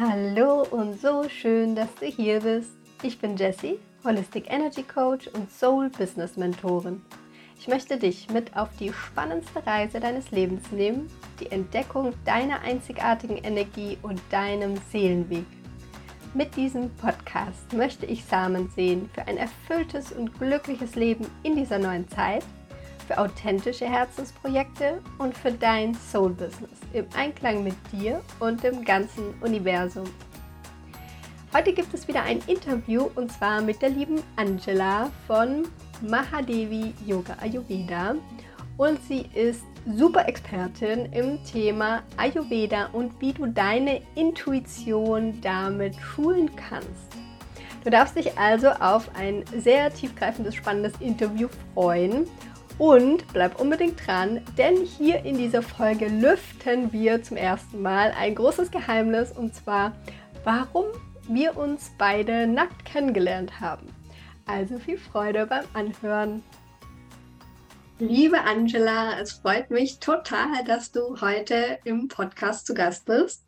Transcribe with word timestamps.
Hallo 0.00 0.62
und 0.70 1.00
so 1.00 1.28
schön, 1.28 1.74
dass 1.74 1.92
du 1.96 2.06
hier 2.06 2.38
bist. 2.38 2.70
Ich 3.02 3.18
bin 3.18 3.36
Jessie, 3.36 3.80
Holistic 4.04 4.44
Energy 4.48 4.84
Coach 4.84 5.26
und 5.26 5.50
Soul 5.50 5.88
Business 5.88 6.36
Mentorin. 6.36 7.02
Ich 7.58 7.66
möchte 7.66 7.96
dich 7.96 8.30
mit 8.30 8.56
auf 8.56 8.68
die 8.78 8.92
spannendste 8.92 9.66
Reise 9.66 9.98
deines 9.98 10.30
Lebens 10.30 10.70
nehmen, 10.70 11.10
die 11.40 11.50
Entdeckung 11.50 12.12
deiner 12.24 12.60
einzigartigen 12.60 13.38
Energie 13.38 13.98
und 14.02 14.20
deinem 14.30 14.76
Seelenweg. 14.92 15.46
Mit 16.32 16.54
diesem 16.54 16.90
Podcast 16.90 17.72
möchte 17.72 18.06
ich 18.06 18.24
Samen 18.24 18.70
sehen 18.76 19.10
für 19.12 19.26
ein 19.26 19.36
erfülltes 19.36 20.12
und 20.12 20.32
glückliches 20.38 20.94
Leben 20.94 21.26
in 21.42 21.56
dieser 21.56 21.80
neuen 21.80 22.06
Zeit– 22.06 22.44
für 23.08 23.18
authentische 23.18 23.86
Herzensprojekte 23.86 25.00
und 25.16 25.36
für 25.36 25.50
dein 25.50 25.94
Soul 25.94 26.30
Business 26.30 26.78
im 26.92 27.06
Einklang 27.16 27.64
mit 27.64 27.74
dir 27.90 28.20
und 28.38 28.62
dem 28.62 28.84
ganzen 28.84 29.34
Universum. 29.40 30.04
Heute 31.54 31.72
gibt 31.72 31.94
es 31.94 32.06
wieder 32.06 32.22
ein 32.22 32.40
Interview 32.46 33.08
und 33.14 33.32
zwar 33.32 33.62
mit 33.62 33.80
der 33.80 33.88
lieben 33.88 34.22
Angela 34.36 35.10
von 35.26 35.66
Mahadevi 36.02 36.92
Yoga 37.06 37.34
Ayurveda 37.40 38.14
und 38.76 39.02
sie 39.08 39.24
ist 39.32 39.64
super 39.96 40.28
Expertin 40.28 41.10
im 41.12 41.42
Thema 41.44 42.02
Ayurveda 42.18 42.90
und 42.92 43.18
wie 43.22 43.32
du 43.32 43.46
deine 43.46 44.02
Intuition 44.16 45.40
damit 45.40 45.96
schulen 45.96 46.50
kannst. 46.54 47.16
Du 47.84 47.90
darfst 47.90 48.16
dich 48.16 48.36
also 48.36 48.68
auf 48.68 49.08
ein 49.14 49.44
sehr 49.56 49.92
tiefgreifendes, 49.94 50.54
spannendes 50.54 50.92
Interview 51.00 51.48
freuen 51.72 52.26
und 52.78 53.26
bleib 53.32 53.60
unbedingt 53.60 54.06
dran, 54.06 54.40
denn 54.56 54.76
hier 54.84 55.24
in 55.24 55.36
dieser 55.36 55.62
Folge 55.62 56.06
lüften 56.06 56.92
wir 56.92 57.22
zum 57.22 57.36
ersten 57.36 57.82
Mal 57.82 58.12
ein 58.16 58.34
großes 58.34 58.70
Geheimnis 58.70 59.32
und 59.32 59.54
zwar, 59.54 59.92
warum 60.44 60.86
wir 61.28 61.56
uns 61.56 61.90
beide 61.98 62.46
nackt 62.46 62.84
kennengelernt 62.84 63.60
haben. 63.60 63.86
Also 64.46 64.78
viel 64.78 64.96
Freude 64.96 65.46
beim 65.46 65.64
Anhören. 65.74 66.42
Liebe 67.98 68.40
Angela, 68.40 69.18
es 69.20 69.32
freut 69.32 69.70
mich 69.70 69.98
total, 69.98 70.62
dass 70.64 70.92
du 70.92 71.20
heute 71.20 71.78
im 71.84 72.06
Podcast 72.06 72.66
zu 72.66 72.74
Gast 72.74 73.06
bist. 73.06 73.44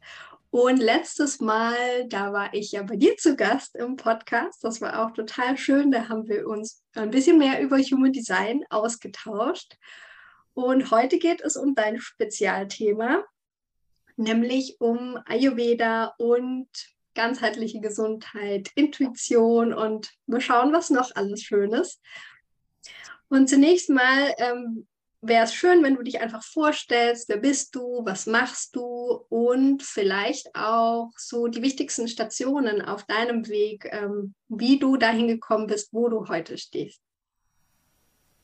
Und 0.51 0.79
letztes 0.79 1.41
Mal, 1.41 2.09
da 2.09 2.33
war 2.33 2.53
ich 2.55 2.73
ja 2.73 2.83
bei 2.83 2.97
dir 2.97 3.17
zu 3.17 3.37
Gast 3.37 3.77
im 3.77 3.95
Podcast. 3.95 4.65
Das 4.65 4.81
war 4.81 5.05
auch 5.05 5.13
total 5.13 5.57
schön. 5.57 5.93
Da 5.93 6.09
haben 6.09 6.29
wir 6.29 6.49
uns 6.49 6.83
ein 6.95 7.11
bisschen 7.11 7.39
mehr 7.39 7.61
über 7.61 7.79
Human 7.79 8.13
Design 8.13 8.65
ausgetauscht. 8.69 9.77
Und 10.53 10.91
heute 10.91 11.19
geht 11.19 11.41
es 11.41 11.57
um 11.57 11.77
dein 11.77 12.01
Spezialthema, 12.01 13.25
nämlich 14.17 14.81
um 14.81 15.17
Ayurveda 15.25 16.15
und 16.19 16.69
ganzheitliche 17.15 17.81
Gesundheit, 17.81 18.71
Intuition 18.75 19.73
und 19.73 20.11
wir 20.27 20.41
schauen, 20.41 20.73
was 20.73 20.91
noch 20.91 21.15
alles 21.15 21.43
Schönes. 21.43 22.01
Und 23.29 23.49
zunächst 23.49 23.89
mal 23.89 24.35
ähm, 24.39 24.89
wäre 25.23 25.45
es 25.45 25.55
schön, 25.55 25.83
wenn 25.83 25.97
du 25.97 26.03
dich 26.03 26.21
einfach 26.21 26.43
vorstellst, 26.43 27.29
wer 27.29 27.37
bist 27.37 27.75
du, 27.75 28.05
was 28.05 28.27
machst 28.27 28.75
du 28.75 29.25
und 29.29 29.83
vielleicht 29.83 30.55
auch 30.55 31.11
so 31.17 31.47
die 31.49 31.63
wichtigsten 31.63 32.09
Stationen 32.09 32.83
auf 32.83 33.05
deinem 33.05 33.47
Weg, 33.49 33.89
ähm, 33.93 34.35
wie 34.49 34.79
du 34.79 34.97
dahin 34.97 35.29
gekommen 35.29 35.67
bist, 35.67 35.93
wo 35.93 36.09
du 36.09 36.29
heute 36.29 36.57
stehst. 36.57 37.01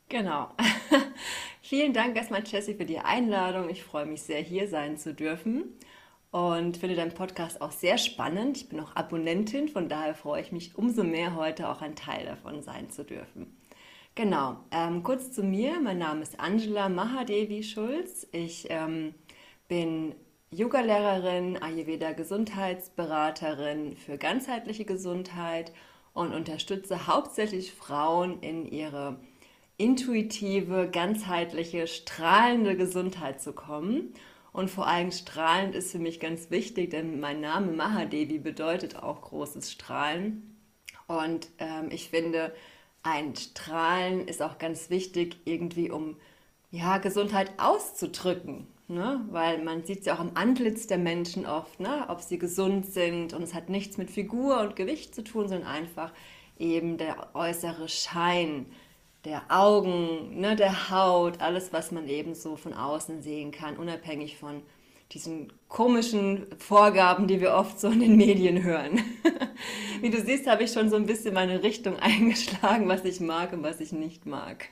Genau. 0.08 0.50
Vielen 1.62 1.92
Dank 1.92 2.16
erstmal, 2.16 2.44
Jessie, 2.44 2.74
für 2.74 2.84
die 2.84 3.00
Einladung. 3.00 3.70
Ich 3.70 3.82
freue 3.82 4.06
mich 4.06 4.22
sehr, 4.22 4.40
hier 4.40 4.68
sein 4.68 4.98
zu 4.98 5.14
dürfen 5.14 5.76
und 6.30 6.76
finde 6.76 6.94
deinen 6.94 7.14
Podcast 7.14 7.60
auch 7.60 7.72
sehr 7.72 7.98
spannend. 7.98 8.58
Ich 8.58 8.68
bin 8.68 8.78
auch 8.78 8.94
Abonnentin, 8.94 9.68
von 9.68 9.88
daher 9.88 10.14
freue 10.14 10.42
ich 10.42 10.52
mich 10.52 10.76
umso 10.76 11.02
mehr, 11.02 11.34
heute 11.34 11.68
auch 11.68 11.82
ein 11.82 11.96
Teil 11.96 12.24
davon 12.26 12.62
sein 12.62 12.90
zu 12.90 13.04
dürfen. 13.04 13.56
Genau, 14.16 14.56
ähm, 14.70 15.02
kurz 15.02 15.30
zu 15.30 15.42
mir. 15.42 15.78
Mein 15.78 15.98
Name 15.98 16.22
ist 16.22 16.40
Angela 16.40 16.88
Mahadevi 16.88 17.62
Schulz. 17.62 18.26
Ich 18.32 18.66
ähm, 18.70 19.12
bin 19.68 20.14
Yoga-Lehrerin, 20.50 21.62
Ayurveda-Gesundheitsberaterin 21.62 23.94
für 23.94 24.16
ganzheitliche 24.16 24.86
Gesundheit 24.86 25.70
und 26.14 26.32
unterstütze 26.32 27.06
hauptsächlich 27.06 27.74
Frauen 27.74 28.40
in 28.40 28.64
ihre 28.64 29.20
intuitive, 29.76 30.88
ganzheitliche, 30.90 31.86
strahlende 31.86 32.74
Gesundheit 32.74 33.42
zu 33.42 33.52
kommen. 33.52 34.14
Und 34.50 34.70
vor 34.70 34.86
allem 34.86 35.12
strahlend 35.12 35.74
ist 35.74 35.92
für 35.92 35.98
mich 35.98 36.20
ganz 36.20 36.50
wichtig, 36.50 36.88
denn 36.88 37.20
mein 37.20 37.42
Name 37.42 37.72
Mahadevi 37.72 38.38
bedeutet 38.38 38.96
auch 38.96 39.20
großes 39.20 39.70
Strahlen. 39.70 40.56
Und 41.06 41.48
ähm, 41.58 41.90
ich 41.90 42.08
finde, 42.08 42.54
ein 43.06 43.36
Strahlen 43.36 44.26
ist 44.26 44.42
auch 44.42 44.58
ganz 44.58 44.90
wichtig, 44.90 45.38
irgendwie 45.44 45.90
um 45.90 46.16
ja, 46.72 46.98
Gesundheit 46.98 47.52
auszudrücken. 47.56 48.66
Ne? 48.88 49.24
Weil 49.30 49.62
man 49.62 49.84
sieht 49.84 50.00
es 50.00 50.06
ja 50.06 50.14
auch 50.14 50.20
am 50.20 50.32
Antlitz 50.34 50.88
der 50.88 50.98
Menschen 50.98 51.46
oft, 51.46 51.78
ne? 51.78 52.06
ob 52.08 52.20
sie 52.20 52.38
gesund 52.38 52.86
sind. 52.86 53.32
Und 53.32 53.42
es 53.42 53.54
hat 53.54 53.68
nichts 53.68 53.96
mit 53.96 54.10
Figur 54.10 54.60
und 54.60 54.76
Gewicht 54.76 55.14
zu 55.14 55.22
tun, 55.22 55.48
sondern 55.48 55.68
einfach 55.68 56.12
eben 56.58 56.98
der 56.98 57.34
äußere 57.34 57.88
Schein 57.88 58.66
der 59.24 59.42
Augen, 59.48 60.40
ne? 60.40 60.56
der 60.56 60.90
Haut, 60.90 61.40
alles, 61.40 61.72
was 61.72 61.92
man 61.92 62.08
eben 62.08 62.34
so 62.34 62.56
von 62.56 62.72
außen 62.74 63.22
sehen 63.22 63.52
kann, 63.52 63.76
unabhängig 63.76 64.36
von 64.36 64.62
diesen 65.12 65.52
komischen 65.68 66.46
Vorgaben, 66.58 67.28
die 67.28 67.40
wir 67.40 67.54
oft 67.54 67.78
so 67.78 67.88
in 67.88 68.00
den 68.00 68.16
Medien 68.16 68.62
hören. 68.62 69.00
Wie 70.00 70.10
du 70.10 70.20
siehst, 70.20 70.46
habe 70.46 70.64
ich 70.64 70.72
schon 70.72 70.90
so 70.90 70.96
ein 70.96 71.06
bisschen 71.06 71.34
meine 71.34 71.62
Richtung 71.62 71.96
eingeschlagen, 72.00 72.88
was 72.88 73.04
ich 73.04 73.20
mag 73.20 73.52
und 73.52 73.62
was 73.62 73.80
ich 73.80 73.92
nicht 73.92 74.26
mag. 74.26 74.68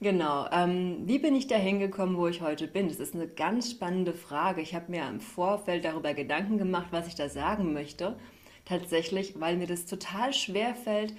Genau. 0.00 0.46
Ähm, 0.52 1.02
wie 1.06 1.18
bin 1.18 1.34
ich 1.34 1.46
da 1.46 1.56
hingekommen, 1.56 2.16
wo 2.16 2.26
ich 2.26 2.42
heute 2.42 2.68
bin? 2.68 2.88
Das 2.88 3.00
ist 3.00 3.14
eine 3.14 3.26
ganz 3.26 3.70
spannende 3.70 4.12
Frage. 4.12 4.60
Ich 4.60 4.74
habe 4.74 4.90
mir 4.90 5.08
im 5.08 5.20
Vorfeld 5.20 5.84
darüber 5.84 6.14
Gedanken 6.14 6.58
gemacht, 6.58 6.88
was 6.90 7.08
ich 7.08 7.14
da 7.14 7.28
sagen 7.28 7.72
möchte. 7.72 8.16
Tatsächlich, 8.64 9.40
weil 9.40 9.56
mir 9.56 9.66
das 9.66 9.86
total 9.86 10.32
schwer 10.32 10.74
fällt, 10.74 11.14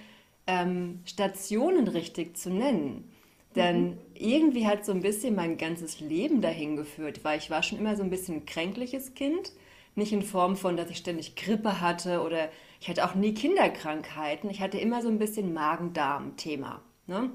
ähm, 0.48 1.02
Stationen 1.06 1.88
richtig 1.88 2.38
zu 2.38 2.50
nennen. 2.50 3.12
Denn 3.56 3.84
mhm. 3.84 3.98
irgendwie 4.14 4.68
hat 4.68 4.86
so 4.86 4.92
ein 4.92 5.02
bisschen 5.02 5.36
mein 5.36 5.58
ganzes 5.58 6.00
Leben 6.00 6.42
dahin 6.42 6.76
geführt, 6.76 7.24
weil 7.24 7.38
ich 7.38 7.50
war 7.50 7.64
schon 7.64 7.80
immer 7.80 7.96
so 7.96 8.04
ein 8.04 8.10
bisschen 8.10 8.36
ein 8.36 8.46
kränkliches 8.46 9.14
Kind. 9.14 9.52
Nicht 9.96 10.12
in 10.12 10.24
Form 10.24 10.58
von, 10.58 10.76
dass 10.76 10.90
ich 10.90 10.98
ständig 10.98 11.36
Grippe 11.36 11.80
hatte 11.80 12.22
oder 12.22 12.50
ich 12.82 12.90
hatte 12.90 13.06
auch 13.06 13.16
nie 13.16 13.34
Kinderkrankheiten. 13.34 14.50
Ich 14.50 14.62
hatte 14.62 14.78
immer 14.78 15.02
so 15.02 15.08
ein 15.08 15.20
bisschen 15.20 15.54
Magen-Darm-Thema. 15.54 16.82
Ne? 17.08 17.32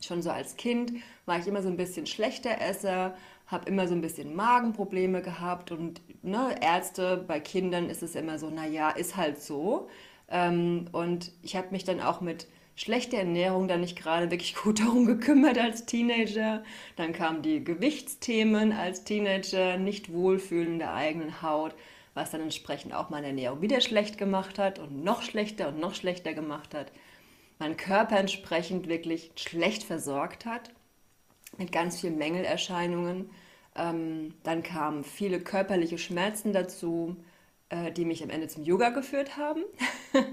Schon 0.00 0.22
so 0.22 0.30
als 0.30 0.56
Kind 0.56 0.92
war 1.24 1.38
ich 1.38 1.48
immer 1.48 1.62
so 1.62 1.68
ein 1.68 1.76
bisschen 1.76 2.06
schlechter 2.06 2.60
Esser, 2.60 3.16
habe 3.46 3.68
immer 3.68 3.88
so 3.88 3.94
ein 3.94 4.00
bisschen 4.00 4.34
Magenprobleme 4.34 5.22
gehabt 5.22 5.72
und 5.72 6.00
ne, 6.22 6.56
Ärzte 6.60 7.24
bei 7.26 7.40
Kindern 7.40 7.88
ist 7.90 8.02
es 8.02 8.14
immer 8.14 8.38
so, 8.38 8.50
naja, 8.50 8.90
ist 8.90 9.16
halt 9.16 9.40
so. 9.40 9.88
Ähm, 10.28 10.86
und 10.92 11.32
ich 11.42 11.56
habe 11.56 11.68
mich 11.70 11.84
dann 11.84 12.00
auch 12.00 12.20
mit 12.20 12.46
schlechter 12.76 13.18
Ernährung 13.18 13.66
dann 13.66 13.80
nicht 13.80 13.98
gerade 13.98 14.30
wirklich 14.30 14.54
gut 14.54 14.80
darum 14.84 15.06
gekümmert 15.06 15.58
als 15.58 15.86
Teenager. 15.86 16.62
Dann 16.94 17.12
kamen 17.12 17.42
die 17.42 17.64
Gewichtsthemen 17.64 18.72
als 18.72 19.02
Teenager, 19.04 19.78
nicht 19.78 20.12
wohlfühlen 20.12 20.74
in 20.74 20.78
der 20.78 20.94
eigenen 20.94 21.42
Haut, 21.42 21.74
was 22.14 22.30
dann 22.30 22.42
entsprechend 22.42 22.94
auch 22.94 23.10
meine 23.10 23.28
Ernährung 23.28 23.62
wieder 23.62 23.80
schlecht 23.80 24.18
gemacht 24.18 24.58
hat 24.58 24.78
und 24.78 25.02
noch 25.02 25.22
schlechter 25.22 25.68
und 25.68 25.80
noch 25.80 25.94
schlechter 25.94 26.34
gemacht 26.34 26.74
hat. 26.74 26.92
Mein 27.58 27.76
Körper 27.76 28.18
entsprechend 28.18 28.86
wirklich 28.86 29.32
schlecht 29.36 29.82
versorgt 29.82 30.44
hat, 30.44 30.70
mit 31.56 31.72
ganz 31.72 32.00
vielen 32.00 32.18
Mängelerscheinungen. 32.18 33.30
Ähm, 33.74 34.34
dann 34.42 34.62
kamen 34.62 35.04
viele 35.04 35.40
körperliche 35.40 35.96
Schmerzen 35.96 36.52
dazu, 36.52 37.16
äh, 37.70 37.92
die 37.92 38.04
mich 38.04 38.22
am 38.22 38.30
Ende 38.30 38.48
zum 38.48 38.62
Yoga 38.62 38.90
geführt 38.90 39.38
haben. 39.38 39.64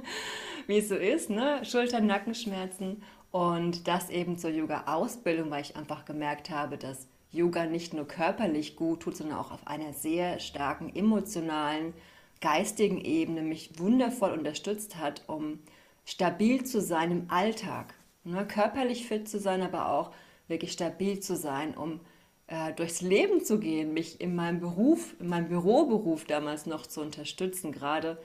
wie 0.67 0.77
es 0.77 0.89
so 0.89 0.95
ist, 0.95 1.29
ne? 1.29 1.63
Schultern, 1.63 2.05
Nackenschmerzen 2.05 3.03
und 3.31 3.87
das 3.87 4.09
eben 4.09 4.37
zur 4.37 4.51
Yoga-Ausbildung, 4.51 5.49
weil 5.49 5.61
ich 5.61 5.75
einfach 5.75 6.05
gemerkt 6.05 6.49
habe, 6.49 6.77
dass 6.77 7.07
Yoga 7.31 7.65
nicht 7.65 7.93
nur 7.93 8.07
körperlich 8.07 8.75
gut 8.75 9.01
tut, 9.01 9.17
sondern 9.17 9.39
auch 9.39 9.51
auf 9.51 9.65
einer 9.65 9.93
sehr 9.93 10.39
starken 10.39 10.95
emotionalen, 10.95 11.93
geistigen 12.41 13.03
Ebene 13.03 13.41
mich 13.41 13.79
wundervoll 13.79 14.31
unterstützt 14.31 14.97
hat, 14.97 15.23
um 15.27 15.59
stabil 16.05 16.63
zu 16.63 16.81
sein 16.81 17.11
im 17.11 17.31
Alltag. 17.31 17.95
Ne? 18.23 18.45
Körperlich 18.45 19.07
fit 19.07 19.27
zu 19.27 19.39
sein, 19.39 19.61
aber 19.61 19.89
auch 19.89 20.11
wirklich 20.47 20.73
stabil 20.73 21.19
zu 21.19 21.35
sein, 21.35 21.75
um 21.75 22.01
äh, 22.47 22.73
durchs 22.73 23.01
Leben 23.01 23.43
zu 23.43 23.59
gehen, 23.59 23.93
mich 23.93 24.21
in 24.21 24.35
meinem 24.35 24.59
Beruf, 24.59 25.15
in 25.19 25.27
meinem 25.27 25.47
Büroberuf 25.47 26.25
damals 26.25 26.65
noch 26.65 26.85
zu 26.85 27.01
unterstützen, 27.01 27.71
gerade 27.71 28.21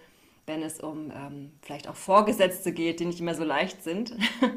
wenn 0.49 0.63
es 0.63 0.81
um 0.81 1.13
ähm, 1.15 1.53
vielleicht 1.63 1.89
auch 1.89 1.95
Vorgesetzte 1.95 2.73
geht, 2.73 3.01
die 3.01 3.07
nicht 3.07 3.21
immer 3.21 3.35
so 3.35 3.45
leicht 3.45 3.83
sind. 3.85 4.15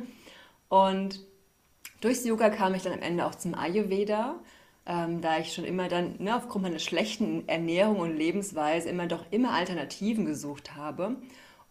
Und 0.70 1.20
durchs 2.00 2.26
Yoga 2.26 2.50
kam 2.50 2.74
ich 2.74 2.84
dann 2.84 2.94
am 2.94 3.02
Ende 3.02 3.26
auch 3.26 3.36
zum 3.36 3.54
Ayurveda, 3.54 4.40
äh, 4.42 4.48
ähm, 4.86 5.22
da 5.22 5.38
ich 5.38 5.54
schon 5.54 5.66
immer 5.66 5.88
dann 5.88 6.16
ne, 6.20 6.36
aufgrund 6.36 6.64
meiner 6.64 6.80
schlechten 6.80 7.48
Ernährung 7.48 8.00
und 8.00 8.18
Lebensweise 8.18 8.90
immer 8.90 9.08
doch 9.08 9.26
immer 9.32 9.52
Alternativen 9.52 10.26
gesucht 10.26 10.76
habe. 10.76 11.18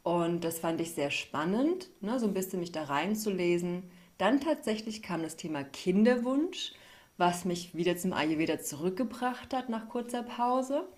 Und 0.03 0.45
das 0.45 0.59
fand 0.61 0.81
ich 0.81 0.93
sehr 0.93 1.11
spannend, 1.11 1.91
ne, 2.01 2.19
so 2.19 2.27
ein 2.27 2.35
bisschen 2.35 2.61
mich 2.61 2.73
da 2.73 2.85
reinzulesen. 2.85 3.91
Dann 4.19 4.41
tatsächlich 4.41 5.03
kam 5.03 5.23
das 5.23 5.37
Thema 5.37 5.65
Kinderwunsch, 5.65 6.73
was 7.17 7.45
mich 7.45 7.75
wieder 7.75 7.97
zum 7.97 8.13
Ayurveda 8.13 8.61
zurückgebracht 8.61 9.53
hat 9.53 9.69
nach 9.69 9.89
kurzer 9.89 10.23
Pause. 10.23 10.89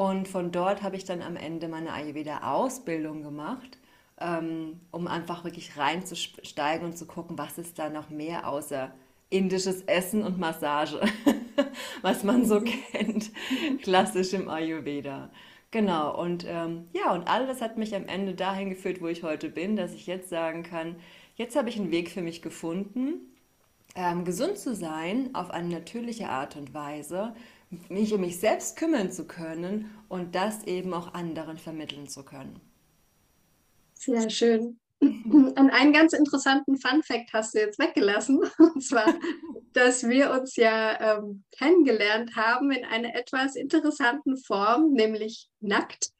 Und 0.00 0.28
von 0.28 0.50
dort 0.50 0.82
habe 0.82 0.96
ich 0.96 1.04
dann 1.04 1.20
am 1.20 1.36
Ende 1.36 1.68
meine 1.68 1.92
Ayurveda-Ausbildung 1.92 3.22
gemacht, 3.22 3.76
ähm, 4.18 4.80
um 4.92 5.06
einfach 5.06 5.44
wirklich 5.44 5.76
reinzusteigen 5.76 6.86
und 6.86 6.96
zu 6.96 7.04
gucken, 7.04 7.36
was 7.36 7.58
ist 7.58 7.78
da 7.78 7.90
noch 7.90 8.08
mehr 8.08 8.48
außer 8.48 8.94
indisches 9.28 9.82
Essen 9.82 10.22
und 10.22 10.38
Massage, 10.38 11.02
was 12.00 12.24
man 12.24 12.46
so 12.46 12.62
kennt, 12.62 13.30
klassisch 13.82 14.32
im 14.32 14.48
Ayurveda. 14.48 15.28
Genau, 15.70 16.18
und 16.18 16.46
ähm, 16.48 16.88
ja, 16.94 17.12
und 17.12 17.28
all 17.28 17.46
das 17.46 17.60
hat 17.60 17.76
mich 17.76 17.94
am 17.94 18.06
Ende 18.06 18.32
dahin 18.32 18.70
geführt, 18.70 19.02
wo 19.02 19.06
ich 19.08 19.22
heute 19.22 19.50
bin, 19.50 19.76
dass 19.76 19.92
ich 19.92 20.06
jetzt 20.06 20.30
sagen 20.30 20.62
kann, 20.62 20.96
jetzt 21.36 21.56
habe 21.56 21.68
ich 21.68 21.78
einen 21.78 21.90
Weg 21.90 22.08
für 22.08 22.22
mich 22.22 22.40
gefunden, 22.40 23.36
ähm, 23.94 24.24
gesund 24.24 24.56
zu 24.56 24.74
sein 24.74 25.34
auf 25.34 25.50
eine 25.50 25.68
natürliche 25.68 26.30
Art 26.30 26.56
und 26.56 26.72
Weise, 26.72 27.34
mich 27.88 28.12
um 28.12 28.20
mich 28.20 28.38
selbst 28.40 28.76
kümmern 28.76 29.10
zu 29.12 29.26
können 29.26 29.90
und 30.08 30.34
das 30.34 30.64
eben 30.64 30.92
auch 30.94 31.14
anderen 31.14 31.58
vermitteln 31.58 32.08
zu 32.08 32.24
können. 32.24 32.60
Sehr 33.94 34.28
schön. 34.30 34.80
An 35.02 35.70
einen 35.70 35.94
ganz 35.94 36.12
interessanten 36.12 36.76
Fun 36.76 37.02
Fact 37.02 37.32
hast 37.32 37.54
du 37.54 37.58
jetzt 37.58 37.78
weggelassen. 37.78 38.40
Und 38.58 38.84
zwar, 38.84 39.06
dass 39.72 40.06
wir 40.06 40.30
uns 40.30 40.56
ja 40.56 41.18
ähm, 41.18 41.44
kennengelernt 41.56 42.36
haben 42.36 42.70
in 42.70 42.84
einer 42.84 43.14
etwas 43.14 43.56
interessanten 43.56 44.36
Form, 44.36 44.92
nämlich 44.92 45.48
nackt. 45.60 46.10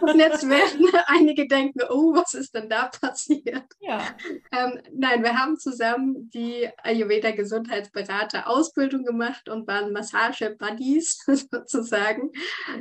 Und 0.00 0.18
jetzt 0.18 0.48
werden 0.48 0.86
einige 1.06 1.46
denken, 1.46 1.80
oh, 1.88 2.14
was 2.14 2.34
ist 2.34 2.54
denn 2.54 2.68
da 2.68 2.88
passiert? 2.88 3.66
Ja. 3.78 4.02
Ähm, 4.50 4.80
nein, 4.92 5.22
wir 5.22 5.38
haben 5.38 5.56
zusammen 5.56 6.30
die 6.34 6.68
Ayurveda 6.82 7.30
Gesundheitsberater 7.30 8.48
Ausbildung 8.48 9.04
gemacht 9.04 9.48
und 9.48 9.68
waren 9.68 9.92
Massage-Buddies 9.92 11.18
sozusagen. 11.50 12.32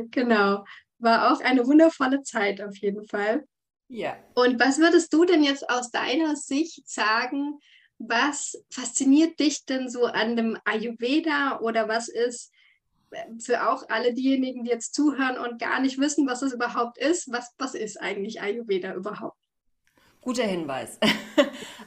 Genau. 0.10 0.66
War 0.98 1.32
auch 1.32 1.40
eine 1.42 1.68
wundervolle 1.68 2.24
Zeit 2.24 2.62
auf 2.62 2.76
jeden 2.78 3.06
Fall. 3.08 3.46
Ja. 3.90 4.16
Und 4.36 4.60
was 4.60 4.78
würdest 4.78 5.12
du 5.14 5.26
denn 5.26 5.44
jetzt 5.44 5.70
aus 5.70 5.92
deiner 5.92 6.36
Sicht 6.36 6.88
sagen, 6.88 7.60
was 7.98 8.64
fasziniert 8.70 9.40
dich 9.40 9.66
denn 9.66 9.90
so 9.90 10.06
an 10.06 10.36
dem 10.36 10.58
Ayurveda 10.64 11.60
oder 11.60 11.90
was 11.90 12.08
ist 12.08 12.52
äh, 13.12 13.26
für 13.40 13.68
auch 13.68 13.84
alle 13.90 14.14
diejenigen, 14.14 14.64
die 14.64 14.70
jetzt 14.70 14.94
zuhören 14.94 15.38
und 15.38 15.60
gar 15.60 15.82
nicht 15.82 16.00
wissen, 16.00 16.28
was 16.28 16.42
es 16.42 16.54
überhaupt 16.54 16.98
ist, 16.98 17.32
was, 17.32 17.54
was 17.58 17.74
ist 17.74 18.00
eigentlich 18.00 18.42
Ayurveda 18.42 18.94
überhaupt? 18.94 19.38
Guter 20.22 20.46
Hinweis. 20.46 20.98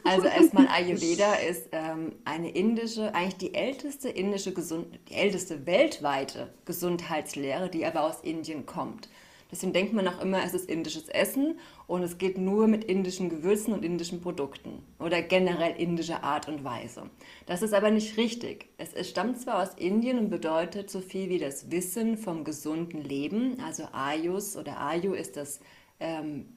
Also 0.05 0.27
erstmal 0.27 0.67
Ayurveda 0.67 1.35
ist 1.35 1.69
ähm, 1.71 2.17
eine 2.25 2.51
indische, 2.51 3.15
eigentlich 3.15 3.37
die 3.37 3.55
älteste 3.55 4.09
indische 4.09 4.53
Gesund 4.53 4.99
die 5.09 5.15
älteste 5.15 5.65
weltweite 5.65 6.53
Gesundheitslehre, 6.65 7.69
die 7.69 7.87
aber 7.87 8.03
aus 8.03 8.21
Indien 8.23 8.67
kommt. 8.67 9.09
Deswegen 9.53 9.75
denkt 9.75 9.93
man 9.93 10.09
auch 10.09 10.23
immer, 10.23 10.43
es 10.43 10.55
ist 10.55 10.71
indisches 10.71 11.11
Essen 11.11 11.59
und 11.87 12.03
es 12.03 12.17
geht 12.17 12.39
nur 12.39 12.69
mit 12.69 12.85
indischen 12.85 13.29
Gewürzen 13.29 13.75
und 13.75 13.85
indischen 13.85 14.23
Produkten 14.23 14.83
oder 14.99 15.21
generell 15.21 15.77
indischer 15.77 16.25
Art 16.25 16.49
und 16.49 16.65
Weise. 16.65 17.11
Das 17.45 17.61
ist 17.61 17.75
aber 17.75 17.91
nicht 17.91 18.17
richtig. 18.17 18.71
Es, 18.79 19.11
stammt 19.11 19.39
zwar 19.39 19.63
aus 19.63 19.75
Indien 19.77 20.19
und 20.19 20.31
bedeutet 20.31 20.89
so 20.91 21.01
viel 21.01 21.29
wie 21.29 21.39
das 21.39 21.71
Wissen 21.71 22.17
vom 22.17 22.45
gesunden 22.45 23.03
Leben, 23.03 23.59
also 23.65 23.85
Ayus 23.93 24.57
oder 24.57 24.81
Ayu 24.81 25.13
ist 25.13 25.37
das, 25.37 25.61
ähm, 26.01 26.57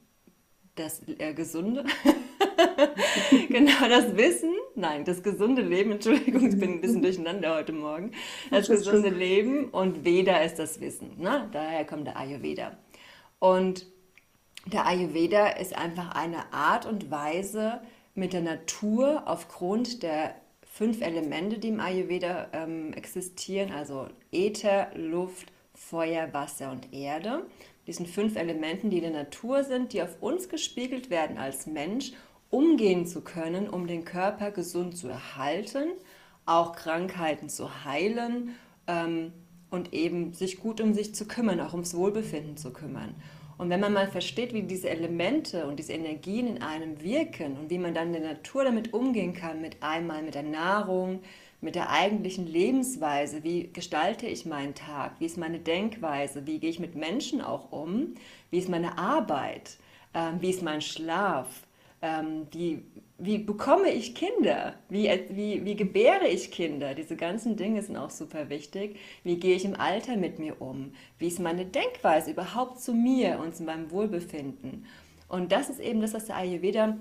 das 0.74 1.02
äh, 1.18 1.34
Gesunde. 1.34 1.84
genau, 3.50 3.88
das 3.90 4.16
Wissen, 4.16 4.54
nein, 4.74 5.04
das 5.04 5.22
gesunde 5.22 5.60
Leben, 5.60 5.92
Entschuldigung, 5.92 6.48
ich 6.48 6.58
bin 6.58 6.72
ein 6.72 6.80
bisschen 6.80 7.02
durcheinander 7.02 7.56
heute 7.56 7.72
Morgen. 7.72 8.12
Das 8.50 8.68
gesunde 8.68 9.10
Leben 9.10 9.68
und 9.68 10.04
Veda 10.04 10.38
ist 10.38 10.58
das 10.58 10.80
Wissen. 10.80 11.10
Ne? 11.18 11.48
Daher 11.52 11.84
kommt 11.84 12.06
der 12.06 12.16
Ayurveda. 12.16 12.76
Und 13.38 13.86
der 14.66 14.86
Ayurveda 14.86 15.48
ist 15.48 15.76
einfach 15.76 16.14
eine 16.14 16.52
Art 16.52 16.86
und 16.86 17.10
Weise, 17.10 17.80
mit 18.16 18.32
der 18.32 18.40
Natur 18.40 19.22
aufgrund 19.26 20.02
der 20.02 20.34
fünf 20.62 21.02
Elemente, 21.02 21.58
die 21.58 21.68
im 21.68 21.80
Ayurveda 21.80 22.48
ähm, 22.52 22.92
existieren, 22.94 23.70
also 23.72 24.08
Äther, 24.32 24.90
Luft, 24.96 25.52
Feuer, 25.74 26.32
Wasser 26.32 26.72
und 26.72 26.92
Erde. 26.92 27.46
Diesen 27.86 28.06
fünf 28.06 28.36
Elementen, 28.36 28.90
die 28.90 28.96
in 28.96 29.04
der 29.04 29.12
Natur 29.12 29.62
sind, 29.64 29.92
die 29.92 30.02
auf 30.02 30.20
uns 30.20 30.48
gespiegelt 30.48 31.10
werden 31.10 31.38
als 31.38 31.66
Mensch, 31.66 32.12
umgehen 32.50 33.06
zu 33.06 33.22
können, 33.22 33.68
um 33.68 33.86
den 33.86 34.04
Körper 34.04 34.50
gesund 34.50 34.96
zu 34.96 35.08
erhalten, 35.08 35.92
auch 36.46 36.74
Krankheiten 36.74 37.48
zu 37.48 37.84
heilen 37.84 38.56
ähm, 38.86 39.32
und 39.76 39.92
eben 39.92 40.32
sich 40.32 40.58
gut 40.58 40.80
um 40.80 40.94
sich 40.94 41.14
zu 41.14 41.28
kümmern, 41.28 41.60
auch 41.60 41.72
ums 41.72 41.94
Wohlbefinden 41.94 42.56
zu 42.56 42.72
kümmern. 42.72 43.14
Und 43.58 43.70
wenn 43.70 43.80
man 43.80 43.92
mal 43.92 44.08
versteht, 44.08 44.52
wie 44.52 44.62
diese 44.62 44.90
Elemente 44.90 45.66
und 45.66 45.78
diese 45.78 45.92
Energien 45.92 46.46
in 46.46 46.62
einem 46.62 47.00
wirken 47.02 47.56
und 47.56 47.70
wie 47.70 47.78
man 47.78 47.94
dann 47.94 48.08
in 48.12 48.22
der 48.22 48.32
Natur 48.34 48.64
damit 48.64 48.92
umgehen 48.92 49.32
kann, 49.32 49.62
mit 49.62 49.82
einmal 49.82 50.22
mit 50.22 50.34
der 50.34 50.42
Nahrung, 50.42 51.20
mit 51.62 51.74
der 51.74 51.90
eigentlichen 51.90 52.46
Lebensweise, 52.46 53.44
wie 53.44 53.70
gestalte 53.72 54.26
ich 54.26 54.44
meinen 54.44 54.74
Tag, 54.74 55.12
wie 55.20 55.26
ist 55.26 55.38
meine 55.38 55.58
Denkweise, 55.58 56.46
wie 56.46 56.58
gehe 56.58 56.70
ich 56.70 56.80
mit 56.80 56.96
Menschen 56.96 57.40
auch 57.40 57.72
um, 57.72 58.14
wie 58.50 58.58
ist 58.58 58.68
meine 58.68 58.98
Arbeit, 58.98 59.78
ähm, 60.12 60.36
wie 60.40 60.50
ist 60.50 60.62
mein 60.62 60.82
Schlaf, 60.82 61.65
ähm, 62.02 62.46
wie, 62.52 62.82
wie 63.18 63.38
bekomme 63.38 63.90
ich 63.90 64.14
Kinder? 64.14 64.74
Wie, 64.88 65.08
wie, 65.30 65.64
wie 65.64 65.76
gebäre 65.76 66.28
ich 66.28 66.50
Kinder? 66.50 66.94
Diese 66.94 67.16
ganzen 67.16 67.56
Dinge 67.56 67.82
sind 67.82 67.96
auch 67.96 68.10
super 68.10 68.50
wichtig. 68.50 68.98
Wie 69.24 69.36
gehe 69.36 69.56
ich 69.56 69.64
im 69.64 69.78
Alter 69.78 70.16
mit 70.16 70.38
mir 70.38 70.60
um? 70.60 70.92
Wie 71.18 71.28
ist 71.28 71.40
meine 71.40 71.64
Denkweise 71.64 72.30
überhaupt 72.30 72.80
zu 72.80 72.92
mir 72.92 73.38
und 73.38 73.56
zu 73.56 73.62
meinem 73.64 73.90
Wohlbefinden? 73.90 74.86
Und 75.28 75.52
das 75.52 75.70
ist 75.70 75.80
eben 75.80 76.00
das, 76.00 76.14
was 76.14 76.26
der 76.26 76.36
Ayurveda 76.36 76.96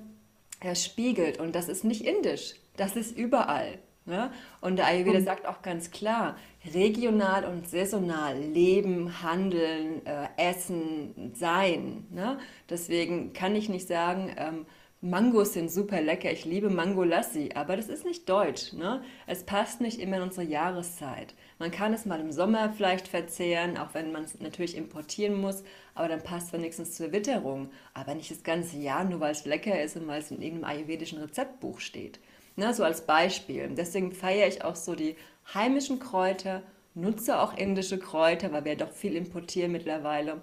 spiegelt. 0.74 1.40
Und 1.40 1.54
das 1.56 1.68
ist 1.68 1.84
nicht 1.84 2.06
indisch, 2.06 2.56
das 2.78 2.96
ist 2.96 3.18
überall. 3.18 3.80
Ne? 4.06 4.32
Und 4.62 4.78
der 4.78 4.86
Ayurveda 4.86 5.20
mhm. 5.20 5.26
sagt 5.26 5.48
auch 5.48 5.64
ganz 5.64 5.90
klar, 5.90 6.38
regional 6.74 7.44
und 7.46 7.68
saisonal 7.68 8.38
leben, 8.38 9.24
handeln, 9.24 10.06
äh, 10.06 10.28
essen, 10.38 11.34
sein. 11.34 12.06
Ne? 12.12 12.38
Deswegen 12.70 13.34
kann 13.34 13.56
ich 13.56 13.68
nicht 13.68 13.88
sagen, 13.88 14.32
ähm, 14.38 14.66
Mangos 15.02 15.54
sind 15.54 15.70
super 15.70 16.02
lecker, 16.02 16.32
ich 16.32 16.46
liebe 16.46 16.70
Mango 16.70 17.04
Lassi, 17.04 17.52
aber 17.54 17.76
das 17.76 17.90
ist 17.90 18.06
nicht 18.06 18.28
deutsch. 18.28 18.74
Ne? 18.74 19.04
Es 19.28 19.44
passt 19.44 19.80
nicht 19.80 20.00
immer 20.00 20.18
in 20.18 20.24
unsere 20.24 20.48
Jahreszeit. 20.48 21.36
Man 21.60 21.70
kann 21.70 21.94
es 21.94 22.06
mal 22.06 22.20
im 22.20 22.32
Sommer 22.32 22.74
vielleicht 22.74 23.08
verzehren, 23.08 23.78
auch 23.78 23.94
wenn 23.94 24.12
man 24.12 24.24
es 24.24 24.40
natürlich 24.40 24.76
importieren 24.76 25.40
muss, 25.40 25.64
aber 25.94 26.08
dann 26.08 26.24
passt 26.24 26.48
es 26.48 26.54
wenigstens 26.54 26.96
zur 26.96 27.12
Witterung. 27.12 27.70
Aber 27.94 28.16
nicht 28.16 28.32
das 28.32 28.42
ganze 28.42 28.78
Jahr, 28.78 29.04
nur 29.04 29.20
weil 29.20 29.34
es 29.34 29.46
lecker 29.46 29.80
ist 29.80 29.96
und 29.96 30.08
weil 30.08 30.22
es 30.22 30.32
in 30.32 30.42
irgendeinem 30.42 30.78
ayurvedischen 30.78 31.20
Rezeptbuch 31.20 31.82
steht. 31.82 32.20
Ne? 32.56 32.74
So 32.74 32.84
als 32.84 33.06
Beispiel. 33.06 33.70
Deswegen 33.78 34.12
feiere 34.12 34.48
ich 34.48 34.64
auch 34.64 34.76
so 34.76 34.96
die 34.96 35.18
heimischen 35.54 36.00
Kräuter, 36.00 36.64
nutze 36.96 37.40
auch 37.40 37.56
indische 37.56 38.00
Kräuter, 38.00 38.52
weil 38.54 38.66
wir 38.66 38.78
doch 38.78 38.92
viel 38.92 39.16
importieren 39.16 39.74
mittlerweile 39.74 40.42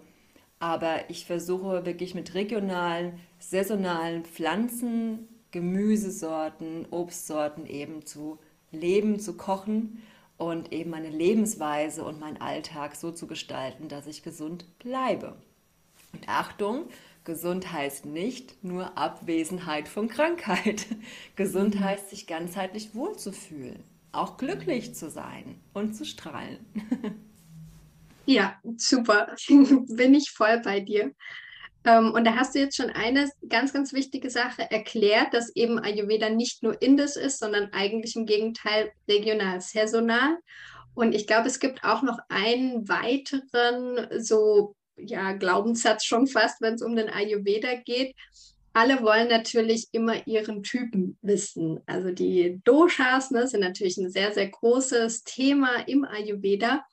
aber 0.62 1.10
ich 1.10 1.26
versuche 1.26 1.84
wirklich 1.86 2.14
mit 2.14 2.34
regionalen, 2.34 3.18
saisonalen 3.40 4.24
Pflanzen, 4.24 5.26
Gemüsesorten, 5.50 6.86
Obstsorten 6.92 7.66
eben 7.66 8.06
zu 8.06 8.38
leben, 8.70 9.18
zu 9.18 9.36
kochen 9.36 10.00
und 10.36 10.72
eben 10.72 10.90
meine 10.90 11.10
Lebensweise 11.10 12.04
und 12.04 12.20
meinen 12.20 12.40
Alltag 12.40 12.94
so 12.94 13.10
zu 13.10 13.26
gestalten, 13.26 13.88
dass 13.88 14.06
ich 14.06 14.22
gesund 14.22 14.64
bleibe. 14.78 15.34
Und 16.12 16.28
Achtung, 16.28 16.84
gesund 17.24 17.72
heißt 17.72 18.06
nicht 18.06 18.62
nur 18.62 18.96
Abwesenheit 18.96 19.88
von 19.88 20.06
Krankheit. 20.06 20.86
gesund 21.34 21.74
mhm. 21.74 21.80
heißt, 21.80 22.10
sich 22.10 22.28
ganzheitlich 22.28 22.94
wohlzufühlen, 22.94 23.82
auch 24.12 24.36
glücklich 24.36 24.94
zu 24.94 25.10
sein 25.10 25.56
und 25.74 25.96
zu 25.96 26.04
strahlen. 26.04 26.64
Ja, 28.26 28.56
super. 28.76 29.34
Bin 29.48 30.14
ich 30.14 30.30
voll 30.30 30.60
bei 30.60 30.80
dir. 30.80 31.12
Ähm, 31.84 32.12
und 32.12 32.24
da 32.24 32.36
hast 32.36 32.54
du 32.54 32.60
jetzt 32.60 32.76
schon 32.76 32.90
eine 32.90 33.28
ganz, 33.48 33.72
ganz 33.72 33.92
wichtige 33.92 34.30
Sache 34.30 34.70
erklärt, 34.70 35.34
dass 35.34 35.54
eben 35.56 35.78
Ayurveda 35.78 36.30
nicht 36.30 36.62
nur 36.62 36.80
indisch 36.80 37.16
ist, 37.16 37.40
sondern 37.40 37.72
eigentlich 37.72 38.14
im 38.14 38.26
Gegenteil 38.26 38.92
regional, 39.08 39.60
saisonal. 39.60 40.36
Und 40.94 41.14
ich 41.14 41.26
glaube, 41.26 41.48
es 41.48 41.58
gibt 41.58 41.84
auch 41.84 42.02
noch 42.02 42.18
einen 42.28 42.88
weiteren 42.88 44.08
so 44.22 44.76
ja, 44.96 45.32
Glaubenssatz 45.32 46.04
schon 46.04 46.26
fast, 46.26 46.60
wenn 46.60 46.74
es 46.74 46.82
um 46.82 46.94
den 46.94 47.08
Ayurveda 47.08 47.76
geht. 47.84 48.14
alle 48.74 49.02
wollen 49.02 49.28
natürlich 49.28 49.88
immer 49.92 50.26
ihren 50.26 50.62
Typen 50.62 51.18
wissen. 51.20 51.80
Also 51.86 52.10
die 52.10 52.60
Doshas 52.64 53.30
ne, 53.30 53.46
sind 53.46 53.60
natürlich 53.60 53.98
ein 53.98 54.10
sehr, 54.10 54.32
sehr 54.32 54.48
großes 54.48 55.24
Thema 55.24 55.86
im 55.86 56.04
Ayurveda. 56.04 56.84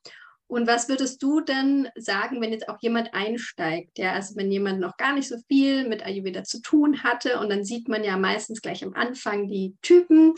Und 0.50 0.65
was 0.65 0.89
würdest 0.89 1.22
du 1.22 1.41
denn 1.41 1.89
sagen, 1.96 2.41
wenn 2.41 2.51
jetzt 2.51 2.70
auch 2.70 2.79
jemand 2.82 3.13
einsteigt? 3.13 4.00
Ja, 4.00 4.13
also 4.13 4.36
wenn 4.36 4.51
jemand 4.51 4.79
noch 4.79 4.98
gar 4.98 5.13
nicht 5.13 5.27
so 5.27 5.36
viel 5.48 5.88
mit 5.88 6.03
Ayurveda 6.03 6.44
zu 6.44 6.60
tun 6.60 7.03
hatte 7.03 7.39
und 7.39 7.50
dann 7.50 7.63
sieht 7.63 7.88
man 7.88 8.03
ja 8.03 8.18
meistens 8.18 8.60
gleich 8.60 8.84
am 8.84 8.96
Anfang 8.96 9.48
die 9.48 9.75
Typen 9.84 10.34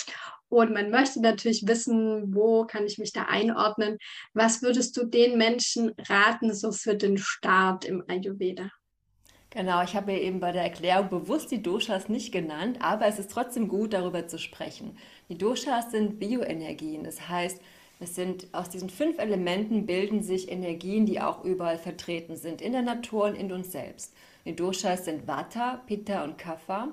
und 0.50 0.74
man 0.74 0.92
möchte 0.92 1.22
natürlich 1.22 1.66
wissen, 1.66 2.36
wo 2.36 2.66
kann 2.66 2.86
ich 2.86 2.98
mich 2.98 3.14
da 3.14 3.24
einordnen? 3.24 4.00
Was 4.34 4.62
würdest 4.62 4.98
du 4.98 5.06
den 5.06 5.38
Menschen 5.38 5.94
raten, 6.10 6.54
so 6.54 6.74
für 6.74 6.96
den 6.96 7.18
Start 7.18 7.86
im 7.86 8.04
Ayurveda? 8.10 8.70
Genau, 9.52 9.82
ich 9.82 9.96
habe 9.96 10.12
ja 10.12 10.18
eben 10.18 10.42
bei 10.42 10.52
der 10.52 10.64
Erklärung 10.64 11.10
bewusst 11.10 11.52
die 11.52 11.64
Doshas 11.64 12.10
nicht 12.10 12.34
genannt, 12.34 12.80
aber 12.82 13.06
es 13.06 13.18
ist 13.18 13.32
trotzdem 13.32 13.70
gut, 13.70 13.94
darüber 13.94 14.28
zu 14.28 14.38
sprechen. 14.40 14.98
Die 15.30 15.38
Doshas 15.38 15.92
sind 15.92 16.20
Bioenergien, 16.20 17.06
das 17.06 17.30
heißt, 17.30 17.62
es 18.02 18.16
sind 18.16 18.48
aus 18.52 18.70
diesen 18.70 18.90
fünf 18.90 19.20
Elementen 19.20 19.86
bilden 19.86 20.24
sich 20.24 20.52
Energien, 20.52 21.06
die 21.06 21.22
auch 21.22 21.44
überall 21.44 21.78
vertreten 21.78 22.36
sind, 22.36 22.60
in 22.60 22.72
der 22.72 22.82
Natur 22.82 23.26
und 23.26 23.36
in 23.36 23.52
uns 23.52 23.72
selbst. 23.72 24.16
Die 24.44 24.56
Doshas 24.56 25.06
sind 25.06 25.28
Vata, 25.28 25.84
Pitta 25.86 26.24
und 26.24 26.40
Kapha. 26.40 26.88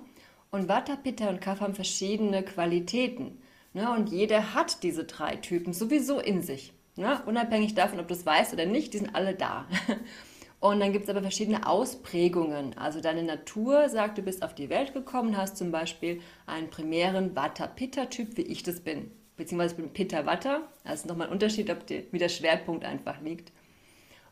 Und 0.50 0.68
Vata, 0.68 0.96
Pitta 0.96 1.30
und 1.30 1.40
Kapha 1.40 1.64
haben 1.64 1.74
verschiedene 1.74 2.42
Qualitäten. 2.42 3.40
Ne? 3.72 3.90
Und 3.90 4.10
jeder 4.10 4.52
hat 4.52 4.82
diese 4.82 5.04
drei 5.04 5.36
Typen 5.36 5.72
sowieso 5.72 6.20
in 6.20 6.42
sich. 6.42 6.74
Ne? 6.96 7.22
Unabhängig 7.24 7.74
davon, 7.74 8.00
ob 8.00 8.08
du 8.08 8.14
es 8.14 8.26
weißt 8.26 8.52
oder 8.52 8.66
nicht, 8.66 8.92
die 8.92 8.98
sind 8.98 9.14
alle 9.14 9.34
da. 9.34 9.66
Und 10.60 10.80
dann 10.80 10.92
gibt 10.92 11.04
es 11.04 11.10
aber 11.10 11.22
verschiedene 11.22 11.66
Ausprägungen. 11.66 12.76
Also 12.76 13.00
deine 13.00 13.22
Natur 13.22 13.88
sagt, 13.88 14.18
du 14.18 14.22
bist 14.22 14.42
auf 14.42 14.54
die 14.54 14.68
Welt 14.68 14.92
gekommen, 14.92 15.38
hast 15.38 15.56
zum 15.56 15.70
Beispiel 15.70 16.20
einen 16.46 16.68
primären 16.68 17.34
Vata-Pitta-Typ, 17.34 18.36
wie 18.36 18.42
ich 18.42 18.62
das 18.62 18.80
bin. 18.80 19.10
Beziehungsweise 19.38 19.74
ich 19.74 19.80
bin 19.80 19.92
Pitta-Vata. 19.92 20.60
Das 20.84 21.00
ist 21.00 21.06
nochmal 21.06 21.28
ein 21.28 21.32
Unterschied, 21.32 21.70
ob 21.70 21.86
die, 21.86 22.06
wie 22.12 22.18
der 22.18 22.28
Schwerpunkt 22.28 22.84
einfach 22.84 23.22
liegt. 23.22 23.50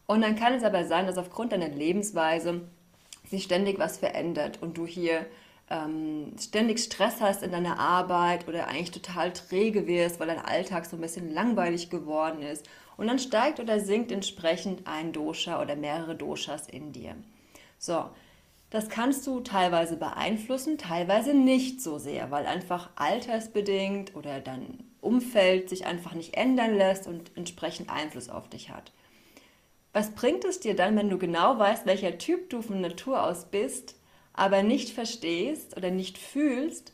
Und 0.06 0.20
dann 0.20 0.36
kann 0.36 0.52
es 0.52 0.62
aber 0.62 0.84
sein, 0.84 1.06
dass 1.06 1.16
aufgrund 1.16 1.52
deiner 1.52 1.68
Lebensweise 1.68 2.68
sich 3.26 3.44
ständig 3.44 3.78
was 3.78 3.96
verändert 3.96 4.60
und 4.60 4.76
du 4.76 4.86
hier 4.86 5.26
ähm, 5.70 6.32
ständig 6.38 6.78
Stress 6.80 7.20
hast 7.20 7.42
in 7.42 7.50
deiner 7.50 7.78
Arbeit 7.78 8.46
oder 8.46 8.68
eigentlich 8.68 8.92
total 8.92 9.32
träge 9.32 9.86
wirst, 9.86 10.20
weil 10.20 10.28
dein 10.28 10.44
Alltag 10.44 10.86
so 10.86 10.96
ein 10.96 11.00
bisschen 11.00 11.32
langweilig 11.32 11.90
geworden 11.90 12.42
ist 12.42 12.68
und 12.96 13.08
dann 13.08 13.18
steigt 13.18 13.58
oder 13.58 13.80
sinkt 13.80 14.12
entsprechend 14.12 14.86
ein 14.86 15.12
Dosha 15.12 15.60
oder 15.60 15.74
mehrere 15.74 16.14
Doshas 16.14 16.68
in 16.68 16.92
dir. 16.92 17.16
So, 17.78 18.04
das 18.70 18.88
kannst 18.88 19.26
du 19.26 19.40
teilweise 19.40 19.96
beeinflussen, 19.96 20.78
teilweise 20.78 21.34
nicht 21.34 21.80
so 21.80 21.98
sehr, 21.98 22.30
weil 22.30 22.46
einfach 22.46 22.90
altersbedingt 22.96 24.14
oder 24.14 24.40
dein 24.40 24.85
Umfeld 25.06 25.68
sich 25.68 25.86
einfach 25.86 26.14
nicht 26.14 26.34
ändern 26.34 26.76
lässt 26.76 27.06
und 27.06 27.30
entsprechend 27.36 27.88
Einfluss 27.90 28.28
auf 28.28 28.48
dich 28.48 28.70
hat. 28.70 28.92
Was 29.92 30.10
bringt 30.10 30.44
es 30.44 30.60
dir 30.60 30.76
dann, 30.76 30.96
wenn 30.96 31.08
du 31.08 31.16
genau 31.16 31.58
weißt, 31.58 31.86
welcher 31.86 32.18
Typ 32.18 32.50
du 32.50 32.60
von 32.60 32.82
Natur 32.82 33.22
aus 33.22 33.46
bist, 33.46 33.96
aber 34.34 34.62
nicht 34.62 34.90
verstehst 34.90 35.76
oder 35.76 35.90
nicht 35.90 36.18
fühlst, 36.18 36.92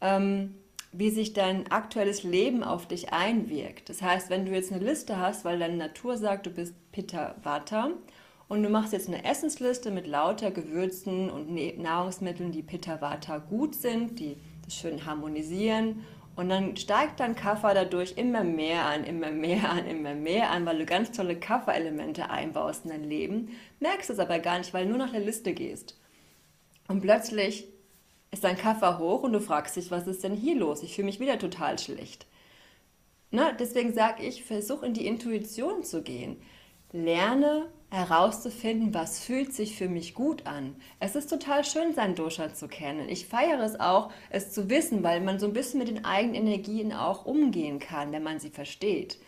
ähm, 0.00 0.54
wie 0.92 1.10
sich 1.10 1.34
dein 1.34 1.70
aktuelles 1.70 2.22
Leben 2.22 2.64
auf 2.64 2.86
dich 2.86 3.12
einwirkt. 3.12 3.88
Das 3.88 4.02
heißt, 4.02 4.30
wenn 4.30 4.46
du 4.46 4.52
jetzt 4.52 4.72
eine 4.72 4.82
Liste 4.82 5.18
hast, 5.18 5.44
weil 5.44 5.58
deine 5.58 5.76
Natur 5.76 6.16
sagt, 6.16 6.46
du 6.46 6.50
bist 6.50 6.74
Pitta 6.90 7.36
Vata 7.42 7.90
und 8.48 8.62
du 8.62 8.70
machst 8.70 8.92
jetzt 8.92 9.08
eine 9.08 9.24
Essensliste 9.24 9.90
mit 9.90 10.06
lauter 10.06 10.50
Gewürzen 10.50 11.30
und 11.30 11.50
ne-, 11.50 11.76
Nahrungsmitteln, 11.76 12.50
die 12.50 12.62
Pitta 12.62 13.00
Vata 13.00 13.38
gut 13.38 13.74
sind, 13.74 14.18
die 14.18 14.36
das 14.64 14.74
schön 14.74 15.04
harmonisieren 15.04 16.04
und 16.40 16.48
dann 16.48 16.74
steigt 16.78 17.20
dein 17.20 17.34
Kaffer 17.34 17.74
dadurch 17.74 18.14
immer 18.16 18.44
mehr 18.44 18.86
an, 18.86 19.04
immer 19.04 19.30
mehr 19.30 19.68
an, 19.68 19.86
immer 19.86 20.14
mehr 20.14 20.50
an, 20.50 20.64
weil 20.64 20.78
du 20.78 20.86
ganz 20.86 21.12
tolle 21.12 21.38
Kafferelemente 21.38 22.30
einbaust 22.30 22.86
in 22.86 22.92
dein 22.92 23.04
Leben, 23.04 23.50
merkst 23.78 24.08
es 24.08 24.18
aber 24.18 24.38
gar 24.38 24.56
nicht, 24.56 24.72
weil 24.72 24.84
du 24.84 24.88
nur 24.88 24.98
nach 24.98 25.12
der 25.12 25.20
Liste 25.20 25.52
gehst. 25.52 26.00
Und 26.88 27.02
plötzlich 27.02 27.68
ist 28.30 28.42
dein 28.42 28.56
Kaffer 28.56 28.98
hoch 28.98 29.22
und 29.22 29.34
du 29.34 29.40
fragst 29.40 29.76
dich, 29.76 29.90
was 29.90 30.06
ist 30.06 30.24
denn 30.24 30.32
hier 30.32 30.56
los? 30.56 30.82
Ich 30.82 30.94
fühle 30.94 31.08
mich 31.08 31.20
wieder 31.20 31.38
total 31.38 31.78
schlecht. 31.78 32.26
Na, 33.30 33.52
deswegen 33.52 33.92
sage 33.92 34.22
ich, 34.22 34.42
versuch 34.42 34.82
in 34.82 34.94
die 34.94 35.06
Intuition 35.06 35.84
zu 35.84 36.02
gehen. 36.02 36.40
Lerne 36.90 37.66
herauszufinden, 37.90 38.94
was 38.94 39.18
fühlt 39.18 39.52
sich 39.52 39.76
für 39.76 39.88
mich 39.88 40.14
gut 40.14 40.46
an. 40.46 40.76
Es 41.00 41.16
ist 41.16 41.28
total 41.28 41.64
schön, 41.64 41.92
sein 41.92 42.14
Dosha 42.14 42.54
zu 42.54 42.68
kennen. 42.68 43.08
Ich 43.08 43.26
feiere 43.26 43.60
es 43.60 43.78
auch, 43.78 44.12
es 44.30 44.52
zu 44.52 44.70
wissen, 44.70 45.02
weil 45.02 45.20
man 45.20 45.40
so 45.40 45.46
ein 45.46 45.52
bisschen 45.52 45.78
mit 45.78 45.88
den 45.88 46.04
eigenen 46.04 46.46
Energien 46.46 46.92
auch 46.92 47.26
umgehen 47.26 47.80
kann, 47.80 48.12
wenn 48.12 48.22
man 48.22 48.38
sie 48.38 48.50
versteht. 48.50 49.18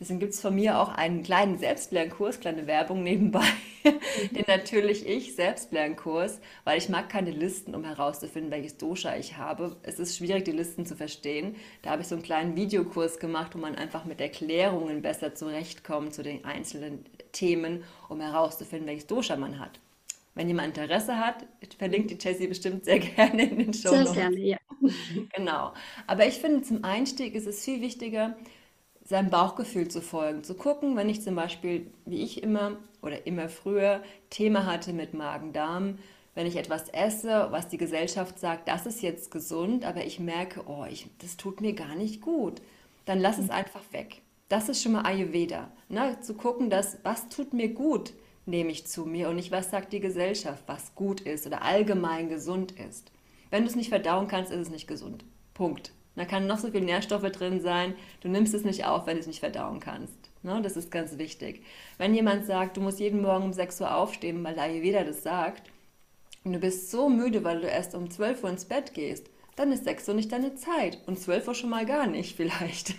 Deswegen 0.00 0.18
gibt 0.18 0.32
es 0.32 0.40
von 0.40 0.54
mir 0.54 0.80
auch 0.80 0.88
einen 0.88 1.22
kleinen 1.22 1.58
Selbstlernkurs, 1.58 2.40
kleine 2.40 2.66
Werbung 2.66 3.02
nebenbei, 3.02 3.44
den 3.84 4.44
natürlich 4.48 5.06
ich 5.06 5.34
Selbstlernkurs, 5.34 6.40
weil 6.64 6.78
ich 6.78 6.88
mag 6.88 7.10
keine 7.10 7.30
Listen, 7.30 7.74
um 7.74 7.84
herauszufinden, 7.84 8.50
welches 8.50 8.78
Dosha 8.78 9.16
ich 9.16 9.36
habe. 9.36 9.76
Es 9.82 9.98
ist 9.98 10.16
schwierig, 10.16 10.46
die 10.46 10.52
Listen 10.52 10.86
zu 10.86 10.96
verstehen. 10.96 11.54
Da 11.82 11.90
habe 11.90 12.00
ich 12.00 12.08
so 12.08 12.14
einen 12.14 12.24
kleinen 12.24 12.56
Videokurs 12.56 13.18
gemacht, 13.18 13.54
wo 13.54 13.58
man 13.58 13.74
einfach 13.74 14.06
mit 14.06 14.22
Erklärungen 14.22 15.02
besser 15.02 15.34
zurechtkommt 15.34 16.14
zu 16.14 16.22
den 16.22 16.46
einzelnen 16.46 17.04
Themen, 17.32 17.84
um 18.08 18.20
herauszufinden, 18.20 18.86
welches 18.86 19.06
Dosha 19.06 19.36
man 19.36 19.58
hat. 19.58 19.80
Wenn 20.34 20.48
jemand 20.48 20.76
Interesse 20.78 21.18
hat, 21.18 21.44
verlinkt 21.78 22.10
die 22.10 22.18
Jessie 22.20 22.46
bestimmt 22.46 22.84
sehr 22.84 22.98
gerne 23.00 23.50
in 23.50 23.58
den 23.58 23.74
Show. 23.74 23.90
Sehr 23.90 24.04
gerne, 24.04 24.38
ja. 24.38 24.58
Genau. 25.34 25.72
Aber 26.06 26.26
ich 26.26 26.34
finde, 26.34 26.62
zum 26.62 26.84
Einstieg 26.84 27.34
ist 27.34 27.46
es 27.46 27.64
viel 27.64 27.80
wichtiger, 27.80 28.36
seinem 29.04 29.30
Bauchgefühl 29.30 29.88
zu 29.88 30.00
folgen, 30.00 30.44
zu 30.44 30.54
gucken, 30.54 30.96
wenn 30.96 31.08
ich 31.08 31.22
zum 31.22 31.34
Beispiel, 31.34 31.90
wie 32.06 32.22
ich 32.22 32.42
immer 32.42 32.76
oder 33.02 33.26
immer 33.26 33.48
früher, 33.48 34.02
Thema 34.30 34.66
hatte 34.66 34.92
mit 34.92 35.14
Magen-Darm, 35.14 35.98
wenn 36.34 36.46
ich 36.46 36.56
etwas 36.56 36.88
esse, 36.90 37.48
was 37.50 37.68
die 37.68 37.76
Gesellschaft 37.76 38.38
sagt, 38.38 38.68
das 38.68 38.86
ist 38.86 39.02
jetzt 39.02 39.30
gesund, 39.30 39.84
aber 39.84 40.04
ich 40.04 40.20
merke, 40.20 40.62
oh, 40.66 40.86
ich, 40.88 41.08
das 41.18 41.36
tut 41.36 41.60
mir 41.60 41.72
gar 41.72 41.96
nicht 41.96 42.20
gut, 42.20 42.62
dann 43.04 43.18
lass 43.18 43.38
es 43.38 43.50
einfach 43.50 43.82
weg. 43.90 44.22
Das 44.50 44.68
ist 44.68 44.82
schon 44.82 44.92
mal 44.92 45.02
Ayurveda. 45.02 45.70
Ne? 45.88 46.18
Zu 46.22 46.34
gucken, 46.34 46.70
dass, 46.70 46.98
was 47.04 47.28
tut 47.28 47.54
mir 47.54 47.68
gut, 47.68 48.12
nehme 48.46 48.72
ich 48.72 48.84
zu 48.84 49.06
mir 49.06 49.28
und 49.28 49.36
nicht, 49.36 49.52
was 49.52 49.70
sagt 49.70 49.92
die 49.92 50.00
Gesellschaft, 50.00 50.64
was 50.66 50.96
gut 50.96 51.20
ist 51.20 51.46
oder 51.46 51.62
allgemein 51.62 52.28
gesund 52.28 52.72
ist. 52.72 53.12
Wenn 53.50 53.62
du 53.62 53.68
es 53.68 53.76
nicht 53.76 53.90
verdauen 53.90 54.26
kannst, 54.26 54.50
ist 54.50 54.58
es 54.58 54.70
nicht 54.70 54.88
gesund. 54.88 55.24
Punkt. 55.54 55.92
Da 56.16 56.24
kann 56.24 56.48
noch 56.48 56.58
so 56.58 56.72
viel 56.72 56.80
Nährstoffe 56.80 57.30
drin 57.30 57.60
sein, 57.60 57.94
du 58.22 58.28
nimmst 58.28 58.52
es 58.52 58.64
nicht 58.64 58.86
auf, 58.86 59.06
wenn 59.06 59.14
du 59.14 59.20
es 59.20 59.28
nicht 59.28 59.38
verdauen 59.38 59.78
kannst. 59.78 60.18
Ne? 60.42 60.60
Das 60.62 60.76
ist 60.76 60.90
ganz 60.90 61.16
wichtig. 61.16 61.62
Wenn 61.96 62.12
jemand 62.12 62.44
sagt, 62.44 62.76
du 62.76 62.80
musst 62.80 62.98
jeden 62.98 63.22
Morgen 63.22 63.44
um 63.44 63.52
6 63.52 63.80
Uhr 63.82 63.94
aufstehen, 63.94 64.42
weil 64.42 64.58
Ayurveda 64.58 65.04
das 65.04 65.22
sagt, 65.22 65.70
und 66.42 66.54
du 66.54 66.58
bist 66.58 66.90
so 66.90 67.08
müde, 67.08 67.44
weil 67.44 67.60
du 67.60 67.68
erst 67.68 67.94
um 67.94 68.10
12 68.10 68.42
Uhr 68.42 68.50
ins 68.50 68.64
Bett 68.64 68.94
gehst, 68.94 69.30
dann 69.56 69.72
ist 69.72 69.84
6 69.84 70.08
Uhr 70.08 70.14
nicht 70.14 70.32
deine 70.32 70.54
Zeit 70.54 70.98
und 71.06 71.18
12 71.18 71.48
Uhr 71.48 71.54
schon 71.54 71.70
mal 71.70 71.86
gar 71.86 72.06
nicht 72.06 72.36
vielleicht. 72.36 72.94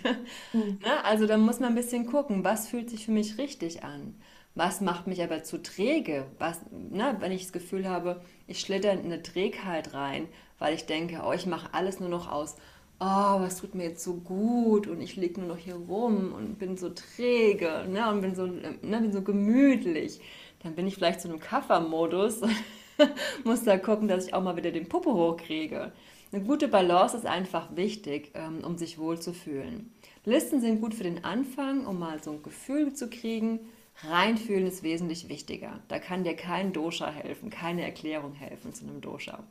Mhm. 0.52 0.78
ne? 0.84 1.04
Also 1.04 1.26
da 1.26 1.36
muss 1.36 1.60
man 1.60 1.70
ein 1.70 1.74
bisschen 1.74 2.06
gucken, 2.06 2.44
was 2.44 2.68
fühlt 2.68 2.90
sich 2.90 3.04
für 3.04 3.12
mich 3.12 3.38
richtig 3.38 3.82
an. 3.84 4.14
Was 4.54 4.80
macht 4.82 5.06
mich 5.06 5.22
aber 5.22 5.42
zu 5.44 5.62
träge? 5.62 6.26
Was, 6.38 6.60
ne, 6.70 7.16
wenn 7.20 7.32
ich 7.32 7.42
das 7.42 7.52
Gefühl 7.52 7.88
habe, 7.88 8.20
ich 8.46 8.60
schlitter 8.60 8.92
in 8.92 9.04
eine 9.06 9.22
Trägheit 9.22 9.94
rein, 9.94 10.28
weil 10.58 10.74
ich 10.74 10.84
denke, 10.84 11.22
oh, 11.26 11.32
ich 11.32 11.46
mache 11.46 11.72
alles 11.72 12.00
nur 12.00 12.10
noch 12.10 12.30
aus 12.30 12.56
oh, 13.02 13.40
was 13.40 13.56
tut 13.56 13.74
mir 13.74 13.84
jetzt 13.84 14.04
so 14.04 14.14
gut 14.14 14.86
und 14.86 15.00
ich 15.00 15.16
liege 15.16 15.40
nur 15.40 15.48
noch 15.48 15.56
hier 15.56 15.74
rum 15.74 16.32
und 16.32 16.58
bin 16.58 16.76
so 16.76 16.90
träge 16.90 17.84
ne, 17.88 18.08
und 18.08 18.20
bin 18.20 18.34
so, 18.36 18.46
ne, 18.46 18.76
bin 18.80 19.12
so 19.12 19.22
gemütlich, 19.22 20.20
dann 20.62 20.76
bin 20.76 20.86
ich 20.86 20.94
vielleicht 20.94 21.20
so 21.20 21.28
einem 21.28 21.40
Kaffermodus 21.40 22.42
und 22.42 22.54
muss 23.44 23.64
da 23.64 23.76
gucken, 23.76 24.06
dass 24.06 24.26
ich 24.26 24.34
auch 24.34 24.42
mal 24.42 24.56
wieder 24.56 24.70
den 24.70 24.88
Puppe 24.88 25.12
hochkriege. 25.12 25.92
Eine 26.32 26.44
gute 26.44 26.66
Balance 26.66 27.16
ist 27.16 27.26
einfach 27.26 27.76
wichtig, 27.76 28.30
ähm, 28.34 28.64
um 28.64 28.78
sich 28.78 28.98
wohlzufühlen. 28.98 29.92
Listen 30.24 30.60
sind 30.62 30.80
gut 30.80 30.94
für 30.94 31.02
den 31.02 31.24
Anfang, 31.24 31.86
um 31.86 31.98
mal 31.98 32.22
so 32.22 32.30
ein 32.32 32.42
Gefühl 32.42 32.94
zu 32.94 33.10
kriegen. 33.10 33.60
Reinfühlen 34.08 34.66
ist 34.66 34.82
wesentlich 34.82 35.28
wichtiger. 35.28 35.80
Da 35.88 35.98
kann 35.98 36.24
dir 36.24 36.34
kein 36.34 36.72
Dosha 36.72 37.10
helfen, 37.10 37.50
keine 37.50 37.82
Erklärung 37.82 38.32
helfen 38.32 38.72
zu 38.72 38.84
einem 38.84 39.02
Dosha. 39.02 39.44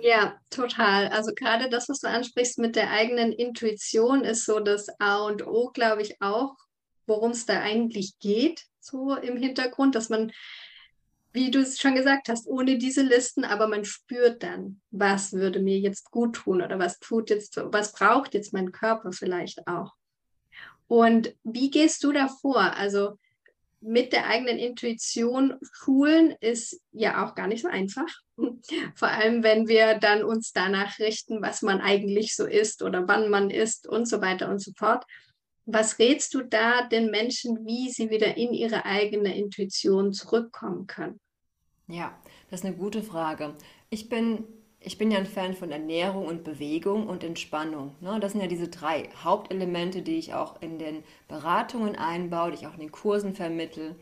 Ja, 0.00 0.34
total. 0.50 1.08
Also 1.08 1.32
gerade 1.34 1.68
das, 1.70 1.88
was 1.88 2.00
du 2.00 2.08
ansprichst 2.08 2.58
mit 2.58 2.76
der 2.76 2.90
eigenen 2.90 3.32
Intuition, 3.32 4.24
ist 4.24 4.44
so 4.44 4.60
das 4.60 4.88
A 4.98 5.24
und 5.24 5.46
O, 5.46 5.70
glaube 5.72 6.02
ich, 6.02 6.20
auch, 6.20 6.56
worum 7.06 7.30
es 7.30 7.46
da 7.46 7.60
eigentlich 7.60 8.18
geht, 8.18 8.64
so 8.80 9.14
im 9.14 9.36
Hintergrund, 9.36 9.94
dass 9.94 10.08
man, 10.08 10.32
wie 11.36 11.50
du 11.50 11.60
es 11.60 11.78
schon 11.78 11.94
gesagt 11.94 12.28
hast, 12.30 12.48
ohne 12.48 12.78
diese 12.78 13.02
Listen, 13.02 13.44
aber 13.44 13.68
man 13.68 13.84
spürt 13.84 14.42
dann, 14.42 14.80
was 14.90 15.34
würde 15.34 15.60
mir 15.60 15.78
jetzt 15.78 16.10
gut 16.10 16.34
tun 16.34 16.62
oder 16.62 16.78
was 16.78 16.98
tut 16.98 17.30
jetzt, 17.30 17.56
was 17.56 17.92
braucht 17.92 18.34
jetzt 18.34 18.52
mein 18.54 18.72
Körper 18.72 19.12
vielleicht 19.12 19.68
auch. 19.68 19.92
Und 20.88 21.34
wie 21.44 21.70
gehst 21.70 22.02
du 22.04 22.12
da 22.12 22.28
vor? 22.28 22.60
Also 22.76 23.18
mit 23.80 24.12
der 24.12 24.26
eigenen 24.28 24.58
Intuition 24.58 25.54
schulen 25.72 26.34
ist 26.40 26.80
ja 26.92 27.24
auch 27.24 27.34
gar 27.34 27.46
nicht 27.48 27.62
so 27.62 27.68
einfach. 27.68 28.08
Vor 28.94 29.08
allem, 29.08 29.42
wenn 29.42 29.68
wir 29.68 29.94
dann 29.98 30.24
uns 30.24 30.52
danach 30.52 30.98
richten, 30.98 31.42
was 31.42 31.62
man 31.62 31.80
eigentlich 31.80 32.34
so 32.34 32.46
ist 32.46 32.82
oder 32.82 33.06
wann 33.06 33.28
man 33.28 33.50
ist 33.50 33.86
und 33.86 34.08
so 34.08 34.20
weiter 34.20 34.48
und 34.48 34.60
so 34.60 34.72
fort. 34.76 35.04
Was 35.66 35.98
rätst 35.98 36.32
du 36.34 36.42
da 36.42 36.86
den 36.86 37.10
Menschen, 37.10 37.66
wie 37.66 37.90
sie 37.90 38.08
wieder 38.08 38.36
in 38.36 38.52
ihre 38.52 38.84
eigene 38.84 39.36
Intuition 39.36 40.12
zurückkommen 40.12 40.86
können? 40.86 41.20
Ja, 41.88 42.12
das 42.50 42.60
ist 42.60 42.66
eine 42.66 42.74
gute 42.74 43.02
Frage. 43.02 43.54
Ich 43.90 44.08
bin, 44.08 44.44
ich 44.80 44.98
bin 44.98 45.12
ja 45.12 45.18
ein 45.18 45.26
Fan 45.26 45.54
von 45.54 45.70
Ernährung 45.70 46.26
und 46.26 46.42
Bewegung 46.42 47.06
und 47.06 47.22
Entspannung. 47.22 47.94
Ne? 48.00 48.18
Das 48.20 48.32
sind 48.32 48.40
ja 48.40 48.48
diese 48.48 48.68
drei 48.68 49.08
Hauptelemente, 49.22 50.02
die 50.02 50.18
ich 50.18 50.34
auch 50.34 50.60
in 50.60 50.78
den 50.78 51.04
Beratungen 51.28 51.94
einbaue, 51.94 52.50
die 52.50 52.56
ich 52.56 52.66
auch 52.66 52.74
in 52.74 52.80
den 52.80 52.92
Kursen 52.92 53.34
vermittle. 53.34 53.94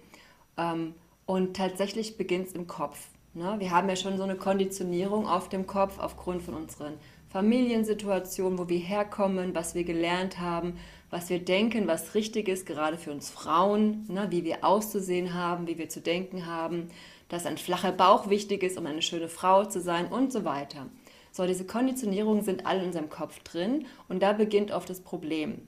Ähm, 0.56 0.94
und 1.26 1.56
tatsächlich 1.56 2.16
beginnt 2.16 2.48
es 2.48 2.52
im 2.54 2.66
Kopf. 2.66 3.08
Ne? 3.34 3.56
Wir 3.58 3.70
haben 3.70 3.88
ja 3.88 3.96
schon 3.96 4.16
so 4.16 4.22
eine 4.22 4.36
Konditionierung 4.36 5.26
auf 5.26 5.50
dem 5.50 5.66
Kopf 5.66 5.98
aufgrund 5.98 6.42
von 6.42 6.54
unseren 6.54 6.94
Familiensituationen, 7.28 8.58
wo 8.58 8.68
wir 8.68 8.78
herkommen, 8.78 9.54
was 9.54 9.74
wir 9.74 9.84
gelernt 9.84 10.38
haben, 10.38 10.78
was 11.10 11.28
wir 11.28 11.38
denken, 11.38 11.86
was 11.86 12.14
richtig 12.14 12.48
ist, 12.48 12.64
gerade 12.64 12.96
für 12.96 13.10
uns 13.10 13.28
Frauen, 13.28 14.06
ne? 14.08 14.28
wie 14.30 14.44
wir 14.44 14.64
auszusehen 14.64 15.34
haben, 15.34 15.66
wie 15.66 15.76
wir 15.76 15.90
zu 15.90 16.00
denken 16.00 16.46
haben 16.46 16.88
dass 17.34 17.46
ein 17.46 17.58
flacher 17.58 17.92
Bauch 17.92 18.30
wichtig 18.30 18.62
ist, 18.62 18.78
um 18.78 18.86
eine 18.86 19.02
schöne 19.02 19.28
Frau 19.28 19.64
zu 19.64 19.80
sein 19.80 20.06
und 20.06 20.32
so 20.32 20.44
weiter. 20.44 20.86
So, 21.32 21.46
diese 21.46 21.66
Konditionierungen 21.66 22.44
sind 22.44 22.64
alle 22.64 22.80
in 22.80 22.86
unserem 22.86 23.10
Kopf 23.10 23.40
drin 23.40 23.86
und 24.08 24.22
da 24.22 24.32
beginnt 24.32 24.70
oft 24.70 24.88
das 24.88 25.00
Problem. 25.00 25.66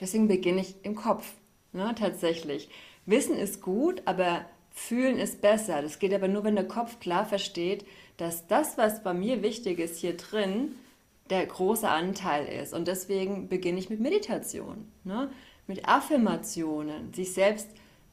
Deswegen 0.00 0.28
beginne 0.28 0.60
ich 0.60 0.74
im 0.82 0.94
Kopf, 0.94 1.32
ne, 1.72 1.94
tatsächlich. 1.98 2.68
Wissen 3.06 3.36
ist 3.36 3.62
gut, 3.62 4.02
aber 4.04 4.44
fühlen 4.70 5.18
ist 5.18 5.40
besser. 5.40 5.80
Das 5.80 5.98
geht 5.98 6.12
aber 6.12 6.28
nur, 6.28 6.44
wenn 6.44 6.56
der 6.56 6.68
Kopf 6.68 7.00
klar 7.00 7.24
versteht, 7.24 7.86
dass 8.18 8.46
das, 8.46 8.76
was 8.76 9.02
bei 9.02 9.14
mir 9.14 9.42
wichtig 9.42 9.78
ist, 9.78 9.96
hier 9.98 10.16
drin, 10.16 10.74
der 11.30 11.46
große 11.46 11.88
Anteil 11.88 12.46
ist. 12.46 12.74
Und 12.74 12.86
deswegen 12.86 13.48
beginne 13.48 13.78
ich 13.78 13.88
mit 13.88 14.00
Meditation, 14.00 14.92
ne? 15.04 15.30
mit 15.66 15.88
Affirmationen, 15.88 17.14
sich 17.14 17.32
selbst 17.32 17.68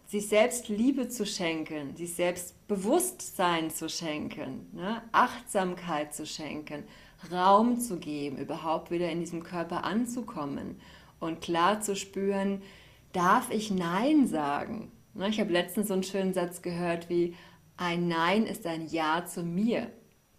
sich 0.10 0.28
selbst 0.28 0.70
Liebe 0.70 1.08
zu 1.08 1.24
schenken, 1.24 1.96
sich 1.96 2.16
selbst 2.16 2.68
Bewusstsein 2.68 3.70
zu 3.70 3.88
schenken, 3.90 4.68
ne? 4.74 5.04
Achtsamkeit 5.12 6.16
zu 6.16 6.26
schenken, 6.26 6.84
Raum 7.32 7.80
zu 7.80 8.00
geben, 8.00 8.38
überhaupt 8.38 8.90
wieder 8.90 9.12
in 9.12 9.20
diesem 9.20 9.44
Körper 9.44 9.84
anzukommen 9.84 10.82
und 11.20 11.42
klar 11.42 11.82
zu 11.82 11.96
spüren, 11.96 12.64
darf 13.12 13.52
ich 13.52 13.70
Nein 13.70 14.26
sagen? 14.26 14.92
Ne? 15.14 15.30
Ich 15.30 15.40
habe 15.40 15.54
letztens 15.54 15.90
so 15.90 15.94
einen 15.94 16.04
schönen 16.04 16.34
Satz 16.34 16.64
gehört 16.64 17.08
wie, 17.10 17.36
ein 17.78 18.08
Nein 18.08 18.48
ist 18.48 18.66
ein 18.66 18.88
Ja 18.88 19.26
zu 19.26 19.44
mir. 19.44 19.92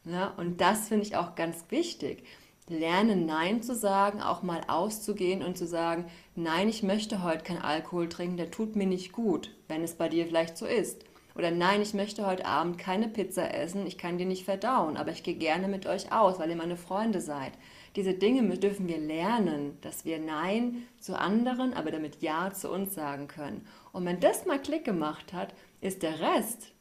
Ne? 0.02 0.32
Und 0.36 0.60
das 0.60 0.88
finde 0.88 1.06
ich 1.06 1.16
auch 1.16 1.36
ganz 1.36 1.64
wichtig 1.68 2.24
lernen, 2.70 3.26
Nein 3.26 3.62
zu 3.62 3.74
sagen, 3.74 4.22
auch 4.22 4.42
mal 4.42 4.62
auszugehen 4.68 5.42
und 5.42 5.58
zu 5.58 5.66
sagen, 5.66 6.06
nein, 6.34 6.68
ich 6.68 6.82
möchte 6.82 7.22
heute 7.22 7.44
kein 7.44 7.58
Alkohol 7.58 8.08
trinken, 8.08 8.36
der 8.36 8.50
tut 8.50 8.76
mir 8.76 8.86
nicht 8.86 9.12
gut, 9.12 9.54
wenn 9.68 9.82
es 9.82 9.94
bei 9.94 10.08
dir 10.08 10.26
vielleicht 10.26 10.56
so 10.56 10.66
ist. 10.66 11.04
Oder 11.34 11.50
nein, 11.50 11.80
ich 11.80 11.94
möchte 11.94 12.26
heute 12.26 12.44
Abend 12.44 12.78
keine 12.78 13.08
Pizza 13.08 13.54
essen, 13.54 13.86
ich 13.86 13.98
kann 13.98 14.18
die 14.18 14.24
nicht 14.24 14.44
verdauen, 14.44 14.96
aber 14.96 15.10
ich 15.10 15.22
gehe 15.22 15.34
gerne 15.36 15.68
mit 15.68 15.86
euch 15.86 16.12
aus, 16.12 16.38
weil 16.38 16.50
ihr 16.50 16.56
meine 16.56 16.76
Freunde 16.76 17.20
seid. 17.20 17.52
Diese 17.96 18.14
Dinge 18.14 18.42
dürfen 18.58 18.88
wir 18.88 18.98
lernen, 18.98 19.76
dass 19.80 20.04
wir 20.04 20.18
Nein 20.18 20.84
zu 20.98 21.18
anderen, 21.18 21.74
aber 21.74 21.90
damit 21.90 22.22
Ja 22.22 22.52
zu 22.52 22.70
uns 22.70 22.94
sagen 22.94 23.26
können. 23.26 23.66
Und 23.92 24.04
wenn 24.04 24.20
das 24.20 24.46
mal 24.46 24.60
Klick 24.60 24.84
gemacht 24.84 25.32
hat, 25.32 25.54
ist 25.80 26.02
der 26.02 26.20
Rest 26.20 26.72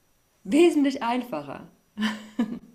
wesentlich 0.43 1.01
einfacher. 1.03 1.67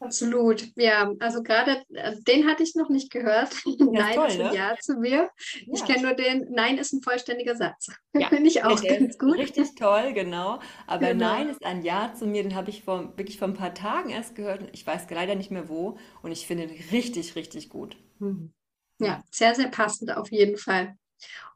Absolut, 0.00 0.66
ja. 0.76 1.12
Also 1.20 1.42
gerade 1.42 1.82
äh, 1.90 2.16
den 2.26 2.46
hatte 2.48 2.62
ich 2.62 2.74
noch 2.74 2.88
nicht 2.88 3.12
gehört. 3.12 3.50
Nein 3.78 4.14
toll, 4.14 4.28
ist 4.28 4.40
ein 4.40 4.46
ne? 4.46 4.56
Ja 4.56 4.74
zu 4.80 4.94
mir. 4.94 5.30
Ja. 5.66 5.74
Ich 5.74 5.84
kenne 5.84 6.02
nur 6.02 6.14
den 6.14 6.50
Nein 6.50 6.78
ist 6.78 6.92
ein 6.92 7.02
vollständiger 7.02 7.54
Satz. 7.54 7.88
Ja. 8.12 8.28
Finde 8.28 8.48
ich 8.48 8.64
auch 8.64 8.82
ja, 8.82 8.98
ganz 8.98 9.18
gut. 9.18 9.38
Richtig 9.38 9.76
toll, 9.76 10.12
genau. 10.12 10.58
Aber 10.88 11.12
genau. 11.12 11.26
Nein 11.26 11.48
ist 11.48 11.64
ein 11.64 11.82
Ja 11.84 12.12
zu 12.12 12.26
mir, 12.26 12.42
den 12.42 12.56
habe 12.56 12.68
ich 12.68 12.82
vor, 12.82 13.16
wirklich 13.16 13.38
vor 13.38 13.46
ein 13.46 13.54
paar 13.54 13.72
Tagen 13.72 14.10
erst 14.10 14.34
gehört. 14.34 14.68
Ich 14.72 14.84
weiß 14.84 15.06
leider 15.10 15.36
nicht 15.36 15.52
mehr 15.52 15.68
wo. 15.68 15.96
Und 16.20 16.32
ich 16.32 16.44
finde 16.44 16.64
ihn 16.64 16.84
richtig, 16.90 17.36
richtig 17.36 17.68
gut. 17.68 17.96
Mhm. 18.18 18.52
Ja, 18.98 19.22
sehr, 19.30 19.54
sehr 19.54 19.68
passend 19.68 20.14
auf 20.16 20.32
jeden 20.32 20.56
Fall. 20.56 20.96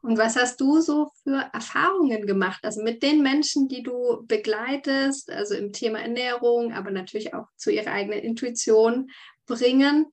Und 0.01 0.17
was 0.17 0.35
hast 0.35 0.61
du 0.61 0.81
so 0.81 1.11
für 1.23 1.49
Erfahrungen 1.53 2.27
gemacht? 2.27 2.59
Also 2.63 2.83
mit 2.83 3.03
den 3.03 3.21
Menschen, 3.23 3.67
die 3.67 3.83
du 3.83 4.23
begleitest, 4.27 5.31
also 5.31 5.55
im 5.55 5.73
Thema 5.73 5.99
Ernährung, 5.99 6.73
aber 6.73 6.91
natürlich 6.91 7.33
auch 7.33 7.47
zu 7.55 7.71
ihrer 7.71 7.91
eigenen 7.91 8.19
Intuition 8.19 9.09
bringen, 9.45 10.07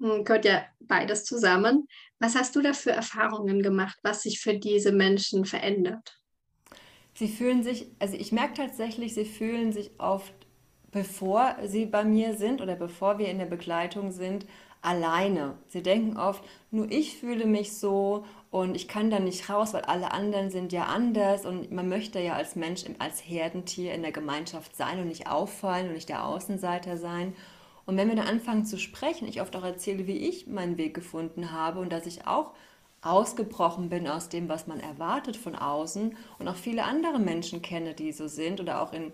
hm, 0.00 0.24
gehört 0.24 0.44
ja 0.44 0.64
beides 0.80 1.24
zusammen. 1.24 1.86
Was 2.18 2.34
hast 2.34 2.56
du 2.56 2.62
da 2.62 2.72
für 2.72 2.92
Erfahrungen 2.92 3.62
gemacht, 3.62 3.98
was 4.02 4.22
sich 4.22 4.40
für 4.40 4.54
diese 4.54 4.92
Menschen 4.92 5.44
verändert? 5.44 6.18
Sie 7.14 7.28
fühlen 7.28 7.62
sich, 7.62 7.90
also 7.98 8.16
ich 8.16 8.32
merke 8.32 8.54
tatsächlich, 8.54 9.14
sie 9.14 9.24
fühlen 9.24 9.72
sich 9.72 9.90
oft, 9.98 10.34
bevor 10.90 11.56
sie 11.64 11.86
bei 11.86 12.04
mir 12.04 12.34
sind 12.34 12.60
oder 12.60 12.76
bevor 12.76 13.18
wir 13.18 13.28
in 13.28 13.38
der 13.38 13.46
Begleitung 13.46 14.10
sind, 14.10 14.46
alleine. 14.86 15.54
Sie 15.66 15.82
denken 15.82 16.16
oft, 16.16 16.42
nur 16.70 16.90
ich 16.90 17.18
fühle 17.18 17.44
mich 17.44 17.76
so 17.76 18.24
und 18.50 18.76
ich 18.76 18.86
kann 18.86 19.10
da 19.10 19.18
nicht 19.18 19.50
raus, 19.50 19.74
weil 19.74 19.82
alle 19.82 20.12
anderen 20.12 20.50
sind 20.50 20.72
ja 20.72 20.84
anders 20.84 21.44
und 21.44 21.72
man 21.72 21.88
möchte 21.88 22.20
ja 22.20 22.34
als 22.34 22.54
Mensch, 22.54 22.84
als 22.98 23.20
Herdentier 23.20 23.94
in 23.94 24.02
der 24.02 24.12
Gemeinschaft 24.12 24.76
sein 24.76 25.00
und 25.00 25.08
nicht 25.08 25.28
auffallen 25.28 25.88
und 25.88 25.94
nicht 25.94 26.08
der 26.08 26.24
Außenseiter 26.24 26.96
sein. 26.96 27.34
Und 27.84 27.96
wenn 27.96 28.08
wir 28.08 28.16
dann 28.16 28.28
anfangen 28.28 28.64
zu 28.64 28.78
sprechen, 28.78 29.28
ich 29.28 29.40
oft 29.40 29.54
auch 29.56 29.64
erzähle, 29.64 30.06
wie 30.06 30.28
ich 30.28 30.46
meinen 30.46 30.78
Weg 30.78 30.94
gefunden 30.94 31.52
habe 31.52 31.80
und 31.80 31.92
dass 31.92 32.06
ich 32.06 32.26
auch 32.26 32.52
ausgebrochen 33.02 33.88
bin 33.88 34.08
aus 34.08 34.28
dem, 34.28 34.48
was 34.48 34.66
man 34.66 34.80
erwartet 34.80 35.36
von 35.36 35.56
außen 35.56 36.16
und 36.38 36.48
auch 36.48 36.56
viele 36.56 36.84
andere 36.84 37.18
Menschen 37.18 37.60
kenne, 37.60 37.94
die 37.94 38.12
so 38.12 38.28
sind 38.28 38.60
oder 38.60 38.82
auch 38.82 38.92
in, 38.92 39.12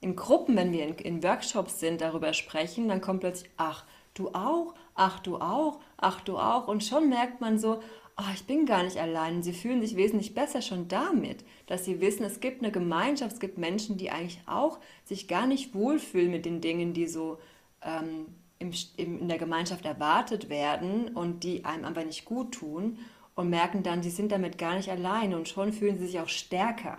in 0.00 0.16
Gruppen, 0.16 0.56
wenn 0.56 0.72
wir 0.72 0.86
in, 0.86 0.94
in 0.96 1.22
Workshops 1.22 1.80
sind, 1.80 2.00
darüber 2.00 2.32
sprechen, 2.32 2.88
dann 2.88 3.00
kommt 3.00 3.20
plötzlich, 3.20 3.50
ach, 3.56 3.84
du 4.14 4.28
auch, 4.30 4.74
ach 4.94 5.20
du 5.20 5.36
auch, 5.36 5.80
ach 5.96 6.20
du 6.20 6.38
auch. 6.38 6.68
Und 6.68 6.84
schon 6.84 7.08
merkt 7.08 7.40
man 7.40 7.58
so, 7.58 7.80
oh, 8.16 8.30
ich 8.34 8.46
bin 8.46 8.66
gar 8.66 8.82
nicht 8.82 8.98
allein. 8.98 9.42
Sie 9.42 9.52
fühlen 9.52 9.80
sich 9.80 9.96
wesentlich 9.96 10.34
besser 10.34 10.62
schon 10.62 10.88
damit, 10.88 11.44
dass 11.66 11.84
sie 11.84 12.00
wissen, 12.00 12.24
es 12.24 12.40
gibt 12.40 12.62
eine 12.62 12.72
Gemeinschaft, 12.72 13.32
es 13.32 13.40
gibt 13.40 13.58
Menschen, 13.58 13.96
die 13.96 14.10
eigentlich 14.10 14.40
auch 14.46 14.78
sich 15.04 15.28
gar 15.28 15.46
nicht 15.46 15.74
wohlfühlen 15.74 16.30
mit 16.30 16.44
den 16.44 16.60
Dingen, 16.60 16.92
die 16.92 17.06
so 17.06 17.38
ähm, 17.82 18.26
im, 18.58 18.72
im, 18.96 19.20
in 19.20 19.28
der 19.28 19.38
Gemeinschaft 19.38 19.84
erwartet 19.84 20.48
werden 20.48 21.08
und 21.08 21.44
die 21.44 21.64
einem 21.64 21.84
einfach 21.84 22.04
nicht 22.04 22.24
gut 22.24 22.52
tun 22.52 22.98
und 23.34 23.50
merken 23.50 23.82
dann, 23.82 24.02
sie 24.02 24.10
sind 24.10 24.30
damit 24.30 24.58
gar 24.58 24.76
nicht 24.76 24.90
allein 24.90 25.34
und 25.34 25.48
schon 25.48 25.72
fühlen 25.72 25.98
sie 25.98 26.06
sich 26.06 26.20
auch 26.20 26.28
stärker 26.28 26.98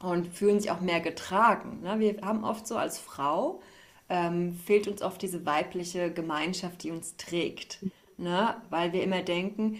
und 0.00 0.28
fühlen 0.28 0.60
sich 0.60 0.70
auch 0.70 0.80
mehr 0.80 1.00
getragen. 1.00 1.80
Ne? 1.82 1.98
Wir 1.98 2.20
haben 2.22 2.44
oft 2.44 2.66
so 2.66 2.76
als 2.76 2.98
Frau, 2.98 3.60
ähm, 4.08 4.54
fehlt 4.64 4.88
uns 4.88 5.02
oft 5.02 5.20
diese 5.22 5.44
weibliche 5.44 6.12
Gemeinschaft, 6.12 6.82
die 6.82 6.90
uns 6.90 7.16
trägt. 7.16 7.84
Ne? 8.16 8.56
Weil 8.70 8.92
wir 8.92 9.02
immer 9.02 9.22
denken, 9.22 9.78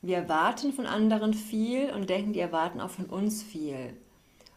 wir 0.00 0.16
erwarten 0.16 0.72
von 0.72 0.86
anderen 0.86 1.34
viel 1.34 1.90
und 1.90 2.08
denken, 2.08 2.32
die 2.32 2.40
erwarten 2.40 2.80
auch 2.80 2.90
von 2.90 3.06
uns 3.06 3.42
viel. 3.42 3.96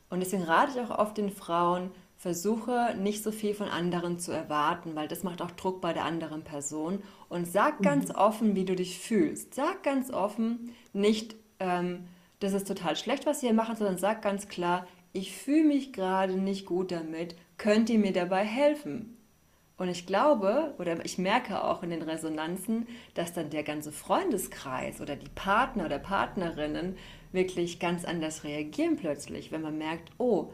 Und 0.10 0.20
deswegen 0.20 0.44
rate 0.44 0.74
ich 0.74 0.80
auch 0.80 0.98
oft 0.98 1.18
den 1.18 1.32
Frauen, 1.32 1.92
versuche 2.18 2.96
nicht 3.00 3.24
so 3.24 3.32
viel 3.32 3.56
von 3.56 3.68
anderen 3.68 4.20
zu 4.20 4.32
erwarten, 4.32 4.96
weil 4.96 5.08
das 5.08 5.24
macht 5.24 5.42
auch 5.42 5.50
Druck 5.52 5.82
bei 5.82 5.94
der 5.94 6.06
anderen 6.06 6.44
Person. 6.44 7.02
Und 7.30 7.48
sag 7.48 7.80
mhm. 7.80 7.84
ganz 7.84 8.12
offen, 8.14 8.56
wie 8.56 8.66
du 8.66 8.76
dich 8.76 9.00
fühlst. 9.00 9.56
Sag 9.56 9.82
ganz 9.82 10.12
offen, 10.12 10.76
nicht, 10.94 11.36
ähm, 11.60 12.06
das 12.40 12.54
ist 12.54 12.68
total 12.68 12.96
schlecht, 12.96 13.26
was 13.26 13.40
sie 13.40 13.48
hier 13.48 13.56
machen, 13.56 13.76
sondern 13.76 13.98
sag 13.98 14.22
ganz 14.22 14.48
klar, 14.48 14.86
ich 15.14 15.36
fühle 15.36 15.66
mich 15.66 15.94
gerade 15.94 16.34
nicht 16.34 16.66
gut 16.66 16.92
damit, 16.92 17.36
könnt 17.58 17.90
ihr 17.90 18.00
mir 18.00 18.14
dabei 18.14 18.44
helfen? 18.44 19.18
Und 19.78 19.88
ich 19.90 20.06
glaube 20.06 20.76
oder 20.78 21.04
ich 21.04 21.18
merke 21.18 21.64
auch 21.64 21.82
in 21.82 21.90
den 21.90 22.04
Resonanzen, 22.04 22.88
dass 23.16 23.34
dann 23.34 23.50
der 23.50 23.64
ganze 23.64 23.92
Freundeskreis 23.92 25.02
oder 25.02 25.16
die 25.16 25.30
Partner 25.34 25.86
oder 25.86 25.98
Partnerinnen 25.98 26.98
wirklich 27.32 27.80
ganz 27.80 28.06
anders 28.06 28.44
reagieren 28.44 28.96
plötzlich, 28.96 29.52
wenn 29.52 29.64
man 29.64 29.78
merkt, 29.78 30.12
oh, 30.20 30.52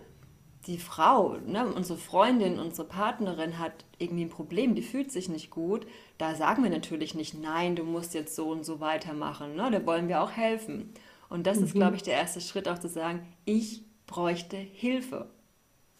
die 0.65 0.77
Frau, 0.77 1.37
ne, 1.45 1.65
unsere 1.65 1.97
Freundin, 1.97 2.59
unsere 2.59 2.87
Partnerin 2.87 3.59
hat 3.59 3.85
irgendwie 3.99 4.25
ein 4.25 4.29
Problem, 4.29 4.75
die 4.75 4.81
fühlt 4.81 5.11
sich 5.11 5.29
nicht 5.29 5.49
gut, 5.49 5.85
da 6.17 6.35
sagen 6.35 6.63
wir 6.63 6.69
natürlich 6.69 7.15
nicht, 7.15 7.33
nein, 7.33 7.75
du 7.75 7.83
musst 7.83 8.13
jetzt 8.13 8.35
so 8.35 8.49
und 8.49 8.65
so 8.65 8.79
weitermachen, 8.79 9.55
ne, 9.55 9.69
da 9.71 9.85
wollen 9.85 10.07
wir 10.07 10.21
auch 10.21 10.31
helfen. 10.31 10.93
Und 11.29 11.47
das 11.47 11.57
mhm. 11.57 11.63
ist, 11.65 11.73
glaube 11.73 11.95
ich, 11.95 12.03
der 12.03 12.15
erste 12.15 12.41
Schritt 12.41 12.67
auch 12.67 12.79
zu 12.79 12.89
sagen, 12.89 13.25
ich 13.45 13.83
bräuchte 14.07 14.57
Hilfe. 14.57 15.29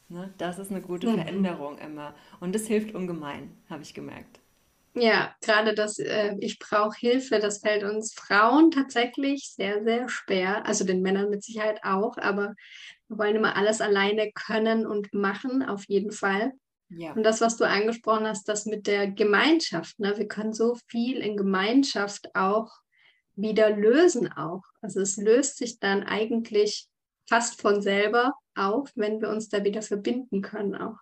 Ne? 0.10 0.34
Das 0.38 0.58
ist 0.58 0.72
eine 0.72 0.82
gute 0.82 1.08
mhm. 1.08 1.16
Veränderung 1.16 1.78
immer. 1.78 2.16
Und 2.40 2.56
das 2.56 2.66
hilft 2.66 2.96
ungemein, 2.96 3.52
habe 3.70 3.84
ich 3.84 3.94
gemerkt. 3.94 4.40
Ja, 4.94 5.36
gerade 5.42 5.76
das 5.76 6.00
äh, 6.00 6.36
Ich 6.40 6.58
brauche 6.58 6.98
Hilfe, 6.98 7.40
das 7.40 7.60
fällt 7.60 7.84
uns 7.84 8.14
Frauen 8.14 8.72
tatsächlich 8.72 9.52
sehr, 9.54 9.84
sehr 9.84 10.10
schwer. 10.10 10.66
Also 10.66 10.86
den 10.86 11.02
Männern 11.02 11.30
mit 11.30 11.44
Sicherheit 11.44 11.82
auch, 11.84 12.18
aber 12.18 12.56
wir 13.08 13.18
wollen 13.20 13.36
immer 13.36 13.56
alles 13.56 13.80
alleine 13.80 14.32
können 14.34 14.88
und 14.88 15.14
machen, 15.14 15.62
auf 15.62 15.86
jeden 15.88 16.12
Fall. 16.12 16.54
Ja. 16.90 17.12
Und 17.14 17.24
das, 17.24 17.42
was 17.42 17.58
du 17.58 17.66
angesprochen 17.66 18.26
hast, 18.26 18.48
das 18.50 18.66
mit 18.66 18.88
der 18.88 19.12
Gemeinschaft. 19.12 20.00
Ne? 20.00 20.18
Wir 20.18 20.28
können 20.28 20.54
so 20.54 20.76
viel 20.88 21.18
in 21.18 21.38
Gemeinschaft 21.38 22.34
auch 22.34 22.72
wieder 23.36 23.70
lösen 23.70 24.32
auch. 24.32 24.64
Also 24.82 25.02
es 25.02 25.18
löst 25.18 25.58
sich 25.58 25.80
dann 25.80 26.04
eigentlich 26.04 26.88
fast 27.28 27.62
von 27.62 27.82
selber 27.82 28.34
auf, 28.56 28.92
wenn 28.96 29.22
wir 29.22 29.30
uns 29.30 29.50
da 29.50 29.64
wieder 29.64 29.82
verbinden 29.82 30.42
können 30.42 30.76
auch. 30.76 30.98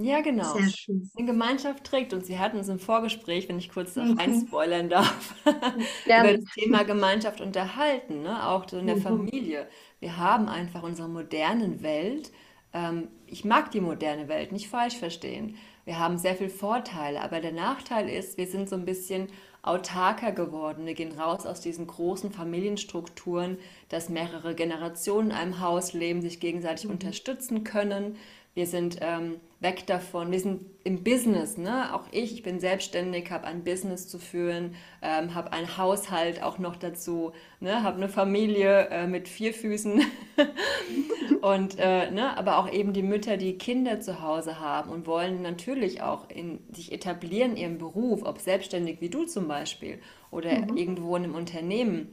Ja, 0.00 0.20
genau. 0.20 0.56
Sehr 0.56 0.70
schön. 0.70 1.10
Die 1.18 1.24
Gemeinschaft 1.24 1.82
trägt 1.82 2.12
uns. 2.12 2.28
Sie 2.28 2.38
hatten 2.38 2.56
uns 2.56 2.68
im 2.68 2.78
Vorgespräch, 2.78 3.48
wenn 3.48 3.58
ich 3.58 3.68
kurz 3.68 3.96
mhm. 3.96 4.16
einspoilern 4.16 4.88
darf, 4.88 5.34
über 5.44 6.36
das 6.36 6.44
Thema 6.54 6.84
Gemeinschaft 6.84 7.40
unterhalten, 7.40 8.22
ne? 8.22 8.46
auch 8.46 8.72
in 8.72 8.86
der 8.86 8.96
mhm. 8.96 9.02
Familie. 9.02 9.66
Wir 9.98 10.16
haben 10.16 10.48
einfach 10.48 10.84
unsere 10.84 11.08
modernen 11.08 11.82
Welt. 11.82 12.30
Ähm, 12.72 13.08
ich 13.26 13.44
mag 13.44 13.72
die 13.72 13.80
moderne 13.80 14.28
Welt, 14.28 14.52
nicht 14.52 14.68
falsch 14.68 14.96
verstehen. 14.96 15.56
Wir 15.84 15.98
haben 15.98 16.16
sehr 16.16 16.36
viele 16.36 16.50
Vorteile, 16.50 17.20
aber 17.20 17.40
der 17.40 17.52
Nachteil 17.52 18.08
ist, 18.08 18.38
wir 18.38 18.46
sind 18.46 18.68
so 18.68 18.76
ein 18.76 18.84
bisschen 18.84 19.26
autarker 19.68 20.32
geworden. 20.32 20.86
Wir 20.86 20.94
gehen 20.94 21.18
raus 21.18 21.46
aus 21.46 21.60
diesen 21.60 21.86
großen 21.86 22.32
Familienstrukturen, 22.32 23.58
dass 23.88 24.08
mehrere 24.08 24.54
Generationen 24.54 25.30
in 25.30 25.36
einem 25.36 25.60
Haus 25.60 25.92
leben, 25.92 26.22
sich 26.22 26.40
gegenseitig 26.40 26.86
mhm. 26.86 26.92
unterstützen 26.92 27.64
können 27.64 28.16
wir 28.58 28.66
sind 28.66 28.98
ähm, 29.02 29.36
weg 29.60 29.86
davon, 29.86 30.32
wir 30.32 30.40
sind 30.40 30.62
im 30.82 31.04
Business, 31.04 31.58
ne? 31.58 31.94
auch 31.94 32.08
ich, 32.10 32.32
ich 32.32 32.42
bin 32.42 32.58
selbstständig, 32.58 33.30
habe 33.30 33.46
ein 33.46 33.62
Business 33.62 34.08
zu 34.08 34.18
führen, 34.18 34.74
ähm, 35.00 35.36
habe 35.36 35.52
einen 35.52 35.78
Haushalt 35.78 36.42
auch 36.42 36.58
noch 36.58 36.74
dazu, 36.74 37.30
ne? 37.60 37.84
habe 37.84 37.98
eine 37.98 38.08
Familie 38.08 38.88
äh, 38.88 39.06
mit 39.06 39.28
vier 39.28 39.54
Füßen 39.54 40.02
und 41.40 41.78
äh, 41.78 42.10
ne? 42.10 42.36
aber 42.36 42.58
auch 42.58 42.68
eben 42.68 42.92
die 42.92 43.04
Mütter, 43.04 43.36
die 43.36 43.58
Kinder 43.58 44.00
zu 44.00 44.22
Hause 44.22 44.58
haben 44.58 44.90
und 44.90 45.06
wollen 45.06 45.40
natürlich 45.40 46.02
auch 46.02 46.28
in, 46.28 46.58
sich 46.72 46.90
etablieren 46.90 47.52
in 47.52 47.58
ihrem 47.58 47.78
Beruf, 47.78 48.24
ob 48.24 48.40
selbstständig 48.40 49.00
wie 49.00 49.08
du 49.08 49.24
zum 49.24 49.46
Beispiel 49.46 50.00
oder 50.32 50.50
mhm. 50.50 50.76
irgendwo 50.76 51.14
in 51.14 51.22
einem 51.22 51.36
Unternehmen. 51.36 52.08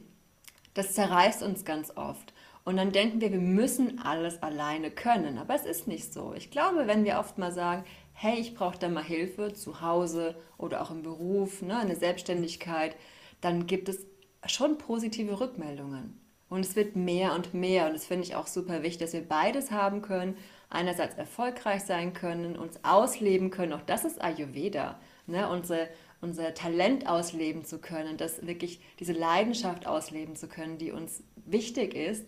Das 0.74 0.92
zerreißt 0.92 1.42
uns 1.42 1.64
ganz 1.64 1.96
oft. 1.96 2.32
Und 2.66 2.78
dann 2.78 2.90
denken 2.90 3.20
wir, 3.20 3.30
wir 3.30 3.38
müssen 3.38 4.00
alles 4.00 4.42
alleine 4.42 4.90
können. 4.90 5.38
Aber 5.38 5.54
es 5.54 5.64
ist 5.64 5.86
nicht 5.86 6.12
so. 6.12 6.34
Ich 6.36 6.50
glaube, 6.50 6.88
wenn 6.88 7.04
wir 7.04 7.20
oft 7.20 7.38
mal 7.38 7.52
sagen, 7.52 7.84
hey, 8.12 8.40
ich 8.40 8.56
brauche 8.56 8.76
da 8.76 8.88
mal 8.88 9.04
Hilfe 9.04 9.52
zu 9.52 9.80
Hause 9.80 10.34
oder 10.58 10.82
auch 10.82 10.90
im 10.90 11.04
Beruf, 11.04 11.62
ne, 11.62 11.78
eine 11.78 11.94
Selbstständigkeit, 11.94 12.96
dann 13.40 13.68
gibt 13.68 13.88
es 13.88 14.04
schon 14.46 14.78
positive 14.78 15.38
Rückmeldungen. 15.38 16.20
Und 16.48 16.66
es 16.66 16.74
wird 16.74 16.96
mehr 16.96 17.34
und 17.34 17.54
mehr. 17.54 17.86
Und 17.86 17.94
das 17.94 18.04
finde 18.04 18.24
ich 18.24 18.34
auch 18.34 18.48
super 18.48 18.82
wichtig, 18.82 18.98
dass 18.98 19.12
wir 19.12 19.28
beides 19.28 19.70
haben 19.70 20.02
können. 20.02 20.36
Einerseits 20.68 21.14
erfolgreich 21.14 21.82
sein 21.82 22.14
können, 22.14 22.56
uns 22.56 22.80
ausleben 22.82 23.50
können. 23.50 23.74
Auch 23.74 23.82
das 23.82 24.04
ist 24.04 24.20
Ayurveda. 24.20 24.98
Ne? 25.28 25.48
Unsere, 25.48 25.88
unser 26.20 26.52
Talent 26.52 27.08
ausleben 27.08 27.64
zu 27.64 27.78
können, 27.78 28.16
das 28.16 28.44
wirklich 28.44 28.80
diese 28.98 29.12
Leidenschaft 29.12 29.86
ausleben 29.86 30.34
zu 30.34 30.48
können, 30.48 30.78
die 30.78 30.90
uns 30.90 31.22
wichtig 31.36 31.94
ist 31.94 32.26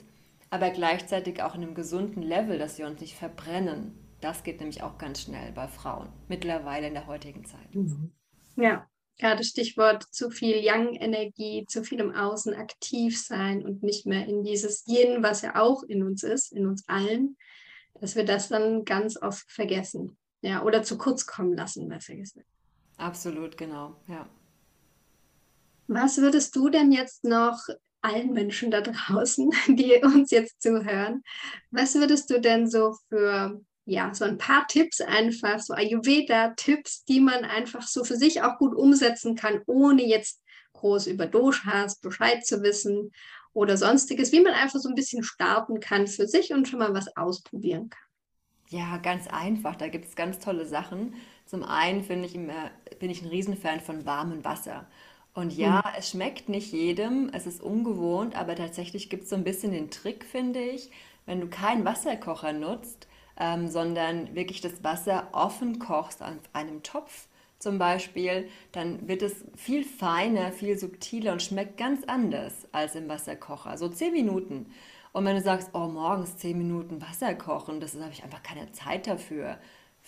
aber 0.50 0.70
gleichzeitig 0.70 1.42
auch 1.42 1.54
in 1.54 1.62
einem 1.62 1.74
gesunden 1.74 2.22
Level, 2.22 2.58
dass 2.58 2.78
wir 2.78 2.87
uns 2.87 3.00
nicht 3.00 3.14
verbrennen. 3.14 3.94
Das 4.20 4.42
geht 4.42 4.61
nämlich 4.61 4.82
auch 4.82 4.98
ganz 4.98 5.22
schnell 5.22 5.52
bei 5.52 5.68
Frauen, 5.68 6.08
mittlerweile 6.28 6.88
in 6.88 6.94
der 6.94 7.06
heutigen 7.06 7.44
Zeit. 7.44 7.74
Mhm. 7.74 8.12
Ja, 8.56 8.88
gerade 9.18 9.44
Stichwort 9.44 10.04
zu 10.11 10.30
viel 10.30 10.56
Yang-Energie, 10.56 11.66
zu 11.68 11.84
viel 11.84 12.00
im 12.00 12.14
Außen 12.14 12.54
aktiv 12.54 13.20
sein 13.20 13.64
und 13.64 13.82
nicht 13.82 14.06
mehr 14.06 14.26
in 14.26 14.42
dieses 14.42 14.87
Yin, 14.87 15.22
was 15.22 15.42
ja 15.42 15.61
auch 15.61 15.82
in 15.84 16.02
uns 16.02 16.22
ist, 16.22 16.52
in 16.52 16.66
uns 16.66 16.88
allen, 16.88 17.37
dass 18.00 18.16
wir 18.16 18.24
das 18.24 18.48
dann 18.48 18.84
ganz 18.84 19.20
oft 19.20 19.50
vergessen. 19.50 20.16
Ja, 20.40 20.62
oder 20.62 20.82
zu 20.84 20.98
kurz 20.98 21.26
kommen 21.26 21.54
lassen, 21.54 21.88
besser 21.88 22.14
gesagt. 22.14 22.46
Absolut, 22.96 23.56
genau, 23.56 23.96
ja. 24.06 24.28
Was 25.88 26.18
würdest 26.18 26.54
du 26.54 26.68
denn 26.68 26.92
jetzt 26.92 27.24
noch 27.24 27.58
allen 28.02 28.32
Menschen 28.32 28.70
da 28.70 28.80
draußen, 28.80 29.50
die 29.68 30.00
uns 30.02 30.30
jetzt 30.30 30.62
zuhören. 30.62 31.22
Was 31.70 31.94
würdest 31.94 32.30
du 32.30 32.40
denn 32.40 32.68
so 32.68 32.96
für, 33.08 33.61
ja, 33.84 34.14
so 34.14 34.24
ein 34.24 34.38
paar 34.38 34.66
Tipps 34.66 35.00
einfach, 35.00 35.61
so 35.61 35.74
Ayurveda-Tipps, 35.74 37.04
die 37.04 37.20
man 37.20 37.44
einfach 37.44 37.82
so 37.82 38.04
für 38.04 38.16
sich 38.16 38.42
auch 38.42 38.58
gut 38.58 38.74
umsetzen 38.74 39.34
kann, 39.34 39.62
ohne 39.66 40.06
jetzt 40.06 40.42
groß 40.74 41.08
über 41.08 41.26
Doshas 41.26 41.98
Bescheid 42.00 42.46
zu 42.46 42.62
wissen 42.62 43.11
oder 43.52 43.76
sonstiges, 43.76 44.30
wie 44.32 44.40
man 44.40 44.54
einfach 44.54 44.78
so 44.78 44.88
ein 44.88 44.94
bisschen 44.94 45.24
starten 45.24 45.80
kann 45.80 46.06
für 46.06 46.28
sich 46.28 46.52
und 46.52 46.68
schon 46.68 46.78
mal 46.78 46.94
was 46.94 47.16
ausprobieren 47.16 47.90
kann? 47.90 48.08
Ja, 48.70 48.98
ganz 48.98 49.26
einfach. 49.28 49.76
Da 49.76 49.88
gibt 49.88 50.04
es 50.04 50.14
ganz 50.14 50.38
tolle 50.38 50.66
Sachen. 50.66 51.14
Zum 51.46 51.64
einen 51.64 52.00
ich, 52.22 52.34
bin 52.98 53.11
ich 53.11 53.22
ein 53.22 53.28
Riesenfan 53.28 53.80
von 53.80 54.04
warmem 54.04 54.44
Wasser. 54.44 54.87
Und 55.38 55.57
ja, 55.57 55.85
mhm. 55.85 55.92
es 55.96 56.11
schmeckt 56.11 56.48
nicht 56.48 56.72
jedem, 56.72 57.31
es 57.33 57.46
ist 57.46 57.62
ungewohnt, 57.62 58.35
aber 58.35 58.57
tatsächlich 58.57 59.09
gibt 59.09 59.22
es 59.22 59.31
so 59.31 59.37
ein 59.37 59.44
bisschen 59.44 59.70
den 59.70 59.88
Trick, 59.88 60.24
finde 60.24 60.59
ich, 60.59 60.90
wenn 61.27 61.40
du 61.40 61.46
keinen 61.46 61.85
Wasserkocher 61.85 62.53
nutzt, 62.53 63.07
ähm, 63.38 63.68
sondern 63.68 64.35
wirklich 64.35 64.62
das 64.62 64.83
Wasser 64.83 65.29
offen 65.31 65.79
kochst 65.79 66.22
an 66.22 66.40
einem 66.53 66.83
Topf 66.83 67.29
zum 67.61 67.79
Beispiel, 67.79 68.48
dann 68.72 69.07
wird 69.07 69.22
es 69.22 69.44
viel 69.55 69.85
feiner, 69.85 70.51
viel 70.51 70.77
subtiler 70.77 71.35
und 71.35 71.42
schmeckt 71.42 71.77
ganz 71.77 72.03
anders 72.09 72.66
als 72.72 72.96
im 72.96 73.09
Wasserkocher. 73.09 73.79
So 73.79 73.88
zehn 73.88 74.12
Minuten. 74.12 74.66
Und 75.12 75.24
wenn 75.24 75.37
du 75.37 75.42
sagst, 75.42 75.70
oh, 75.72 75.87
morgens 75.87 76.37
zehn 76.38 76.59
Minuten 76.59 77.01
Wasser 77.01 77.37
kochen, 77.37 77.79
das 77.79 77.94
habe 77.94 78.11
ich 78.11 78.24
einfach 78.24 78.42
keine 78.42 78.72
Zeit 78.72 79.07
dafür 79.07 79.59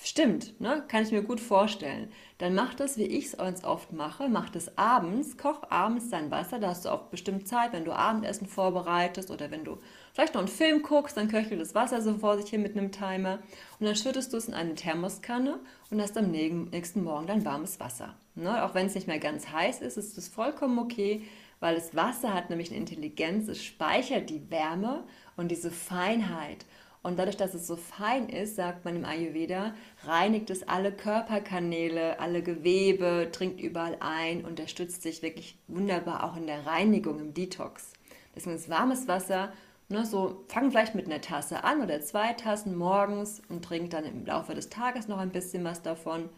Stimmt, 0.02 0.58
ne? 0.60 0.82
kann 0.88 1.02
ich 1.02 1.12
mir 1.12 1.22
gut 1.22 1.40
vorstellen. 1.40 2.10
Dann 2.38 2.54
mach 2.54 2.72
das, 2.72 2.96
wie 2.96 3.04
ich 3.04 3.26
es 3.26 3.64
oft 3.64 3.92
mache, 3.92 4.30
mach 4.30 4.48
das 4.48 4.78
abends, 4.78 5.36
koch 5.36 5.62
abends 5.68 6.08
dein 6.08 6.30
Wasser, 6.30 6.58
da 6.58 6.68
hast 6.68 6.86
du 6.86 6.88
auch 6.88 7.02
bestimmt 7.08 7.46
Zeit, 7.46 7.74
wenn 7.74 7.84
du 7.84 7.92
Abendessen 7.92 8.46
vorbereitest 8.46 9.30
oder 9.30 9.50
wenn 9.50 9.62
du 9.62 9.76
vielleicht 10.14 10.32
noch 10.32 10.40
einen 10.40 10.48
Film 10.48 10.82
guckst, 10.82 11.18
dann 11.18 11.28
köchelt 11.28 11.60
das 11.60 11.74
Wasser 11.74 12.00
so 12.00 12.14
vor 12.14 12.38
sich 12.38 12.48
hin 12.48 12.62
mit 12.62 12.78
einem 12.78 12.92
Timer 12.92 13.40
und 13.78 13.86
dann 13.86 13.94
schüttest 13.94 14.32
du 14.32 14.38
es 14.38 14.48
in 14.48 14.54
eine 14.54 14.74
Thermoskanne 14.74 15.60
und 15.90 16.00
hast 16.00 16.16
am 16.16 16.30
nächsten 16.30 17.04
Morgen 17.04 17.26
dein 17.26 17.44
warmes 17.44 17.78
Wasser. 17.78 18.14
Ne? 18.36 18.64
Auch 18.64 18.74
wenn 18.74 18.86
es 18.86 18.94
nicht 18.94 19.06
mehr 19.06 19.18
ganz 19.18 19.48
heiß 19.48 19.82
ist, 19.82 19.98
ist 19.98 20.16
es 20.16 20.28
vollkommen 20.28 20.78
okay, 20.78 21.22
weil 21.60 21.74
das 21.74 21.94
Wasser 21.94 22.32
hat 22.32 22.48
nämlich 22.48 22.70
eine 22.70 22.78
Intelligenz, 22.78 23.48
es 23.48 23.62
speichert 23.62 24.30
die 24.30 24.50
Wärme 24.50 25.04
und 25.36 25.50
diese 25.50 25.70
Feinheit. 25.70 26.64
Und 27.02 27.18
dadurch, 27.18 27.36
dass 27.36 27.54
es 27.54 27.66
so 27.66 27.76
fein 27.76 28.28
ist, 28.28 28.56
sagt 28.56 28.84
man 28.84 28.94
im 28.94 29.06
Ayurveda, 29.06 29.74
reinigt 30.04 30.50
es 30.50 30.68
alle 30.68 30.92
Körperkanäle, 30.92 32.20
alle 32.20 32.42
Gewebe, 32.42 33.28
dringt 33.32 33.60
überall 33.60 33.96
ein, 34.00 34.44
unterstützt 34.44 35.02
sich 35.02 35.22
wirklich 35.22 35.56
wunderbar 35.66 36.24
auch 36.24 36.36
in 36.36 36.46
der 36.46 36.66
Reinigung, 36.66 37.18
im 37.18 37.32
Detox. 37.32 37.94
Deswegen 38.34 38.56
ist 38.56 38.68
warmes 38.68 39.08
Wasser, 39.08 39.50
ne, 39.88 40.04
so 40.04 40.44
fang 40.48 40.70
vielleicht 40.70 40.94
mit 40.94 41.06
einer 41.06 41.22
Tasse 41.22 41.64
an 41.64 41.82
oder 41.82 42.02
zwei 42.02 42.34
Tassen 42.34 42.76
morgens 42.76 43.40
und 43.48 43.64
trink 43.64 43.90
dann 43.90 44.04
im 44.04 44.26
Laufe 44.26 44.54
des 44.54 44.68
Tages 44.68 45.08
noch 45.08 45.18
ein 45.18 45.32
bisschen 45.32 45.64
was 45.64 45.80
davon. 45.80 46.28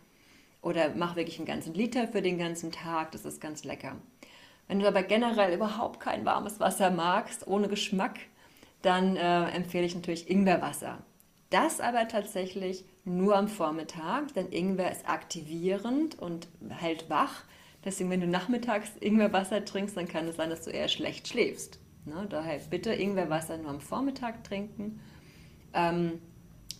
Oder 0.62 0.92
mach 0.94 1.16
wirklich 1.16 1.38
einen 1.38 1.46
ganzen 1.46 1.74
Liter 1.74 2.06
für 2.06 2.22
den 2.22 2.38
ganzen 2.38 2.70
Tag, 2.70 3.10
das 3.10 3.24
ist 3.24 3.40
ganz 3.40 3.64
lecker. 3.64 3.96
Wenn 4.68 4.78
du 4.78 4.86
aber 4.86 5.02
generell 5.02 5.52
überhaupt 5.52 5.98
kein 5.98 6.24
warmes 6.24 6.60
Wasser 6.60 6.90
magst, 6.90 7.48
ohne 7.48 7.66
Geschmack, 7.66 8.20
dann 8.82 9.16
äh, 9.16 9.44
empfehle 9.50 9.86
ich 9.86 9.94
natürlich 9.94 10.28
Ingwerwasser. 10.28 10.98
Das 11.50 11.80
aber 11.80 12.08
tatsächlich 12.08 12.84
nur 13.04 13.36
am 13.36 13.48
Vormittag, 13.48 14.32
denn 14.34 14.50
Ingwer 14.50 14.90
ist 14.90 15.08
aktivierend 15.08 16.18
und 16.18 16.48
hält 16.70 17.10
wach. 17.10 17.44
Deswegen, 17.84 18.10
wenn 18.10 18.20
du 18.20 18.26
nachmittags 18.26 18.90
Ingwerwasser 19.00 19.64
trinkst, 19.64 19.96
dann 19.96 20.08
kann 20.08 20.28
es 20.28 20.36
sein, 20.36 20.50
dass 20.50 20.62
du 20.62 20.70
eher 20.70 20.88
schlecht 20.88 21.28
schläfst. 21.28 21.78
Ne? 22.04 22.26
Daher 22.28 22.58
bitte 22.70 22.92
Ingwerwasser 22.92 23.58
nur 23.58 23.70
am 23.70 23.80
Vormittag 23.80 24.44
trinken. 24.44 25.00
Ähm, 25.74 26.20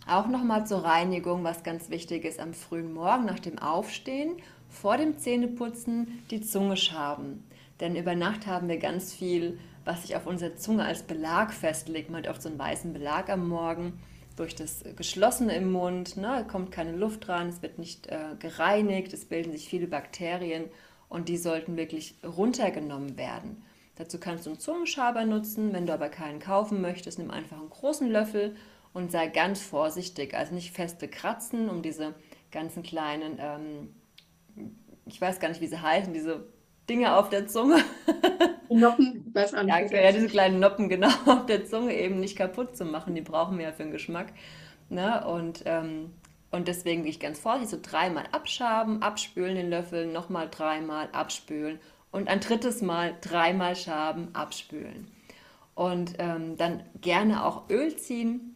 auch 0.07 0.27
nochmal 0.27 0.67
zur 0.67 0.83
Reinigung, 0.83 1.43
was 1.43 1.63
ganz 1.63 1.89
wichtig 1.89 2.25
ist, 2.25 2.39
am 2.39 2.53
frühen 2.53 2.93
Morgen 2.93 3.25
nach 3.25 3.39
dem 3.39 3.59
Aufstehen, 3.59 4.33
vor 4.69 4.97
dem 4.97 5.17
Zähneputzen 5.17 6.23
die 6.29 6.41
Zunge 6.41 6.77
schaben. 6.77 7.43
Denn 7.79 7.95
über 7.95 8.15
Nacht 8.15 8.47
haben 8.47 8.67
wir 8.67 8.77
ganz 8.77 9.13
viel 9.13 9.59
was 9.85 10.03
sich 10.03 10.15
auf 10.15 10.25
unserer 10.25 10.55
Zunge 10.55 10.85
als 10.85 11.03
Belag 11.03 11.53
festlegt. 11.53 12.09
Man 12.09 12.23
hat 12.23 12.29
oft 12.29 12.41
so 12.41 12.49
einen 12.49 12.59
weißen 12.59 12.93
Belag 12.93 13.29
am 13.29 13.47
Morgen 13.47 13.99
durch 14.35 14.55
das 14.55 14.83
Geschlossene 14.95 15.55
im 15.55 15.71
Mund, 15.71 16.17
ne, 16.17 16.45
kommt 16.49 16.71
keine 16.71 16.93
Luft 16.93 17.29
ran, 17.29 17.49
es 17.49 17.61
wird 17.61 17.77
nicht 17.77 18.07
äh, 18.07 18.35
gereinigt, 18.39 19.13
es 19.13 19.25
bilden 19.25 19.51
sich 19.51 19.67
viele 19.67 19.87
Bakterien 19.87 20.65
und 21.07 21.29
die 21.29 21.37
sollten 21.37 21.77
wirklich 21.77 22.15
runtergenommen 22.23 23.17
werden. 23.17 23.63
Dazu 23.95 24.19
kannst 24.19 24.47
du 24.47 24.49
einen 24.49 24.59
Zungenschaber 24.59 25.25
nutzen, 25.25 25.71
wenn 25.71 25.85
du 25.85 25.93
aber 25.93 26.09
keinen 26.09 26.39
kaufen 26.39 26.81
möchtest, 26.81 27.19
nimm 27.19 27.29
einfach 27.29 27.59
einen 27.59 27.69
großen 27.69 28.09
Löffel 28.09 28.55
und 28.91 29.11
sei 29.11 29.27
ganz 29.27 29.61
vorsichtig, 29.61 30.33
also 30.33 30.55
nicht 30.55 30.71
feste 30.71 31.07
kratzen, 31.07 31.69
um 31.69 31.83
diese 31.83 32.15
ganzen 32.49 32.81
kleinen 32.81 33.37
ähm, 33.39 33.89
ich 35.05 35.19
weiß 35.19 35.39
gar 35.39 35.49
nicht, 35.49 35.61
wie 35.61 35.67
sie 35.67 35.81
heißen, 35.81 36.13
diese 36.13 36.47
Dinge 36.89 37.15
auf 37.15 37.29
der 37.29 37.47
Zunge. 37.47 37.83
Noppen, 38.69 39.25
ich 39.27 39.35
weiß 39.35 39.53
auch 39.53 39.63
nicht. 39.63 39.73
Danke, 39.73 40.03
ja, 40.03 40.11
diese 40.11 40.27
kleinen 40.27 40.59
Noppen 40.59 40.89
genau 40.89 41.09
auf 41.25 41.45
der 41.45 41.65
Zunge 41.65 41.95
eben 41.95 42.19
nicht 42.19 42.37
kaputt 42.37 42.75
zu 42.75 42.85
machen. 42.85 43.15
Die 43.15 43.21
brauchen 43.21 43.57
wir 43.57 43.65
ja 43.65 43.71
für 43.71 43.83
den 43.83 43.91
Geschmack. 43.91 44.27
Ne? 44.89 45.25
Und, 45.25 45.63
ähm, 45.65 46.11
und 46.51 46.67
deswegen 46.67 47.03
gehe 47.03 47.11
ich 47.11 47.19
ganz 47.19 47.39
vorsichtig 47.39 47.69
so 47.69 47.79
dreimal 47.81 48.25
abschaben, 48.31 49.01
abspülen 49.01 49.55
den 49.55 49.69
Löffel, 49.69 50.07
nochmal 50.07 50.49
dreimal 50.49 51.09
abspülen 51.11 51.79
und 52.11 52.27
ein 52.27 52.39
drittes 52.39 52.81
Mal 52.81 53.15
dreimal 53.21 53.75
schaben, 53.75 54.29
abspülen. 54.33 55.07
Und 55.75 56.13
ähm, 56.19 56.57
dann 56.57 56.83
gerne 57.01 57.45
auch 57.45 57.69
Öl 57.69 57.95
ziehen. 57.95 58.55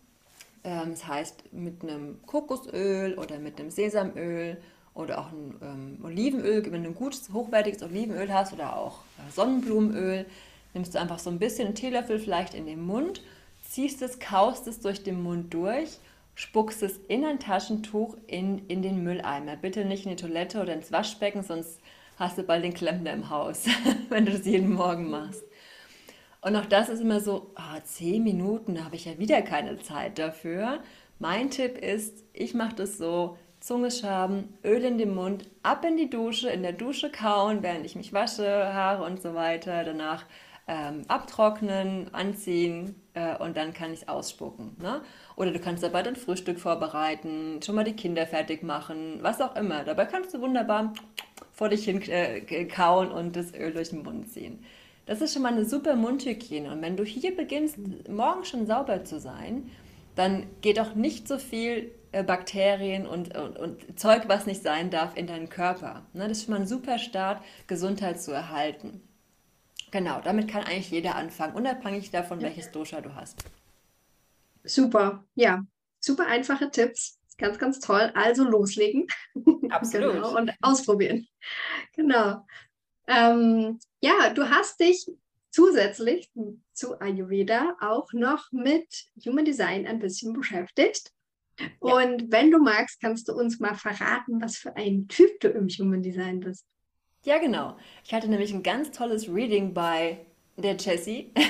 Ähm, 0.64 0.92
das 0.92 1.08
heißt 1.08 1.54
mit 1.54 1.82
einem 1.82 2.20
Kokosöl 2.28 3.18
oder 3.18 3.40
mit 3.40 3.60
einem 3.60 3.72
Sesamöl 3.72 4.58
oder 4.98 5.20
auch 5.20 5.32
ein 5.32 5.56
ähm, 5.62 6.00
Olivenöl, 6.04 6.66
wenn 6.72 6.84
du 6.84 6.90
ein 6.90 6.96
gutes, 6.96 7.30
hochwertiges 7.32 7.84
Olivenöl 7.84 8.34
hast 8.34 8.54
oder 8.54 8.76
auch 8.76 9.00
äh, 9.18 9.32
Sonnenblumenöl, 9.34 10.26
nimmst 10.74 10.96
du 10.96 11.00
einfach 11.00 11.20
so 11.20 11.30
ein 11.30 11.40
bisschen 11.40 11.68
einen 11.68 11.76
Teelöffel 11.76 12.20
vielleicht 12.20 12.54
in 12.54 12.66
den 12.66 12.82
Mund, 12.82 13.22
ziehst 13.64 14.02
es, 14.02 14.20
kaust 14.20 14.68
es 14.68 14.80
durch 14.80 15.04
den 15.04 15.22
Mund 15.22 15.54
durch, 15.54 16.00
spuckst 16.36 16.84
es 16.84 17.00
in 17.08 17.26
ein 17.26 17.40
Taschentuch 17.40 18.18
in, 18.28 18.68
in 18.68 18.82
den 18.82 19.04
Mülleimer. 19.04 19.56
Bitte 19.56 19.86
nicht 19.86 20.06
in 20.06 20.12
die 20.12 20.22
Toilette 20.22 20.62
oder 20.62 20.74
ins 20.74 20.92
Waschbecken, 20.92 21.44
sonst 21.44 21.80
hast 22.18 22.38
du 22.38 22.44
bald 22.44 22.64
den 22.64 22.74
Klempner 22.74 23.14
im 23.14 23.30
Haus, 23.30 23.66
wenn 24.10 24.26
du 24.26 24.32
das 24.32 24.46
jeden 24.46 24.74
Morgen 24.74 25.10
machst. 25.10 25.44
Und 26.42 26.56
auch 26.56 26.66
das 26.66 26.90
ist 26.90 27.02
immer 27.02 27.20
so, 27.20 27.52
oh, 27.56 27.80
zehn 27.84 28.24
Minuten, 28.24 28.76
da 28.76 28.86
habe 28.86 28.96
ich 28.96 29.06
ja 29.06 29.18
wieder 29.18 29.42
keine 29.42 29.80
Zeit 29.80 30.18
dafür. 30.18 30.80
Mein 31.20 31.50
Tipp 31.50 31.78
ist, 31.78 32.24
ich 32.34 32.54
mache 32.54 32.76
das 32.76 32.98
so, 32.98 33.38
Zunge 33.68 33.92
schaben, 33.92 34.58
Öl 34.64 34.82
in 34.86 34.98
den 34.98 35.14
Mund, 35.14 35.50
ab 35.62 35.84
in 35.84 35.98
die 35.98 36.10
Dusche, 36.10 36.50
in 36.50 36.64
der 36.64 36.72
Dusche 36.72 37.12
kauen, 37.12 37.64
während 37.64 37.86
ich 37.86 37.98
mich 37.98 38.14
wasche, 38.14 38.74
Haare 38.74 39.04
und 39.04 39.22
so 39.22 39.34
weiter. 39.34 39.84
Danach 39.84 40.24
ähm, 40.70 41.02
abtrocknen, 41.10 42.14
anziehen 42.14 42.96
äh, 43.14 43.36
und 43.36 43.58
dann 43.58 43.74
kann 43.74 43.92
ich 43.92 44.04
es 44.04 44.08
ausspucken. 44.08 44.78
Ne? 44.82 45.02
Oder 45.36 45.52
du 45.52 45.60
kannst 45.60 45.84
dabei 45.84 46.02
dein 46.02 46.16
Frühstück 46.16 46.62
vorbereiten, 46.62 47.60
schon 47.62 47.76
mal 47.76 47.84
die 47.84 47.92
Kinder 47.92 48.26
fertig 48.26 48.64
machen, 48.64 49.20
was 49.22 49.42
auch 49.42 49.58
immer. 49.58 49.84
Dabei 49.84 50.06
kannst 50.06 50.34
du 50.34 50.40
wunderbar 50.40 50.94
vor 51.52 51.68
dich 51.68 51.84
hin 51.84 52.02
äh, 52.04 52.66
kauen 52.68 53.12
und 53.12 53.36
das 53.36 53.54
Öl 53.54 53.74
durch 53.74 53.90
den 53.90 54.04
Mund 54.04 54.30
ziehen. 54.30 54.64
Das 55.08 55.20
ist 55.20 55.34
schon 55.34 55.42
mal 55.42 55.52
eine 55.52 55.66
super 55.66 55.98
Mundhygiene. 55.98 56.72
Und 56.72 56.82
wenn 56.82 56.96
du 56.96 57.04
hier 57.04 57.36
beginnst, 57.36 57.78
morgen 58.08 58.46
schon 58.46 58.66
sauber 58.66 59.04
zu 59.04 59.20
sein, 59.20 59.70
dann 60.16 60.46
geht 60.62 60.80
auch 60.80 60.96
nicht 60.96 61.28
so 61.28 61.38
viel 61.38 61.92
Bakterien 62.12 63.06
und, 63.06 63.36
und, 63.38 63.58
und, 63.58 64.00
Zeug, 64.00 64.24
was 64.28 64.46
nicht 64.46 64.64
sein 64.64 64.90
darf, 64.90 65.16
in 65.16 65.28
deinen 65.28 65.50
Körper. 65.50 66.06
Ne? 66.14 66.28
Das 66.28 66.40
ist 66.40 66.46
schon 66.46 66.54
mal 66.54 66.62
ein 66.62 66.68
super 66.68 67.00
Start, 67.00 67.44
Gesundheit 67.68 68.22
zu 68.22 68.32
erhalten. 68.32 69.02
Genau, 69.92 70.22
damit 70.22 70.50
kann 70.50 70.64
eigentlich 70.64 70.92
jeder 70.92 71.16
anfangen, 71.16 71.56
unabhängig 71.56 72.12
davon, 72.12 72.42
welches 72.42 72.72
Dosha 72.72 73.02
du 73.02 73.16
hast. 73.16 73.44
Super, 74.64 75.24
ja, 75.36 75.64
super 76.00 76.28
einfache 76.28 76.70
Tipps. 76.72 77.20
Ganz, 77.38 77.60
ganz 77.60 77.80
toll. 77.80 78.12
Also 78.16 78.44
loslegen. 78.44 79.08
Absolut. 79.70 80.14
genau, 80.14 80.36
und 80.36 80.52
ausprobieren. 80.62 81.28
Genau. 81.94 82.46
Ähm, 83.08 83.80
ja, 84.02 84.32
du 84.34 84.50
hast 84.50 84.80
dich 84.80 85.06
zusätzlich 85.52 86.30
zu 86.74 87.00
Ayurveda 87.00 87.78
auch 87.80 88.12
noch 88.14 88.52
mit 88.52 89.06
Human 89.26 89.46
Design 89.46 89.88
ein 89.88 90.00
bisschen 90.00 90.34
beschäftigt. 90.34 91.12
Und 91.80 92.32
wenn 92.32 92.52
du 92.52 92.60
magst, 92.60 93.02
kannst 93.02 93.28
du 93.28 93.34
uns 93.34 93.60
mal 93.60 93.76
verraten, 93.76 94.42
was 94.42 94.58
für 94.58 94.76
ein 94.76 95.08
Typ 95.08 95.40
du 95.40 95.50
im 95.50 95.68
Human 95.68 96.02
Design 96.02 96.40
bist. 96.40 96.66
Ja, 97.26 97.40
genau. 97.40 97.78
Ich 98.04 98.14
hatte 98.14 98.30
nämlich 98.30 98.54
ein 98.54 98.64
ganz 98.64 98.92
tolles 98.92 99.28
Reading 99.28 99.74
bei 99.74 100.26
der 100.56 100.76
Jessie. 100.76 101.32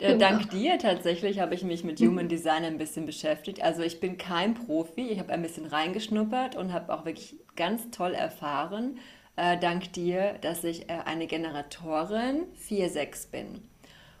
Genau. 0.00 0.16
Dank 0.16 0.48
dir 0.48 0.78
tatsächlich 0.78 1.40
habe 1.40 1.54
ich 1.54 1.62
mich 1.62 1.84
mit 1.84 2.00
Human 2.00 2.26
Design 2.26 2.64
ein 2.64 2.78
bisschen 2.78 3.04
beschäftigt. 3.04 3.62
Also 3.62 3.82
ich 3.82 4.00
bin 4.00 4.16
kein 4.16 4.54
Profi, 4.54 5.08
ich 5.08 5.18
habe 5.18 5.30
ein 5.30 5.42
bisschen 5.42 5.66
reingeschnuppert 5.66 6.56
und 6.56 6.72
habe 6.72 6.94
auch 6.94 7.04
wirklich 7.04 7.36
ganz 7.54 7.90
toll 7.90 8.14
erfahren, 8.14 8.98
äh, 9.36 9.58
dank 9.58 9.92
dir, 9.92 10.38
dass 10.40 10.64
ich 10.64 10.88
äh, 10.88 11.00
eine 11.04 11.26
Generatorin 11.26 12.46
4-6 12.66 13.30
bin. 13.30 13.69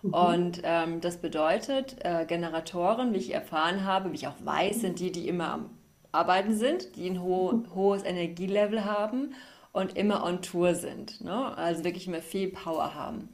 Mhm. 0.02 0.14
Und 0.14 0.60
ähm, 0.64 1.00
das 1.00 1.18
bedeutet, 1.18 1.96
äh, 2.04 2.24
Generatoren, 2.26 3.12
wie 3.12 3.18
ich 3.18 3.34
erfahren 3.34 3.84
habe, 3.84 4.10
wie 4.12 4.16
ich 4.16 4.26
auch 4.26 4.44
weiß, 4.44 4.80
sind 4.80 4.98
die, 4.98 5.12
die 5.12 5.28
immer 5.28 5.52
am 5.52 5.70
Arbeiten 6.12 6.56
sind, 6.56 6.96
die 6.96 7.08
ein 7.08 7.22
ho 7.22 7.52
mhm. 7.52 7.74
hohes 7.74 8.04
Energielevel 8.04 8.84
haben 8.84 9.34
und 9.72 9.96
immer 9.96 10.24
on 10.24 10.42
Tour 10.42 10.74
sind. 10.74 11.20
Ne? 11.22 11.56
Also 11.56 11.84
wirklich 11.84 12.06
immer 12.06 12.22
viel 12.22 12.48
Power 12.48 12.94
haben. 12.94 13.28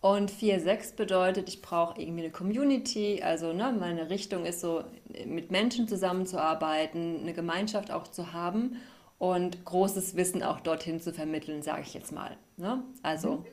Und 0.00 0.30
4-6 0.30 0.96
bedeutet, 0.96 1.48
ich 1.48 1.62
brauche 1.62 1.98
irgendwie 1.98 2.24
eine 2.24 2.30
Community, 2.30 3.22
also 3.22 3.54
ne, 3.54 3.74
meine 3.78 4.10
Richtung 4.10 4.44
ist 4.44 4.60
so, 4.60 4.84
mit 5.24 5.50
Menschen 5.50 5.88
zusammenzuarbeiten, 5.88 7.20
eine 7.22 7.32
Gemeinschaft 7.32 7.90
auch 7.90 8.06
zu 8.06 8.34
haben 8.34 8.76
und 9.16 9.64
großes 9.64 10.14
Wissen 10.14 10.42
auch 10.42 10.60
dorthin 10.60 11.00
zu 11.00 11.14
vermitteln, 11.14 11.62
sage 11.62 11.84
ich 11.86 11.94
jetzt 11.94 12.12
mal. 12.12 12.36
Ne? 12.58 12.82
Also 13.02 13.36
mhm. 13.36 13.44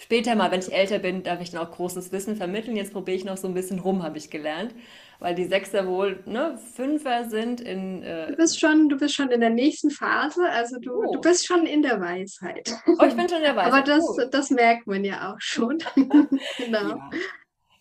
Später 0.00 0.36
mal, 0.36 0.50
wenn 0.50 0.60
ich 0.60 0.72
älter 0.72 0.98
bin, 0.98 1.22
darf 1.22 1.40
ich 1.40 1.50
dann 1.50 1.66
auch 1.66 1.72
großes 1.72 2.12
Wissen 2.12 2.36
vermitteln. 2.36 2.76
Jetzt 2.76 2.92
probiere 2.92 3.16
ich 3.16 3.24
noch 3.24 3.36
so 3.36 3.48
ein 3.48 3.54
bisschen 3.54 3.78
rum, 3.80 4.02
habe 4.02 4.18
ich 4.18 4.30
gelernt. 4.30 4.74
Weil 5.18 5.34
die 5.34 5.46
Sechser 5.46 5.88
wohl 5.88 6.22
ne, 6.26 6.58
Fünfer 6.74 7.28
sind 7.28 7.60
in. 7.60 8.04
Äh 8.04 8.28
du, 8.28 8.36
bist 8.36 8.60
schon, 8.60 8.88
du 8.88 8.96
bist 8.96 9.14
schon 9.14 9.30
in 9.30 9.40
der 9.40 9.50
nächsten 9.50 9.90
Phase, 9.90 10.48
also 10.48 10.78
du, 10.78 10.92
oh. 10.92 11.12
du 11.12 11.20
bist 11.20 11.44
schon 11.44 11.66
in 11.66 11.82
der 11.82 12.00
Weisheit. 12.00 12.72
Oh, 12.86 13.04
ich 13.04 13.16
bin 13.16 13.28
schon 13.28 13.38
in 13.38 13.44
der 13.44 13.56
Weisheit. 13.56 13.72
Aber 13.72 13.82
das, 13.82 14.04
oh. 14.08 14.20
das 14.30 14.50
merkt 14.50 14.86
man 14.86 15.04
ja 15.04 15.32
auch 15.32 15.40
schon. 15.40 15.78
genau. 15.96 16.88
Ja. 16.88 17.10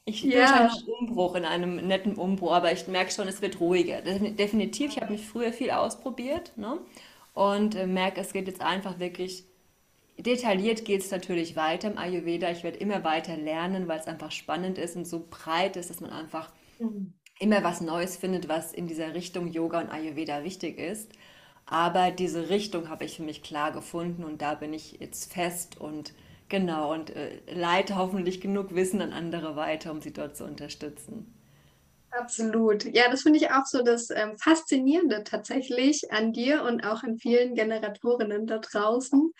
Ich 0.06 0.21
bin 0.21 0.32
ja. 0.32 0.69
einen 0.69 0.71
Umbruch, 0.99 1.36
in 1.36 1.43
einem 1.43 1.75
netten 1.86 2.15
Umbruch, 2.15 2.53
aber 2.53 2.71
ich 2.71 2.88
merke 2.88 3.12
schon, 3.12 3.27
es 3.27 3.41
wird 3.41 3.60
ruhiger. 3.60 4.01
Definitiv, 4.01 4.91
ich 4.95 5.01
habe 5.01 5.12
mich 5.12 5.27
früher 5.27 5.51
viel 5.51 5.69
ausprobiert 5.69 6.53
ne? 6.56 6.80
und 7.34 7.75
äh, 7.75 7.86
merke, 7.86 8.21
es 8.21 8.32
geht 8.32 8.47
jetzt 8.47 8.62
einfach 8.62 8.99
wirklich 8.99 9.46
Detailliert 10.19 10.84
geht 10.86 11.01
es 11.01 11.12
natürlich 11.12 11.56
weiter 11.56 11.91
im 11.91 11.97
Ayurveda. 11.97 12.49
Ich 12.49 12.63
werde 12.63 12.80
immer 12.80 13.03
weiter 13.03 13.38
lernen, 13.38 13.88
weil 13.88 13.99
es 13.99 14.08
einfach 14.08 14.32
spannend 14.32 14.77
ist 14.77 14.95
und 14.95 15.06
so 15.06 15.27
breit 15.30 15.75
ist, 15.75 15.89
dass 15.89 16.01
man 16.01 16.10
einfach 16.10 16.51
mhm. 16.80 17.13
immer 17.39 17.63
was 17.63 17.82
Neues 17.82 18.17
findet, 18.17 18.49
was 18.49 18.73
in 18.73 18.88
dieser 18.88 19.13
Richtung 19.13 19.47
Yoga 19.47 19.82
und 19.82 19.89
Ayurveda 19.89 20.43
wichtig 20.43 20.80
ist. 20.80 21.12
Aber 21.67 22.12
diese 22.12 22.49
Richtung 22.49 22.89
habe 22.89 23.06
ich 23.06 23.17
für 23.17 23.23
mich 23.23 23.43
klar 23.43 23.71
gefunden 23.71 24.23
und 24.23 24.41
da 24.41 24.56
bin 24.56 24.73
ich 24.73 24.99
jetzt 24.99 25.32
fest 25.32 25.80
und 25.80 26.13
genau 26.49 26.93
und 26.93 27.15
äh, 27.15 27.39
leite 27.53 27.97
hoffentlich 27.97 28.41
genug 28.41 28.73
Wissen 28.73 29.01
an 29.01 29.13
andere 29.13 29.56
weiter, 29.56 29.91
um 29.91 30.01
sie 30.01 30.13
dort 30.13 30.38
zu 30.38 30.45
unterstützen. 30.45 31.34
Absolut. 32.10 32.86
Ja, 32.95 33.12
das 33.12 33.23
finde 33.23 33.38
ich 33.38 33.51
auch 33.51 33.65
so 33.65 33.84
das 33.84 34.10
ähm, 34.10 34.38
Faszinierende 34.38 35.23
tatsächlich 35.23 36.12
an 36.12 36.32
dir 36.32 36.63
und 36.63 36.82
auch 36.86 37.03
an 37.03 37.17
vielen 37.17 37.53
Generatorinnen 37.53 38.47
da 38.47 38.60
draußen 38.60 39.34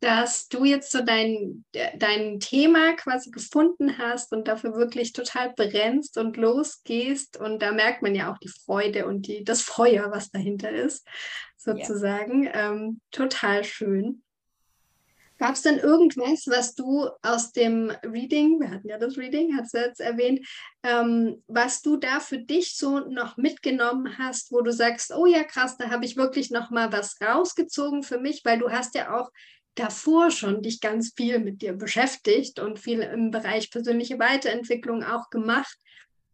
dass 0.00 0.48
du 0.48 0.64
jetzt 0.64 0.90
so 0.90 1.02
dein, 1.02 1.64
dein 1.96 2.40
Thema 2.40 2.94
quasi 2.94 3.30
gefunden 3.30 3.98
hast 3.98 4.32
und 4.32 4.48
dafür 4.48 4.74
wirklich 4.74 5.12
total 5.12 5.52
brennst 5.54 6.16
und 6.16 6.38
losgehst. 6.38 7.38
Und 7.38 7.60
da 7.60 7.72
merkt 7.72 8.00
man 8.00 8.14
ja 8.14 8.32
auch 8.32 8.38
die 8.38 8.48
Freude 8.48 9.06
und 9.06 9.26
die, 9.26 9.44
das 9.44 9.60
Feuer, 9.60 10.10
was 10.10 10.30
dahinter 10.30 10.70
ist, 10.70 11.06
sozusagen. 11.58 12.44
Ja. 12.44 12.72
Ähm, 12.72 13.00
total 13.10 13.62
schön. 13.64 14.22
Gab 15.36 15.54
es 15.54 15.62
denn 15.62 15.78
irgendwas, 15.78 16.46
was 16.48 16.74
du 16.74 17.08
aus 17.22 17.52
dem 17.52 17.90
Reading, 18.02 18.60
wir 18.60 18.70
hatten 18.70 18.88
ja 18.88 18.98
das 18.98 19.16
Reading, 19.16 19.56
hast 19.56 19.72
du 19.72 19.78
jetzt 19.78 20.00
erwähnt, 20.00 20.46
ähm, 20.82 21.42
was 21.46 21.80
du 21.80 21.96
da 21.96 22.20
für 22.20 22.38
dich 22.38 22.76
so 22.76 22.98
noch 23.00 23.38
mitgenommen 23.38 24.18
hast, 24.18 24.52
wo 24.52 24.60
du 24.60 24.70
sagst, 24.70 25.14
oh 25.14 25.24
ja, 25.24 25.42
krass, 25.44 25.78
da 25.78 25.88
habe 25.88 26.04
ich 26.04 26.18
wirklich 26.18 26.50
noch 26.50 26.70
mal 26.70 26.92
was 26.92 27.18
rausgezogen 27.22 28.02
für 28.02 28.18
mich, 28.18 28.42
weil 28.44 28.58
du 28.58 28.70
hast 28.70 28.94
ja 28.94 29.18
auch 29.18 29.30
davor 29.74 30.30
schon 30.30 30.62
dich 30.62 30.80
ganz 30.80 31.12
viel 31.16 31.38
mit 31.38 31.62
dir 31.62 31.72
beschäftigt 31.72 32.58
und 32.58 32.78
viel 32.78 33.00
im 33.00 33.30
Bereich 33.30 33.70
persönliche 33.70 34.18
Weiterentwicklung 34.18 35.04
auch 35.04 35.30
gemacht. 35.30 35.76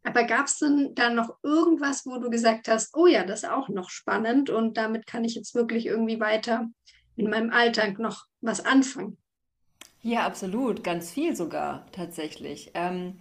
Aber 0.03 0.25
gab 0.25 0.47
es 0.47 0.59
denn 0.59 0.95
da 0.95 1.11
noch 1.11 1.37
irgendwas, 1.43 2.07
wo 2.07 2.19
du 2.19 2.31
gesagt 2.31 2.69
hast, 2.69 2.97
oh 2.97 3.07
ja, 3.07 3.25
das 3.25 3.43
ist 3.43 3.49
auch 3.49 3.69
noch 3.69 3.91
spannend 3.91 4.51
und 4.51 4.77
damit 4.77 5.07
kann 5.07 5.25
ich 5.25 5.35
jetzt 5.35 5.55
wirklich 5.55 5.87
irgendwie 5.87 6.21
weiter 6.21 6.69
in 7.17 7.29
meinem 7.29 7.51
Alltag 7.51 7.99
noch 7.99 8.27
was 8.41 8.65
anfangen? 8.65 9.17
Ja, 10.03 10.25
absolut, 10.25 10.85
ganz 10.85 11.11
viel 11.11 11.35
sogar 11.35 11.85
tatsächlich. 11.91 12.71
Ähm, 12.75 13.15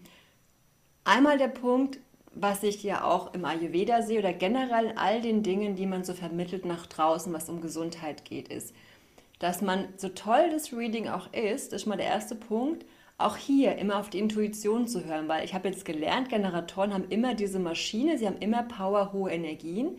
einmal 1.04 1.40
der 1.40 1.48
Punkt, 1.48 1.98
was 2.36 2.62
ich 2.62 2.84
ja 2.84 3.04
auch 3.04 3.34
im 3.34 3.46
Ayurveda 3.46 4.04
sehe 4.04 4.20
oder 4.20 4.34
generell 4.34 4.94
all 4.96 5.22
den 5.22 5.42
Dingen, 5.42 5.76
die 5.76 5.88
man 5.88 6.04
so 6.04 6.14
vermittelt 6.14 6.66
nach 6.66 6.86
draußen, 6.86 7.34
was 7.34 7.50
um 7.50 7.62
Gesundheit 7.62 8.26
geht, 8.26 8.50
ist, 8.50 8.76
dass 9.40 9.62
man, 9.62 9.88
so 9.98 10.10
toll 10.10 10.50
das 10.52 10.74
Reading 10.74 11.08
auch 11.08 11.32
ist, 11.34 11.74
ist 11.74 11.86
mal 11.86 11.98
der 11.98 12.08
erste 12.08 12.36
Punkt, 12.36 12.86
auch 13.18 13.38
hier 13.38 13.78
immer 13.78 14.00
auf 14.00 14.10
die 14.10 14.20
Intuition 14.20 14.88
zu 14.88 15.06
hören, 15.06 15.28
weil 15.28 15.46
ich 15.46 15.54
habe 15.54 15.70
jetzt 15.70 15.86
gelernt, 15.86 16.30
Generatoren 16.30 16.94
haben 16.94 17.10
immer 17.10 17.34
diese 17.34 17.60
Maschine, 17.60 18.18
sie 18.18 18.28
haben 18.28 18.40
immer 18.40 18.64
Power, 18.64 19.14
hohe 19.14 19.32
Energien, 19.32 19.98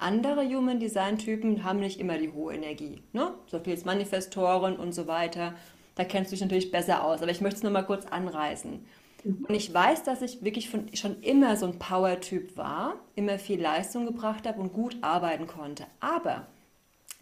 Andere 0.00 0.46
Human 0.46 0.78
Design 0.78 1.18
Typen 1.18 1.64
haben 1.64 1.80
nicht 1.80 1.98
immer 1.98 2.18
die 2.18 2.32
hohe 2.32 2.54
Energie. 2.54 3.02
Ne? 3.12 3.34
So 3.48 3.58
viel 3.58 3.72
als 3.72 3.84
Manifestoren 3.84 4.76
und 4.76 4.92
so 4.92 5.08
weiter. 5.08 5.54
Da 5.96 6.04
kennst 6.04 6.30
du 6.30 6.36
dich 6.36 6.40
natürlich 6.40 6.70
besser 6.70 7.04
aus. 7.04 7.20
Aber 7.20 7.32
ich 7.32 7.40
möchte 7.40 7.56
es 7.56 7.62
nur 7.64 7.72
mal 7.72 7.82
kurz 7.82 8.06
anreißen. 8.06 8.86
Mhm. 9.24 9.46
Und 9.48 9.54
ich 9.56 9.74
weiß, 9.74 10.04
dass 10.04 10.22
ich 10.22 10.44
wirklich 10.44 10.70
von, 10.70 10.86
schon 10.94 11.20
immer 11.22 11.56
so 11.56 11.66
ein 11.66 11.80
Power-Typ 11.80 12.56
war, 12.56 12.94
immer 13.16 13.40
viel 13.40 13.60
Leistung 13.60 14.06
gebracht 14.06 14.46
habe 14.46 14.60
und 14.60 14.72
gut 14.72 14.96
arbeiten 15.00 15.48
konnte. 15.48 15.84
Aber 15.98 16.46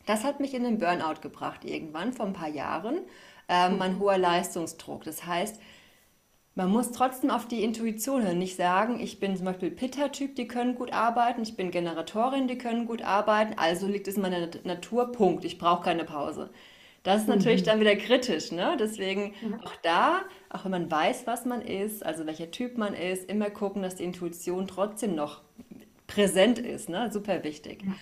das 0.07 0.25
hat 0.25 0.41
mich 0.41 0.55
in 0.55 0.65
den 0.65 0.79
Burnout 0.79 1.21
gebracht 1.21 1.65
irgendwann 1.65 2.13
vor 2.13 2.27
ein 2.27 2.33
paar 2.33 2.49
Jahren. 2.49 3.01
Ähm, 3.49 3.79
mein 3.79 3.99
hoher 4.01 4.19
Leistungsdruck. 4.19 5.05
Das 5.05 5.25
heißt, 5.27 5.61
man 6.57 6.71
muss 6.71 6.91
trotzdem 6.91 7.31
auf 7.31 7.47
die 7.47 7.63
Intuition 7.63 8.23
hören. 8.23 8.39
Nicht 8.39 8.57
sagen, 8.57 8.99
ich 8.99 9.21
bin 9.21 9.37
zum 9.37 9.45
Beispiel 9.45 9.71
Pitta-Typ, 9.71 10.35
die 10.35 10.49
können 10.49 10.75
gut 10.75 10.93
arbeiten, 10.93 11.43
ich 11.43 11.55
bin 11.55 11.71
Generatorin, 11.71 12.49
die 12.49 12.57
können 12.57 12.87
gut 12.87 13.03
arbeiten, 13.03 13.55
also 13.59 13.87
liegt 13.87 14.09
es 14.09 14.17
in 14.17 14.23
meiner 14.23 14.49
Natur, 14.65 15.13
Punkt. 15.13 15.45
Ich 15.45 15.59
brauche 15.59 15.85
keine 15.85 16.05
Pause. 16.05 16.51
Das 17.03 17.21
ist 17.21 17.29
natürlich 17.29 17.61
mhm. 17.61 17.67
dann 17.67 17.81
wieder 17.81 17.95
kritisch, 17.95 18.51
ne? 18.51 18.77
Deswegen 18.81 19.35
ja. 19.43 19.59
auch 19.65 19.77
da, 19.83 20.23
auch 20.51 20.65
wenn 20.65 20.73
man 20.73 20.91
weiß, 20.91 21.27
was 21.27 21.45
man 21.45 21.61
ist, 21.63 22.05
also 22.05 22.27
welcher 22.27 22.51
Typ 22.51 22.79
man 22.79 22.95
ist, 22.95 23.31
immer 23.31 23.51
gucken, 23.51 23.83
dass 23.83 23.95
die 23.95 24.05
Intuition 24.05 24.67
trotzdem 24.67 25.15
noch 25.15 25.43
präsent 26.09 26.59
ist, 26.59 26.89
ne? 26.89 27.13
Super 27.13 27.45
wichtig. 27.45 27.85
Ja. 27.85 27.93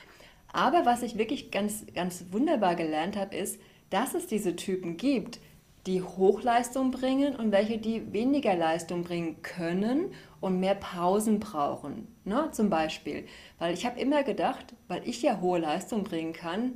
Aber 0.54 0.86
was 0.86 1.02
ich 1.02 1.18
wirklich 1.18 1.50
ganz, 1.50 1.84
ganz 1.96 2.26
wunderbar 2.30 2.76
gelernt 2.76 3.16
habe, 3.16 3.34
ist, 3.34 3.60
dass 3.90 4.14
es 4.14 4.28
diese 4.28 4.54
Typen 4.54 4.96
gibt, 4.96 5.40
die 5.88 6.00
Hochleistung 6.00 6.92
bringen 6.92 7.34
und 7.34 7.50
welche, 7.50 7.78
die 7.78 8.12
weniger 8.12 8.54
Leistung 8.54 9.02
bringen 9.02 9.42
können 9.42 10.12
und 10.40 10.60
mehr 10.60 10.76
Pausen 10.76 11.40
brauchen. 11.40 12.06
Ne? 12.22 12.50
Zum 12.52 12.70
Beispiel. 12.70 13.26
Weil 13.58 13.74
ich 13.74 13.84
habe 13.84 13.98
immer 13.98 14.22
gedacht, 14.22 14.76
weil 14.86 15.02
ich 15.08 15.22
ja 15.22 15.40
hohe 15.40 15.58
Leistung 15.58 16.04
bringen 16.04 16.32
kann, 16.32 16.74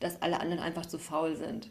dass 0.00 0.20
alle 0.20 0.38
anderen 0.38 0.62
einfach 0.62 0.84
zu 0.84 0.98
faul 0.98 1.34
sind. 1.34 1.70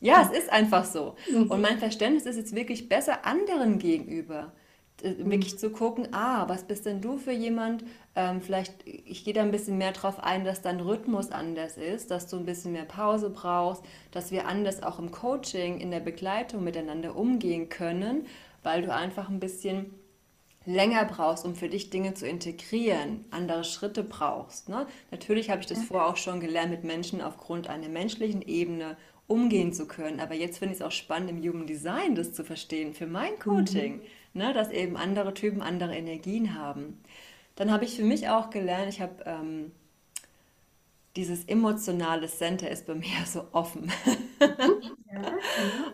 Ja, 0.00 0.22
es 0.22 0.38
ist 0.38 0.50
einfach 0.50 0.86
so. 0.86 1.16
Mhm. 1.30 1.50
Und 1.50 1.60
mein 1.60 1.78
Verständnis 1.78 2.24
ist 2.24 2.36
jetzt 2.36 2.54
wirklich 2.54 2.88
besser 2.88 3.26
anderen 3.26 3.78
gegenüber. 3.78 4.54
Äh, 5.02 5.14
wirklich 5.18 5.58
zu 5.58 5.70
gucken, 5.70 6.08
ah, 6.12 6.48
was 6.48 6.64
bist 6.64 6.86
denn 6.86 7.00
du 7.00 7.18
für 7.18 7.32
jemand? 7.32 7.84
Ähm, 8.14 8.40
vielleicht, 8.40 8.86
ich 8.86 9.24
gehe 9.24 9.34
da 9.34 9.42
ein 9.42 9.50
bisschen 9.50 9.78
mehr 9.78 9.92
drauf 9.92 10.22
ein, 10.22 10.44
dass 10.44 10.62
dein 10.62 10.80
Rhythmus 10.80 11.30
anders 11.30 11.76
ist, 11.76 12.10
dass 12.10 12.28
du 12.28 12.36
ein 12.36 12.46
bisschen 12.46 12.72
mehr 12.72 12.84
Pause 12.84 13.30
brauchst, 13.30 13.82
dass 14.12 14.30
wir 14.30 14.46
anders 14.46 14.82
auch 14.82 14.98
im 14.98 15.10
Coaching, 15.10 15.80
in 15.80 15.90
der 15.90 16.00
Begleitung 16.00 16.62
miteinander 16.62 17.16
umgehen 17.16 17.68
können, 17.68 18.26
weil 18.62 18.82
du 18.82 18.94
einfach 18.94 19.28
ein 19.28 19.40
bisschen 19.40 19.94
länger 20.64 21.04
brauchst, 21.04 21.44
um 21.44 21.54
für 21.56 21.68
dich 21.68 21.90
Dinge 21.90 22.14
zu 22.14 22.26
integrieren, 22.26 23.24
andere 23.30 23.64
Schritte 23.64 24.02
brauchst. 24.04 24.68
Ne? 24.68 24.86
Natürlich 25.10 25.50
habe 25.50 25.60
ich 25.60 25.66
das 25.66 25.82
vorher 25.82 26.08
auch 26.08 26.16
schon 26.16 26.40
gelernt, 26.40 26.70
mit 26.70 26.84
Menschen 26.84 27.20
aufgrund 27.20 27.68
einer 27.68 27.88
menschlichen 27.88 28.40
Ebene 28.40 28.96
umgehen 29.26 29.72
zu 29.72 29.86
können. 29.86 30.20
Aber 30.20 30.34
jetzt 30.34 30.58
finde 30.58 30.74
ich 30.74 30.80
es 30.80 30.86
auch 30.86 30.92
spannend, 30.92 31.30
im 31.30 31.42
Human 31.42 31.66
Design 31.66 32.14
das 32.14 32.32
zu 32.32 32.44
verstehen 32.44 32.94
für 32.94 33.06
mein 33.06 33.38
Coaching. 33.38 33.96
Mhm 33.96 34.02
ne, 34.34 34.52
dass 34.52 34.70
eben 34.70 34.96
andere 34.96 35.34
Typen 35.34 35.62
andere 35.62 35.96
Energien 35.96 36.58
haben. 36.58 37.00
Dann 37.56 37.70
habe 37.70 37.84
ich 37.84 37.96
für 37.96 38.04
mich 38.04 38.28
auch 38.28 38.50
gelernt, 38.50 38.88
ich 38.88 39.00
habe 39.00 39.24
ähm, 39.26 39.72
dieses 41.16 41.44
emotionale 41.44 42.26
Center 42.26 42.68
ist 42.68 42.86
bei 42.86 42.94
mir 42.94 43.08
so 43.26 43.46
offen. 43.52 43.90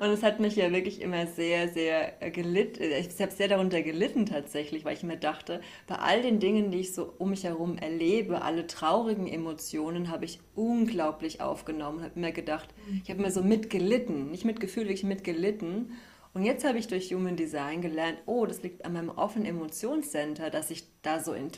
Und 0.00 0.09
es 0.09 0.22
hat 0.22 0.40
mich 0.40 0.57
ja 0.57 0.72
wirklich 0.72 1.03
immer 1.03 1.26
sehr, 1.26 1.68
sehr 1.68 2.22
äh, 2.22 2.31
gelitten. 2.31 2.83
Ich 2.83 3.20
habe 3.20 3.31
sehr 3.31 3.48
darunter 3.48 3.83
gelitten 3.83 4.24
tatsächlich, 4.24 4.85
weil 4.85 4.96
ich 4.96 5.03
mir 5.03 5.18
dachte, 5.18 5.61
bei 5.87 5.96
all 5.96 6.22
den 6.22 6.40
Dingen, 6.40 6.70
die 6.70 6.81
ich 6.81 6.94
so 6.94 7.12
um 7.18 7.31
mich 7.31 7.44
herum 7.44 7.76
erlebe, 7.76 8.40
alle 8.42 8.66
traurigen 8.66 9.26
Emotionen, 9.26 10.11
habe 10.11 10.24
ich 10.24 10.40
unglaublich 10.55 11.42
aufgenommen. 11.42 12.03
Habe 12.03 12.18
mir 12.18 12.33
gedacht, 12.33 12.70
ich 13.05 13.11
habe 13.11 13.20
mir 13.20 13.31
so 13.31 13.42
mitgelitten, 13.42 14.31
nicht 14.31 14.46
mitgefühlt, 14.46 14.87
wirklich 14.87 15.05
mitgelitten. 15.05 15.92
Und 16.32 16.44
jetzt 16.44 16.64
habe 16.64 16.78
ich 16.78 16.86
durch 16.86 17.12
Human 17.12 17.36
Design 17.36 17.82
gelernt, 17.82 18.18
oh, 18.26 18.46
das 18.46 18.62
liegt 18.62 18.84
an 18.84 18.92
meinem 18.92 19.10
offenen 19.10 19.46
Emotionscenter, 19.46 20.50
dass 20.50 20.70
ich 20.70 20.84
da 21.02 21.18
so, 21.18 21.32
in, 21.32 21.50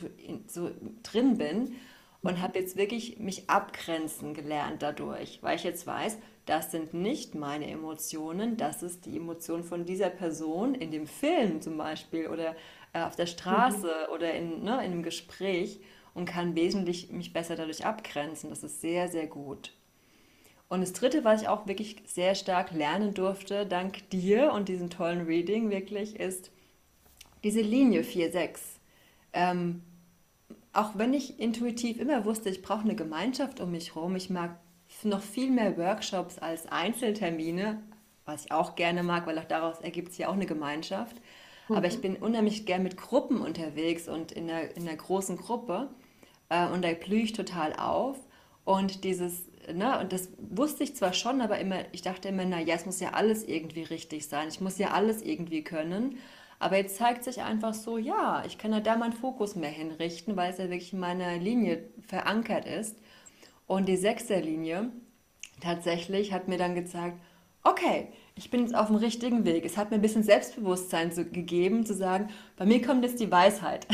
so 0.46 0.70
drin 1.02 1.36
bin 1.36 1.74
und 2.22 2.40
habe 2.40 2.58
jetzt 2.58 2.76
wirklich 2.76 3.18
mich 3.18 3.50
abgrenzen 3.50 4.32
gelernt 4.32 4.82
dadurch, 4.82 5.40
weil 5.42 5.56
ich 5.56 5.64
jetzt 5.64 5.86
weiß, 5.86 6.18
das 6.46 6.70
sind 6.70 6.94
nicht 6.94 7.34
meine 7.34 7.68
Emotionen, 7.68 8.56
das 8.56 8.82
ist 8.82 9.06
die 9.06 9.16
Emotion 9.16 9.62
von 9.62 9.84
dieser 9.84 10.10
Person 10.10 10.74
in 10.74 10.90
dem 10.90 11.06
Film 11.06 11.60
zum 11.60 11.76
Beispiel 11.76 12.28
oder 12.28 12.56
äh, 12.92 13.02
auf 13.02 13.14
der 13.14 13.26
Straße 13.26 14.06
mhm. 14.08 14.14
oder 14.14 14.34
in, 14.34 14.64
ne, 14.64 14.72
in 14.84 14.92
einem 14.92 15.02
Gespräch 15.02 15.80
und 16.14 16.24
kann 16.24 16.54
wesentlich 16.54 17.10
mich 17.10 17.32
besser 17.32 17.56
dadurch 17.56 17.84
abgrenzen. 17.84 18.50
Das 18.50 18.62
ist 18.62 18.80
sehr, 18.80 19.08
sehr 19.08 19.26
gut. 19.26 19.72
Und 20.72 20.80
das 20.80 20.94
Dritte, 20.94 21.22
was 21.22 21.42
ich 21.42 21.48
auch 21.48 21.66
wirklich 21.66 21.96
sehr 22.06 22.34
stark 22.34 22.72
lernen 22.72 23.12
durfte, 23.12 23.66
dank 23.66 24.08
dir 24.08 24.54
und 24.54 24.70
diesem 24.70 24.88
tollen 24.88 25.26
Reading 25.26 25.68
wirklich, 25.68 26.18
ist 26.18 26.50
diese 27.44 27.60
Linie 27.60 28.00
4-6. 28.00 28.58
Ähm, 29.34 29.82
auch 30.72 30.92
wenn 30.94 31.12
ich 31.12 31.38
intuitiv 31.38 32.00
immer 32.00 32.24
wusste, 32.24 32.48
ich 32.48 32.62
brauche 32.62 32.84
eine 32.84 32.94
Gemeinschaft 32.94 33.60
um 33.60 33.70
mich 33.70 33.94
herum, 33.94 34.16
ich 34.16 34.30
mag 34.30 34.56
noch 35.02 35.20
viel 35.20 35.50
mehr 35.50 35.76
Workshops 35.76 36.38
als 36.38 36.64
Einzeltermine, 36.72 37.82
was 38.24 38.46
ich 38.46 38.52
auch 38.52 38.74
gerne 38.74 39.02
mag, 39.02 39.26
weil 39.26 39.38
auch 39.38 39.44
daraus 39.44 39.78
ergibt 39.82 40.12
sich 40.12 40.20
ja 40.20 40.28
auch 40.28 40.32
eine 40.32 40.46
Gemeinschaft. 40.46 41.16
Mhm. 41.68 41.76
Aber 41.76 41.86
ich 41.86 42.00
bin 42.00 42.16
unheimlich 42.16 42.64
gern 42.64 42.82
mit 42.82 42.96
Gruppen 42.96 43.42
unterwegs 43.42 44.08
und 44.08 44.32
in 44.32 44.48
einer, 44.48 44.74
in 44.74 44.88
einer 44.88 44.96
großen 44.96 45.36
Gruppe 45.36 45.90
äh, 46.48 46.66
und 46.68 46.82
da 46.82 46.94
blühe 46.94 47.24
ich 47.24 47.34
total 47.34 47.74
auf. 47.74 48.16
Und 48.64 49.04
dieses 49.04 49.44
ne, 49.72 49.98
und 50.00 50.12
das 50.12 50.28
wusste 50.38 50.84
ich 50.84 50.96
zwar 50.96 51.12
schon, 51.12 51.40
aber 51.40 51.58
immer, 51.58 51.80
ich 51.92 52.02
dachte 52.02 52.28
immer, 52.28 52.44
na 52.44 52.60
ja, 52.60 52.74
es 52.74 52.86
muss 52.86 53.00
ja 53.00 53.10
alles 53.10 53.44
irgendwie 53.44 53.82
richtig 53.82 54.26
sein, 54.26 54.48
ich 54.48 54.60
muss 54.60 54.78
ja 54.78 54.90
alles 54.90 55.22
irgendwie 55.22 55.62
können. 55.62 56.18
Aber 56.58 56.76
jetzt 56.76 56.96
zeigt 56.96 57.24
sich 57.24 57.42
einfach 57.42 57.74
so, 57.74 57.98
ja, 57.98 58.44
ich 58.46 58.56
kann 58.56 58.72
ja 58.72 58.80
da 58.80 58.96
meinen 58.96 59.12
Fokus 59.12 59.56
mehr 59.56 59.70
hinrichten, 59.70 60.36
weil 60.36 60.52
es 60.52 60.58
ja 60.58 60.64
wirklich 60.64 60.92
in 60.92 61.00
meiner 61.00 61.36
Linie 61.36 61.88
verankert 62.06 62.66
ist. 62.66 62.96
Und 63.66 63.86
die 63.88 63.96
Sechserlinie 63.96 64.90
tatsächlich 65.60 66.32
hat 66.32 66.46
mir 66.46 66.58
dann 66.58 66.76
gezeigt, 66.76 67.18
okay, 67.64 68.08
ich 68.34 68.50
bin 68.50 68.62
jetzt 68.62 68.74
auf 68.74 68.86
dem 68.86 68.96
richtigen 68.96 69.44
Weg. 69.44 69.64
Es 69.64 69.76
hat 69.76 69.90
mir 69.90 69.96
ein 69.96 70.02
bisschen 70.02 70.22
Selbstbewusstsein 70.22 71.12
zu, 71.12 71.24
gegeben, 71.26 71.84
zu 71.84 71.94
sagen, 71.94 72.28
bei 72.56 72.64
mir 72.64 72.80
kommt 72.80 73.04
jetzt 73.04 73.20
die 73.20 73.30
Weisheit. 73.30 73.86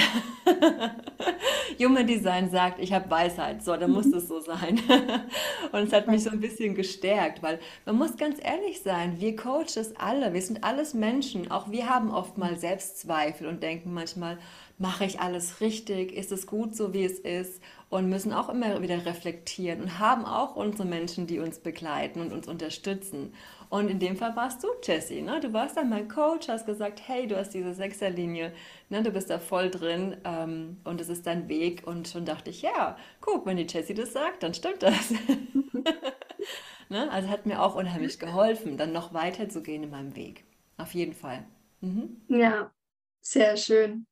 Human 1.80 2.06
Design 2.06 2.50
sagt, 2.50 2.80
ich 2.80 2.92
habe 2.92 3.10
Weisheit. 3.10 3.64
So, 3.64 3.76
dann 3.76 3.90
muss 3.90 4.06
mhm. 4.06 4.14
es 4.14 4.28
so 4.28 4.40
sein. 4.40 4.80
Und 5.72 5.80
es 5.80 5.92
hat 5.92 6.06
mich 6.06 6.22
so 6.22 6.30
ein 6.30 6.40
bisschen 6.40 6.74
gestärkt, 6.74 7.42
weil 7.42 7.58
man 7.84 7.96
muss 7.96 8.16
ganz 8.16 8.38
ehrlich 8.40 8.80
sein, 8.82 9.20
wir 9.20 9.34
Coaches 9.34 9.94
alle, 9.96 10.32
wir 10.32 10.42
sind 10.42 10.62
alles 10.62 10.94
Menschen. 10.94 11.50
Auch 11.50 11.70
wir 11.70 11.88
haben 11.88 12.10
oft 12.10 12.38
mal 12.38 12.56
Selbstzweifel 12.56 13.46
und 13.48 13.62
denken 13.62 13.92
manchmal, 13.92 14.38
mache 14.78 15.04
ich 15.04 15.20
alles 15.20 15.60
richtig? 15.60 16.12
Ist 16.12 16.30
es 16.30 16.46
gut 16.46 16.76
so, 16.76 16.94
wie 16.94 17.04
es 17.04 17.18
ist? 17.18 17.60
Und 17.90 18.08
müssen 18.08 18.32
auch 18.32 18.48
immer 18.48 18.80
wieder 18.82 19.04
reflektieren 19.04 19.82
und 19.82 19.98
haben 19.98 20.24
auch 20.24 20.56
unsere 20.56 20.86
Menschen, 20.86 21.26
die 21.26 21.40
uns 21.40 21.58
begleiten 21.58 22.20
und 22.20 22.32
uns 22.32 22.46
unterstützen. 22.46 23.32
Und 23.70 23.88
in 23.90 23.98
dem 23.98 24.16
Fall 24.16 24.34
warst 24.34 24.64
du, 24.64 24.68
Jessie. 24.82 25.20
Ne? 25.20 25.40
Du 25.40 25.52
warst 25.52 25.76
dann 25.76 25.88
mein 25.90 26.08
Coach, 26.08 26.48
hast 26.48 26.66
gesagt, 26.66 27.02
hey, 27.06 27.26
du 27.26 27.36
hast 27.36 27.50
diese 27.50 27.74
Sechserlinie, 27.74 28.52
ne? 28.88 29.02
du 29.02 29.10
bist 29.10 29.30
da 29.30 29.38
voll 29.38 29.70
drin 29.70 30.16
ähm, 30.24 30.78
und 30.84 31.00
es 31.00 31.08
ist 31.08 31.26
dein 31.26 31.48
Weg. 31.48 31.86
Und 31.86 32.08
schon 32.08 32.24
dachte 32.24 32.50
ich, 32.50 32.62
ja, 32.62 32.96
guck, 33.20 33.44
wenn 33.46 33.56
die 33.58 33.66
Jessie 33.66 33.94
das 33.94 34.12
sagt, 34.12 34.42
dann 34.42 34.54
stimmt 34.54 34.82
das. 34.82 35.10
ne? 36.88 37.10
Also 37.10 37.28
hat 37.28 37.46
mir 37.46 37.62
auch 37.62 37.74
unheimlich 37.74 38.18
geholfen, 38.18 38.76
dann 38.78 38.92
noch 38.92 39.12
weiter 39.12 39.48
zu 39.48 39.62
gehen 39.62 39.82
in 39.82 39.90
meinem 39.90 40.16
Weg. 40.16 40.44
Auf 40.78 40.94
jeden 40.94 41.14
Fall. 41.14 41.44
Mhm. 41.80 42.22
Ja, 42.28 42.72
sehr 43.20 43.56
schön. 43.56 44.06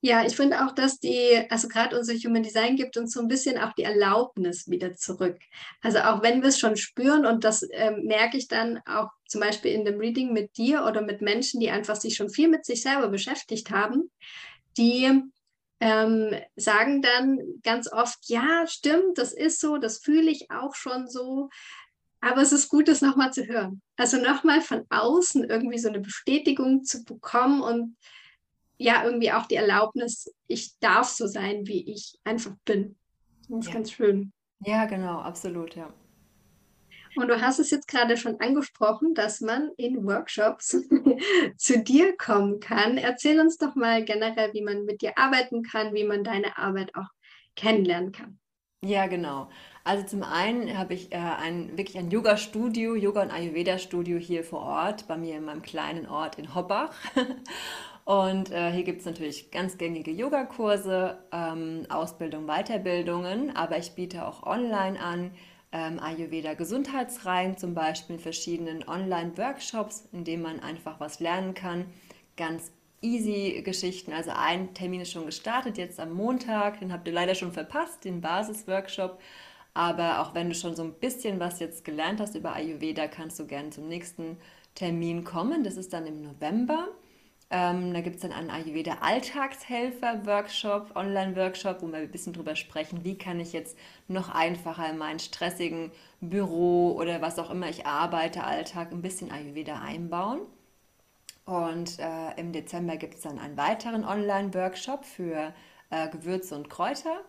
Ja, 0.00 0.24
ich 0.24 0.36
finde 0.36 0.64
auch, 0.64 0.72
dass 0.72 1.00
die, 1.00 1.44
also 1.50 1.66
gerade 1.66 1.98
unser 1.98 2.14
Human 2.14 2.44
Design 2.44 2.76
gibt 2.76 2.96
uns 2.96 3.12
so 3.12 3.20
ein 3.20 3.26
bisschen 3.26 3.58
auch 3.58 3.72
die 3.72 3.82
Erlaubnis 3.82 4.68
wieder 4.68 4.94
zurück. 4.94 5.38
Also 5.82 5.98
auch 5.98 6.22
wenn 6.22 6.40
wir 6.40 6.50
es 6.50 6.58
schon 6.60 6.76
spüren 6.76 7.26
und 7.26 7.42
das 7.42 7.62
äh, 7.64 7.90
merke 7.90 8.36
ich 8.36 8.46
dann 8.46 8.78
auch 8.86 9.08
zum 9.26 9.40
Beispiel 9.40 9.72
in 9.72 9.84
dem 9.84 9.98
Reading 9.98 10.32
mit 10.32 10.56
dir 10.56 10.84
oder 10.84 11.02
mit 11.02 11.20
Menschen, 11.20 11.58
die 11.58 11.70
einfach 11.70 11.96
sich 11.96 12.14
schon 12.14 12.30
viel 12.30 12.48
mit 12.48 12.64
sich 12.64 12.82
selber 12.82 13.08
beschäftigt 13.08 13.70
haben, 13.70 14.08
die 14.76 15.20
ähm, 15.80 16.34
sagen 16.54 17.02
dann 17.02 17.40
ganz 17.64 17.92
oft, 17.92 18.18
ja, 18.26 18.66
stimmt, 18.68 19.18
das 19.18 19.32
ist 19.32 19.60
so, 19.60 19.78
das 19.78 19.98
fühle 19.98 20.30
ich 20.30 20.48
auch 20.50 20.76
schon 20.76 21.08
so. 21.08 21.50
Aber 22.20 22.42
es 22.42 22.52
ist 22.52 22.68
gut, 22.68 22.86
das 22.86 23.00
nochmal 23.00 23.32
zu 23.32 23.46
hören. 23.46 23.82
Also 23.96 24.16
nochmal 24.18 24.60
von 24.60 24.84
außen 24.90 25.44
irgendwie 25.44 25.78
so 25.78 25.88
eine 25.88 26.00
Bestätigung 26.00 26.84
zu 26.84 27.04
bekommen 27.04 27.62
und 27.62 27.96
ja 28.78 29.04
irgendwie 29.04 29.32
auch 29.32 29.46
die 29.46 29.56
Erlaubnis, 29.56 30.32
ich 30.46 30.78
darf 30.78 31.08
so 31.08 31.26
sein, 31.26 31.66
wie 31.66 31.92
ich 31.92 32.18
einfach 32.24 32.54
bin. 32.64 32.96
Das 33.48 33.60
ist 33.60 33.66
ja. 33.66 33.74
ganz 33.74 33.92
schön. 33.92 34.32
Ja, 34.60 34.86
genau, 34.86 35.18
absolut, 35.18 35.74
ja. 35.76 35.92
Und 37.16 37.28
du 37.28 37.40
hast 37.40 37.58
es 37.58 37.70
jetzt 37.70 37.88
gerade 37.88 38.16
schon 38.16 38.40
angesprochen, 38.40 39.14
dass 39.14 39.40
man 39.40 39.70
in 39.76 40.04
Workshops 40.06 40.76
zu 41.56 41.82
dir 41.82 42.16
kommen 42.16 42.60
kann. 42.60 42.96
Erzähl 42.96 43.40
uns 43.40 43.56
doch 43.56 43.74
mal 43.74 44.04
generell, 44.04 44.52
wie 44.52 44.62
man 44.62 44.84
mit 44.84 45.02
dir 45.02 45.18
arbeiten 45.18 45.62
kann, 45.62 45.94
wie 45.94 46.04
man 46.04 46.22
deine 46.22 46.56
Arbeit 46.58 46.94
auch 46.94 47.08
kennenlernen 47.56 48.12
kann. 48.12 48.38
Ja, 48.84 49.06
genau. 49.08 49.48
Also 49.82 50.04
zum 50.04 50.22
einen 50.22 50.78
habe 50.78 50.94
ich 50.94 51.12
äh, 51.12 51.16
ein, 51.16 51.76
wirklich 51.76 51.98
ein 51.98 52.10
Yoga-Studio, 52.10 52.94
Yoga- 52.94 53.22
und 53.22 53.32
Ayurveda-Studio 53.32 54.18
hier 54.18 54.44
vor 54.44 54.60
Ort, 54.60 55.08
bei 55.08 55.16
mir 55.16 55.36
in 55.36 55.44
meinem 55.44 55.62
kleinen 55.62 56.06
Ort 56.06 56.38
in 56.38 56.54
Hobbach. 56.54 56.94
Und 58.08 58.50
äh, 58.52 58.72
hier 58.72 58.84
gibt 58.84 59.00
es 59.00 59.04
natürlich 59.04 59.50
ganz 59.50 59.76
gängige 59.76 60.10
Yogakurse, 60.10 61.18
ähm, 61.30 61.84
Ausbildung, 61.90 62.46
Weiterbildungen, 62.46 63.54
aber 63.54 63.76
ich 63.76 63.92
biete 63.92 64.26
auch 64.26 64.44
online 64.44 64.98
an, 64.98 65.30
ähm, 65.72 66.00
Ayurveda 66.00 66.54
Gesundheitsreihen, 66.54 67.58
zum 67.58 67.74
Beispiel 67.74 68.16
in 68.16 68.22
verschiedenen 68.22 68.88
Online-Workshops, 68.88 70.08
in 70.10 70.24
denen 70.24 70.42
man 70.42 70.60
einfach 70.60 71.00
was 71.00 71.20
lernen 71.20 71.52
kann. 71.52 71.84
Ganz 72.38 72.72
easy 73.02 73.60
Geschichten. 73.62 74.14
Also 74.14 74.30
ein 74.34 74.72
Termin 74.72 75.02
ist 75.02 75.12
schon 75.12 75.26
gestartet, 75.26 75.76
jetzt 75.76 76.00
am 76.00 76.14
Montag, 76.14 76.80
den 76.80 76.94
habt 76.94 77.06
ihr 77.06 77.12
leider 77.12 77.34
schon 77.34 77.52
verpasst, 77.52 78.06
den 78.06 78.22
Basis-Workshop. 78.22 79.20
Aber 79.74 80.22
auch 80.22 80.34
wenn 80.34 80.48
du 80.48 80.54
schon 80.54 80.74
so 80.74 80.82
ein 80.82 80.94
bisschen 80.94 81.40
was 81.40 81.60
jetzt 81.60 81.84
gelernt 81.84 82.22
hast 82.22 82.36
über 82.36 82.54
Ayurveda, 82.54 83.06
kannst 83.06 83.38
du 83.38 83.46
gerne 83.46 83.68
zum 83.68 83.86
nächsten 83.86 84.38
Termin 84.74 85.24
kommen. 85.24 85.62
Das 85.62 85.76
ist 85.76 85.92
dann 85.92 86.06
im 86.06 86.22
November. 86.22 86.88
Ähm, 87.50 87.94
da 87.94 88.02
gibt 88.02 88.16
es 88.16 88.22
dann 88.22 88.32
einen 88.32 88.50
Ayurveda 88.50 88.98
Alltagshelfer-Workshop, 89.00 90.94
Online-Workshop, 90.94 91.80
wo 91.80 91.86
wir 91.86 91.98
ein 91.98 92.10
bisschen 92.10 92.34
drüber 92.34 92.56
sprechen, 92.56 93.04
wie 93.04 93.16
kann 93.16 93.40
ich 93.40 93.54
jetzt 93.54 93.78
noch 94.06 94.28
einfacher 94.28 94.90
in 94.90 94.98
meinen 94.98 95.18
stressigen 95.18 95.90
Büro 96.20 96.92
oder 96.92 97.22
was 97.22 97.38
auch 97.38 97.50
immer 97.50 97.68
ich 97.68 97.86
arbeite, 97.86 98.44
Alltag 98.44 98.92
ein 98.92 99.00
bisschen 99.00 99.30
Ayurveda 99.30 99.80
einbauen. 99.80 100.40
Und 101.46 101.98
äh, 101.98 102.38
im 102.38 102.52
Dezember 102.52 102.96
gibt 102.98 103.14
es 103.14 103.22
dann 103.22 103.38
einen 103.38 103.56
weiteren 103.56 104.04
Online-Workshop 104.04 105.06
für 105.06 105.54
äh, 105.88 106.08
Gewürze 106.10 106.54
und 106.54 106.68
Kräuter. 106.68 107.22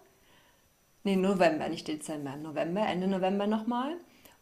Nee, 1.06 1.16
November, 1.16 1.70
nicht 1.70 1.88
Dezember, 1.88 2.36
November, 2.36 2.86
Ende 2.86 3.08
November 3.08 3.48
nochmal. 3.48 3.96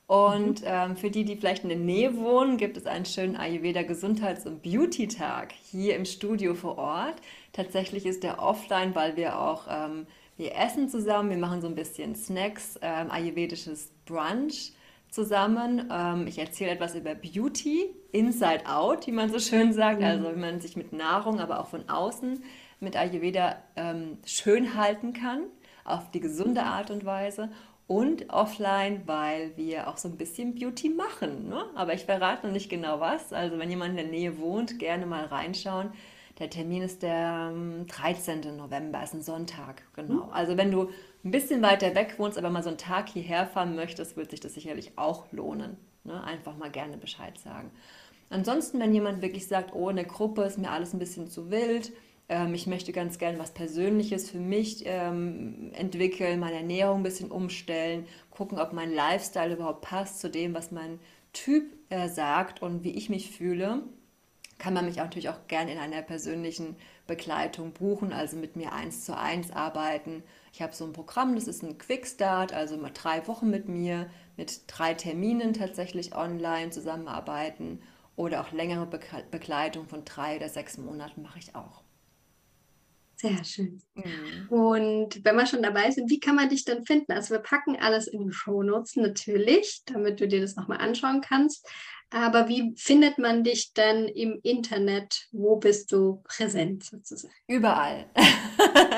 Und 0.07 0.61
mhm. 0.61 0.67
ähm, 0.67 0.95
für 0.95 1.11
die, 1.11 1.25
die 1.25 1.35
vielleicht 1.35 1.63
in 1.63 1.69
der 1.69 1.77
Nähe 1.77 2.17
wohnen, 2.17 2.57
gibt 2.57 2.77
es 2.77 2.85
einen 2.85 3.05
schönen 3.05 3.35
Ayurveda 3.35 3.83
Gesundheits- 3.83 4.45
und 4.45 4.63
Beauty-Tag 4.63 5.51
hier 5.51 5.97
im 5.97 6.05
Studio 6.05 6.55
vor 6.55 6.77
Ort. 6.77 7.15
Tatsächlich 7.51 8.05
ist 8.05 8.23
der 8.23 8.41
offline, 8.41 8.95
weil 8.95 9.17
wir 9.17 9.37
auch, 9.37 9.67
ähm, 9.69 10.07
wir 10.37 10.55
essen 10.55 10.87
zusammen, 10.87 11.29
wir 11.29 11.37
machen 11.37 11.61
so 11.61 11.67
ein 11.67 11.75
bisschen 11.75 12.15
Snacks, 12.15 12.79
ähm, 12.81 13.11
ayurvedisches 13.11 13.91
Brunch 14.05 14.71
zusammen. 15.09 15.89
Ähm, 15.91 16.25
ich 16.25 16.39
erzähle 16.39 16.71
etwas 16.71 16.95
über 16.95 17.13
Beauty, 17.13 17.87
Inside 18.13 18.65
Out, 18.65 19.07
wie 19.07 19.11
man 19.11 19.29
so 19.29 19.39
schön 19.39 19.73
sagt, 19.73 19.99
mhm. 19.99 20.05
also 20.05 20.31
wie 20.33 20.39
man 20.39 20.61
sich 20.61 20.77
mit 20.77 20.93
Nahrung, 20.93 21.41
aber 21.41 21.59
auch 21.59 21.67
von 21.67 21.89
außen 21.89 22.41
mit 22.79 22.95
Ayurveda 22.95 23.57
ähm, 23.75 24.19
schön 24.25 24.75
halten 24.75 25.11
kann, 25.11 25.47
auf 25.83 26.11
die 26.11 26.21
gesunde 26.21 26.63
Art 26.63 26.91
und 26.91 27.03
Weise 27.03 27.49
und 27.87 28.29
offline, 28.29 29.03
weil 29.05 29.55
wir 29.55 29.87
auch 29.87 29.97
so 29.97 30.09
ein 30.09 30.17
bisschen 30.17 30.55
Beauty 30.55 30.89
machen. 30.89 31.47
Ne? 31.47 31.63
Aber 31.75 31.93
ich 31.93 32.03
verrate 32.03 32.45
noch 32.45 32.53
nicht 32.53 32.69
genau 32.69 32.99
was. 32.99 33.31
Also 33.31 33.57
wenn 33.57 33.69
jemand 33.69 33.91
in 33.91 33.97
der 33.97 34.07
Nähe 34.07 34.37
wohnt, 34.37 34.77
gerne 34.77 35.05
mal 35.05 35.25
reinschauen. 35.25 35.91
Der 36.39 36.49
Termin 36.49 36.83
ist 36.83 37.01
der 37.01 37.51
13. 37.87 38.43
Ähm, 38.43 38.57
November, 38.57 39.01
ist 39.03 39.13
ein 39.13 39.21
Sonntag, 39.21 39.81
genau. 39.93 40.25
Mhm. 40.25 40.31
Also 40.31 40.57
wenn 40.57 40.69
du 40.69 40.89
ein 41.23 41.31
bisschen 41.31 41.61
weiter 41.61 41.95
weg 41.95 42.15
wohnst, 42.17 42.37
aber 42.37 42.49
mal 42.49 42.61
so 42.61 42.69
einen 42.69 42.77
Tag 42.77 43.09
hierher 43.09 43.47
fahren 43.47 43.75
möchtest, 43.75 44.17
wird 44.17 44.31
sich 44.31 44.39
das 44.39 44.53
sicherlich 44.53 44.91
auch 44.97 45.31
lohnen. 45.31 45.77
Ne? 46.03 46.23
Einfach 46.23 46.55
mal 46.57 46.69
gerne 46.69 46.97
Bescheid 46.97 47.39
sagen. 47.39 47.71
Ansonsten, 48.29 48.79
wenn 48.79 48.93
jemand 48.93 49.21
wirklich 49.21 49.47
sagt, 49.47 49.73
oh, 49.73 49.89
in 49.89 49.95
der 49.95 50.05
Gruppe 50.05 50.43
ist 50.43 50.57
mir 50.57 50.71
alles 50.71 50.93
ein 50.93 50.99
bisschen 50.99 51.27
zu 51.27 51.49
wild, 51.49 51.93
ähm, 52.29 52.53
ich 52.53 52.67
möchte 52.67 52.91
ganz 52.91 53.17
gerne 53.17 53.39
was 53.39 53.51
Persönliches 53.51 54.29
für 54.29 54.39
mich 54.39 54.83
ähm, 54.85 55.71
entwickeln, 55.73 56.39
meine 56.39 56.57
Ernährung 56.57 56.99
ein 56.99 57.03
bisschen 57.03 57.31
umstellen, 57.31 58.05
gucken, 58.29 58.59
ob 58.59 58.73
mein 58.73 58.93
Lifestyle 58.93 59.53
überhaupt 59.53 59.81
passt 59.81 60.19
zu 60.19 60.29
dem, 60.29 60.53
was 60.53 60.71
mein 60.71 60.99
Typ 61.33 61.65
äh, 61.89 62.09
sagt 62.09 62.61
und 62.61 62.83
wie 62.83 62.91
ich 62.91 63.09
mich 63.09 63.31
fühle. 63.31 63.83
Kann 64.59 64.73
man 64.73 64.85
mich 64.85 64.99
auch 64.99 65.05
natürlich 65.05 65.29
auch 65.29 65.47
gerne 65.47 65.71
in 65.71 65.77
einer 65.77 66.01
persönlichen 66.01 66.75
Begleitung 67.05 67.73
buchen, 67.73 68.11
also 68.11 68.37
mit 68.37 68.55
mir 68.55 68.73
eins 68.73 69.05
zu 69.05 69.15
eins 69.15 69.51
arbeiten. 69.51 70.23
Ich 70.51 70.61
habe 70.61 70.73
so 70.73 70.83
ein 70.85 70.93
Programm, 70.93 71.35
das 71.35 71.47
ist 71.47 71.63
ein 71.63 71.77
Quickstart, 71.77 72.53
also 72.53 72.75
mal 72.77 72.91
drei 72.91 73.27
Wochen 73.27 73.49
mit 73.49 73.69
mir, 73.69 74.09
mit 74.35 74.61
drei 74.67 74.95
Terminen 74.95 75.53
tatsächlich 75.53 76.15
online 76.15 76.71
zusammenarbeiten 76.71 77.81
oder 78.15 78.41
auch 78.41 78.51
längere 78.51 78.87
Begleitung 79.31 79.87
von 79.87 80.03
drei 80.05 80.37
oder 80.37 80.49
sechs 80.49 80.77
Monaten 80.77 81.21
mache 81.21 81.37
ich 81.39 81.55
auch. 81.55 81.83
Sehr 83.19 83.43
schön. 83.43 83.81
Mhm. 83.95 84.49
Und 84.49 85.25
wenn 85.25 85.35
wir 85.35 85.47
schon 85.47 85.63
dabei 85.63 85.89
sind, 85.89 86.09
wie 86.09 86.19
kann 86.19 86.35
man 86.35 86.49
dich 86.49 86.65
dann 86.65 86.85
finden? 86.85 87.11
Also 87.11 87.33
wir 87.33 87.39
packen 87.39 87.75
alles 87.75 88.07
in 88.07 88.27
die 88.27 88.31
Shownotes 88.31 88.95
natürlich, 88.95 89.81
damit 89.85 90.21
du 90.21 90.27
dir 90.27 90.39
das 90.39 90.55
nochmal 90.55 90.77
anschauen 90.77 91.21
kannst. 91.21 91.67
Aber 92.09 92.47
wie 92.47 92.73
findet 92.77 93.17
man 93.17 93.43
dich 93.43 93.73
dann 93.73 94.07
im 94.07 94.39
Internet? 94.43 95.27
Wo 95.31 95.57
bist 95.57 95.91
du 95.91 96.21
präsent 96.23 96.85
sozusagen? 96.85 97.33
Überall. 97.47 98.05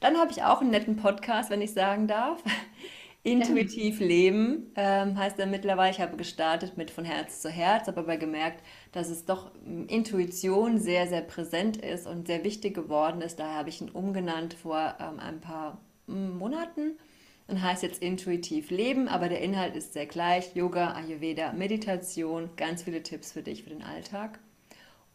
Dann 0.00 0.16
habe 0.16 0.30
ich 0.30 0.42
auch 0.42 0.62
einen 0.62 0.70
netten 0.70 0.96
Podcast, 0.96 1.50
wenn 1.50 1.60
ich 1.60 1.74
sagen 1.74 2.06
darf. 2.06 2.42
Intuitiv 3.32 4.00
leben 4.00 4.72
ähm, 4.76 5.16
heißt 5.16 5.38
er 5.38 5.46
mittlerweile. 5.46 5.90
Ich 5.90 6.00
habe 6.00 6.16
gestartet 6.16 6.76
mit 6.76 6.90
von 6.90 7.04
Herz 7.04 7.40
zu 7.40 7.50
Herz, 7.50 7.86
habe 7.86 8.00
aber 8.00 8.16
gemerkt, 8.16 8.62
dass 8.92 9.08
es 9.08 9.24
doch 9.24 9.50
ähm, 9.66 9.86
Intuition 9.88 10.78
sehr, 10.78 11.06
sehr 11.06 11.22
präsent 11.22 11.76
ist 11.76 12.06
und 12.06 12.26
sehr 12.26 12.44
wichtig 12.44 12.74
geworden 12.74 13.20
ist. 13.20 13.38
Daher 13.38 13.56
habe 13.56 13.68
ich 13.68 13.80
ihn 13.80 13.90
umgenannt 13.90 14.54
vor 14.54 14.96
ähm, 15.00 15.20
ein 15.20 15.40
paar 15.40 15.80
hm, 16.06 16.38
Monaten 16.38 16.98
und 17.46 17.62
heißt 17.62 17.82
jetzt 17.82 18.02
Intuitiv 18.02 18.70
leben, 18.70 19.08
aber 19.08 19.28
der 19.28 19.40
Inhalt 19.40 19.76
ist 19.76 19.92
sehr 19.92 20.06
gleich. 20.06 20.54
Yoga, 20.54 20.92
Ayurveda, 20.92 21.52
Meditation, 21.52 22.50
ganz 22.56 22.82
viele 22.82 23.02
Tipps 23.02 23.32
für 23.32 23.42
dich 23.42 23.64
für 23.64 23.70
den 23.70 23.82
Alltag. 23.82 24.38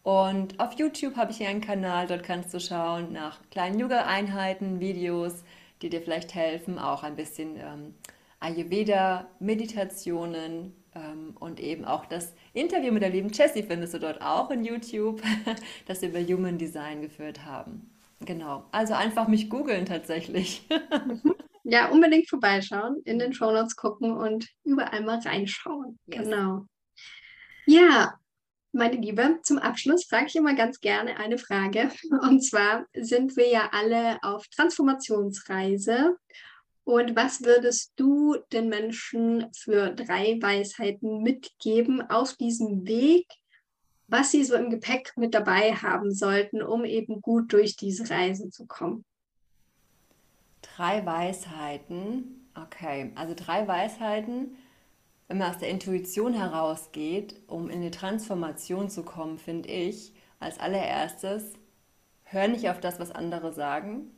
Und 0.03 0.59
auf 0.59 0.73
YouTube 0.73 1.15
habe 1.15 1.31
ich 1.31 1.37
hier 1.37 1.47
einen 1.47 1.61
Kanal, 1.61 2.07
dort 2.07 2.23
kannst 2.23 2.53
du 2.53 2.59
schauen 2.59 3.13
nach 3.13 3.39
kleinen 3.51 3.79
Yoga-Einheiten, 3.79 4.81
Videos, 4.81 5.43
die 5.83 5.89
dir 5.89 6.01
vielleicht 6.01 6.33
helfen, 6.33 6.79
auch 6.79 7.03
ein 7.03 7.15
bisschen 7.15 7.57
ähm, 7.57 7.93
Ayurveda, 8.39 9.27
Meditationen 9.39 10.73
ähm, 10.95 11.35
und 11.39 11.59
eben 11.59 11.85
auch 11.85 12.05
das 12.05 12.33
Interview 12.53 12.91
mit 12.91 13.03
der 13.03 13.09
lieben 13.09 13.29
Jessie 13.29 13.63
findest 13.63 13.93
du 13.93 13.99
dort 13.99 14.21
auch 14.21 14.49
in 14.49 14.63
YouTube, 14.63 15.21
das 15.85 16.01
wir 16.01 16.09
über 16.09 16.21
Human 16.21 16.57
Design 16.57 17.01
geführt 17.01 17.45
haben. 17.45 17.89
Genau, 18.21 18.65
also 18.71 18.93
einfach 18.93 19.27
mich 19.27 19.49
googeln 19.49 19.85
tatsächlich. 19.85 20.67
Ja, 21.65 21.89
unbedingt 21.89 22.29
vorbeischauen, 22.29 23.01
in 23.05 23.19
den 23.19 23.31
Shownotes 23.31 23.77
gucken 23.77 24.11
und 24.11 24.49
überall 24.65 25.01
mal 25.01 25.19
reinschauen. 25.19 25.97
Yes. 26.07 26.23
Genau. 26.23 26.65
Ja, 27.65 28.19
meine 28.73 28.97
Liebe, 28.97 29.39
zum 29.43 29.59
Abschluss 29.59 30.05
frage 30.05 30.25
ich 30.27 30.35
immer 30.35 30.55
ganz 30.55 30.79
gerne 30.79 31.17
eine 31.17 31.37
Frage. 31.37 31.91
Und 32.23 32.41
zwar 32.41 32.85
sind 32.93 33.37
wir 33.37 33.47
ja 33.47 33.69
alle 33.71 34.21
auf 34.23 34.47
Transformationsreise. 34.47 36.17
Und 36.83 37.15
was 37.15 37.43
würdest 37.43 37.93
du 37.95 38.35
den 38.51 38.67
Menschen 38.67 39.45
für 39.55 39.91
drei 39.91 40.37
Weisheiten 40.41 41.21
mitgeben 41.21 42.01
auf 42.09 42.33
diesem 42.33 42.85
Weg, 42.85 43.27
was 44.07 44.31
sie 44.31 44.43
so 44.43 44.55
im 44.55 44.69
Gepäck 44.69 45.13
mit 45.15 45.33
dabei 45.33 45.73
haben 45.73 46.11
sollten, 46.11 46.61
um 46.61 46.83
eben 46.83 47.21
gut 47.21 47.53
durch 47.53 47.77
diese 47.77 48.09
Reise 48.09 48.49
zu 48.49 48.65
kommen? 48.65 49.05
Drei 50.61 51.05
Weisheiten. 51.05 52.49
Okay, 52.55 53.11
also 53.15 53.33
drei 53.35 53.67
Weisheiten 53.67 54.57
wenn 55.27 55.37
man 55.37 55.51
aus 55.51 55.59
der 55.59 55.69
Intuition 55.69 56.33
herausgeht, 56.33 57.39
um 57.47 57.69
in 57.69 57.81
die 57.81 57.91
Transformation 57.91 58.89
zu 58.89 59.03
kommen, 59.03 59.37
finde 59.37 59.69
ich, 59.69 60.13
als 60.39 60.59
allererstes, 60.59 61.53
hör 62.23 62.47
nicht 62.47 62.69
auf 62.69 62.79
das, 62.79 62.99
was 62.99 63.11
andere 63.11 63.53
sagen, 63.53 64.11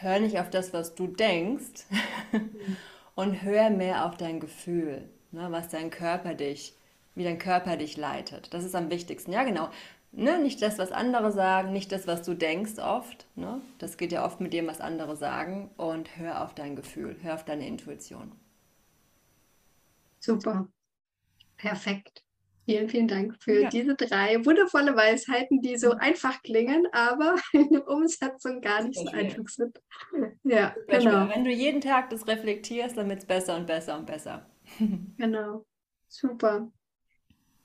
hör 0.00 0.20
nicht 0.20 0.38
auf 0.38 0.50
das, 0.50 0.72
was 0.72 0.94
du 0.94 1.06
denkst 1.06 1.86
und 3.14 3.42
hör 3.42 3.70
mehr 3.70 4.06
auf 4.06 4.16
dein 4.16 4.40
Gefühl, 4.40 5.08
ne, 5.32 5.48
was 5.50 5.68
dein 5.68 5.90
Körper 5.90 6.34
dich, 6.34 6.74
wie 7.14 7.24
dein 7.24 7.38
Körper 7.38 7.76
dich 7.76 7.96
leitet. 7.96 8.54
Das 8.54 8.64
ist 8.64 8.74
am 8.74 8.90
wichtigsten. 8.90 9.32
Ja, 9.32 9.42
genau. 9.42 9.68
Ne, 10.12 10.38
nicht 10.38 10.62
das, 10.62 10.78
was 10.78 10.92
andere 10.92 11.32
sagen, 11.32 11.72
nicht 11.72 11.92
das, 11.92 12.06
was 12.06 12.22
du 12.22 12.34
denkst 12.34 12.78
oft. 12.78 13.26
Ne? 13.34 13.60
Das 13.78 13.96
geht 13.98 14.12
ja 14.12 14.24
oft 14.24 14.40
mit 14.40 14.52
dem, 14.52 14.66
was 14.66 14.80
andere 14.80 15.16
sagen. 15.16 15.70
Und 15.76 16.16
hör 16.16 16.44
auf 16.44 16.54
dein 16.54 16.76
Gefühl, 16.76 17.16
hör 17.22 17.34
auf 17.34 17.44
deine 17.44 17.66
Intuition. 17.66 18.32
Super. 20.20 20.68
Perfekt. 21.56 22.24
Vielen, 22.68 22.90
vielen 22.90 23.08
Dank 23.08 23.34
für 23.40 23.62
ja. 23.62 23.68
diese 23.70 23.94
drei 23.94 24.44
wundervolle 24.44 24.94
Weisheiten, 24.94 25.62
die 25.62 25.78
so 25.78 25.92
einfach 25.92 26.42
klingen, 26.42 26.86
aber 26.92 27.36
in 27.54 27.70
der 27.70 27.88
Umsetzung 27.88 28.60
gar 28.60 28.82
nicht 28.82 28.98
so 28.98 29.08
einfach 29.08 29.48
sind. 29.48 29.80
Ja, 30.44 30.74
genau. 30.86 31.30
Wenn 31.30 31.44
du 31.44 31.50
jeden 31.50 31.80
Tag 31.80 32.10
das 32.10 32.26
reflektierst, 32.26 32.98
dann 32.98 33.08
wird 33.08 33.20
es 33.20 33.24
besser 33.24 33.56
und 33.56 33.66
besser 33.66 33.96
und 33.96 34.06
besser. 34.06 34.46
Genau. 35.16 35.64
Super. 36.08 36.70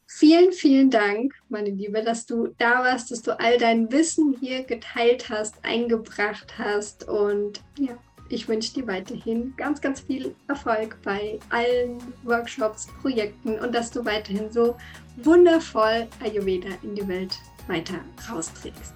Vielen, 0.07 0.53
vielen 0.53 0.89
Dank, 0.89 1.33
meine 1.49 1.71
Liebe, 1.71 2.01
dass 2.01 2.25
du 2.25 2.47
da 2.57 2.83
warst, 2.83 3.11
dass 3.11 3.21
du 3.23 3.37
all 3.37 3.57
dein 3.57 3.91
Wissen 3.91 4.37
hier 4.39 4.63
geteilt 4.63 5.29
hast, 5.29 5.65
eingebracht 5.65 6.57
hast 6.57 7.09
und 7.09 7.61
ja, 7.77 7.97
ich 8.33 8.47
wünsche 8.47 8.73
dir 8.73 8.87
weiterhin 8.87 9.53
ganz, 9.57 9.79
ganz 9.79 10.01
viel 10.01 10.33
Erfolg 10.47 10.97
bei 11.03 11.39
allen 11.49 11.99
Workshops, 12.23 12.87
Projekten 13.01 13.59
und 13.59 13.75
dass 13.75 13.91
du 13.91 14.03
weiterhin 14.03 14.51
so 14.51 14.75
wundervoll 15.17 16.07
Ayurveda 16.23 16.69
in 16.81 16.95
die 16.95 17.07
Welt 17.07 17.37
weiter 17.67 17.99
rausträgst. 18.29 18.93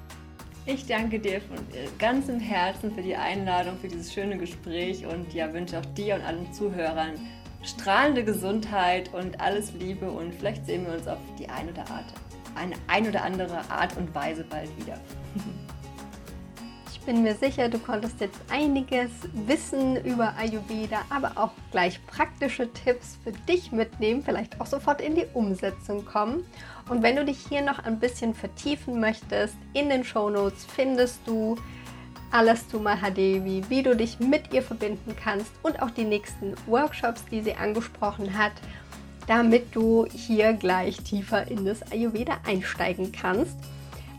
Ich 0.65 0.85
danke 0.85 1.19
dir 1.19 1.39
von 1.39 1.57
ganzem 1.97 2.39
Herzen 2.39 2.93
für 2.93 3.01
die 3.01 3.15
Einladung, 3.15 3.77
für 3.79 3.87
dieses 3.87 4.11
schöne 4.11 4.37
Gespräch 4.37 5.05
und 5.05 5.33
ja, 5.33 5.53
wünsche 5.53 5.79
auch 5.79 5.85
dir 5.93 6.15
und 6.15 6.21
allen 6.23 6.51
Zuhörern 6.51 7.13
strahlende 7.63 8.23
Gesundheit 8.23 9.13
und 9.13 9.39
alles 9.39 9.71
Liebe 9.73 10.09
und 10.09 10.33
vielleicht 10.33 10.65
sehen 10.65 10.85
wir 10.85 10.93
uns 10.93 11.07
auf 11.07 11.19
die 11.39 11.47
eine 11.47 11.71
oder, 11.71 11.89
Art, 11.89 12.05
eine 12.55 12.75
ein 12.87 13.07
oder 13.07 13.23
andere 13.23 13.59
Art 13.69 13.95
und 13.97 14.13
Weise 14.13 14.43
bald 14.49 14.69
wieder. 14.77 14.99
bin 17.07 17.23
mir 17.23 17.35
sicher, 17.35 17.69
du 17.69 17.79
konntest 17.79 18.19
jetzt 18.19 18.37
einiges 18.51 19.09
Wissen 19.31 19.95
über 20.03 20.35
Ayurveda, 20.37 21.03
aber 21.09 21.31
auch 21.37 21.51
gleich 21.71 22.05
praktische 22.05 22.69
Tipps 22.73 23.17
für 23.23 23.31
dich 23.31 23.71
mitnehmen, 23.71 24.21
vielleicht 24.21 24.59
auch 24.59 24.65
sofort 24.65 24.99
in 24.99 25.15
die 25.15 25.25
Umsetzung 25.33 26.03
kommen. 26.03 26.45
Und 26.89 27.03
wenn 27.03 27.15
du 27.15 27.23
dich 27.23 27.39
hier 27.47 27.61
noch 27.61 27.79
ein 27.79 27.97
bisschen 27.97 28.33
vertiefen 28.33 28.99
möchtest, 28.99 29.55
in 29.73 29.87
den 29.87 30.03
Show 30.03 30.29
Notes 30.29 30.65
findest 30.65 31.21
du 31.25 31.55
alles 32.29 32.67
zu 32.67 32.77
Mahadevi, 32.77 33.63
wie 33.69 33.83
du 33.83 33.95
dich 33.95 34.19
mit 34.19 34.53
ihr 34.53 34.61
verbinden 34.61 35.15
kannst 35.15 35.51
und 35.63 35.81
auch 35.81 35.91
die 35.91 36.03
nächsten 36.03 36.55
Workshops, 36.65 37.23
die 37.31 37.39
sie 37.39 37.55
angesprochen 37.55 38.37
hat, 38.37 38.51
damit 39.27 39.73
du 39.73 40.05
hier 40.11 40.51
gleich 40.51 40.97
tiefer 40.97 41.49
in 41.49 41.63
das 41.63 41.89
Ayurveda 41.89 42.39
einsteigen 42.45 43.13
kannst. 43.13 43.55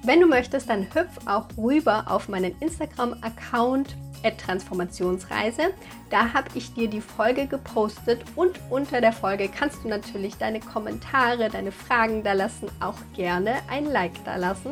Wenn 0.05 0.21
du 0.21 0.27
möchtest, 0.27 0.69
dann 0.69 0.87
hüpf 0.95 1.27
auch 1.27 1.47
rüber 1.57 2.05
auf 2.09 2.29
meinen 2.29 2.55
Instagram-Account 2.61 3.97
Transformationsreise. 4.37 5.75
Da 6.11 6.33
habe 6.33 6.49
ich 6.55 6.75
dir 6.75 6.89
die 6.89 7.01
Folge 7.01 7.47
gepostet 7.47 8.21
und 8.35 8.59
unter 8.71 9.01
der 9.01 9.13
Folge 9.13 9.49
kannst 9.49 9.85
du 9.85 9.89
natürlich 9.89 10.37
deine 10.37 10.61
Kommentare, 10.61 11.49
deine 11.49 11.73
Fragen 11.73 12.23
da 12.23 12.33
lassen, 12.33 12.69
auch 12.81 12.97
gerne 13.15 13.57
ein 13.71 13.85
Like 13.85 14.25
da 14.25 14.37
lassen. 14.37 14.71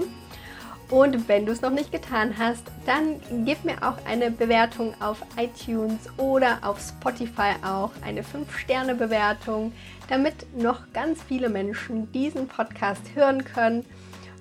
Und 0.89 1.29
wenn 1.29 1.47
du 1.47 1.53
es 1.53 1.63
noch 1.63 1.71
nicht 1.71 1.91
getan 1.91 2.35
hast, 2.39 2.63
dann 2.87 3.21
gib 3.45 3.65
mir 3.65 3.83
auch 3.83 3.97
eine 4.07 4.31
Bewertung 4.31 4.95
auf 5.01 5.19
iTunes 5.37 5.99
oder 6.17 6.59
auf 6.63 6.79
Spotify 6.81 7.55
auch 7.65 7.91
eine 8.05 8.23
5-Sterne-Bewertung, 8.23 9.73
damit 10.09 10.47
noch 10.57 10.93
ganz 10.93 11.21
viele 11.25 11.49
Menschen 11.49 12.13
diesen 12.13 12.47
Podcast 12.47 13.03
hören 13.17 13.45
können 13.45 13.85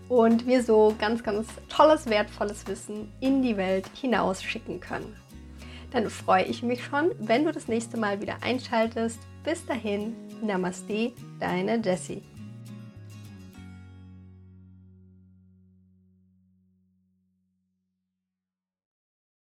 und 0.10 0.46
wir 0.48 0.64
so 0.64 0.96
ganz, 1.00 1.24
ganz 1.24 1.48
tolles, 1.70 2.08
wertvolles 2.08 2.68
Wissen 2.68 3.12
in 3.20 3.42
die 3.42 3.58
Welt 3.58 3.90
hinaus 4.00 4.44
schicken 4.44 4.80
können. 4.80 5.16
Dann 5.92 6.10
freue 6.10 6.44
ich 6.44 6.62
mich 6.62 6.84
schon, 6.84 7.12
wenn 7.20 7.46
du 7.46 7.52
das 7.52 7.68
nächste 7.68 7.98
Mal 7.98 8.22
wieder 8.22 8.38
einschaltest. 8.42 9.20
Bis 9.44 9.66
dahin, 9.66 10.16
Namaste, 10.42 11.14
deine 11.40 11.82
Jessie. 11.82 12.22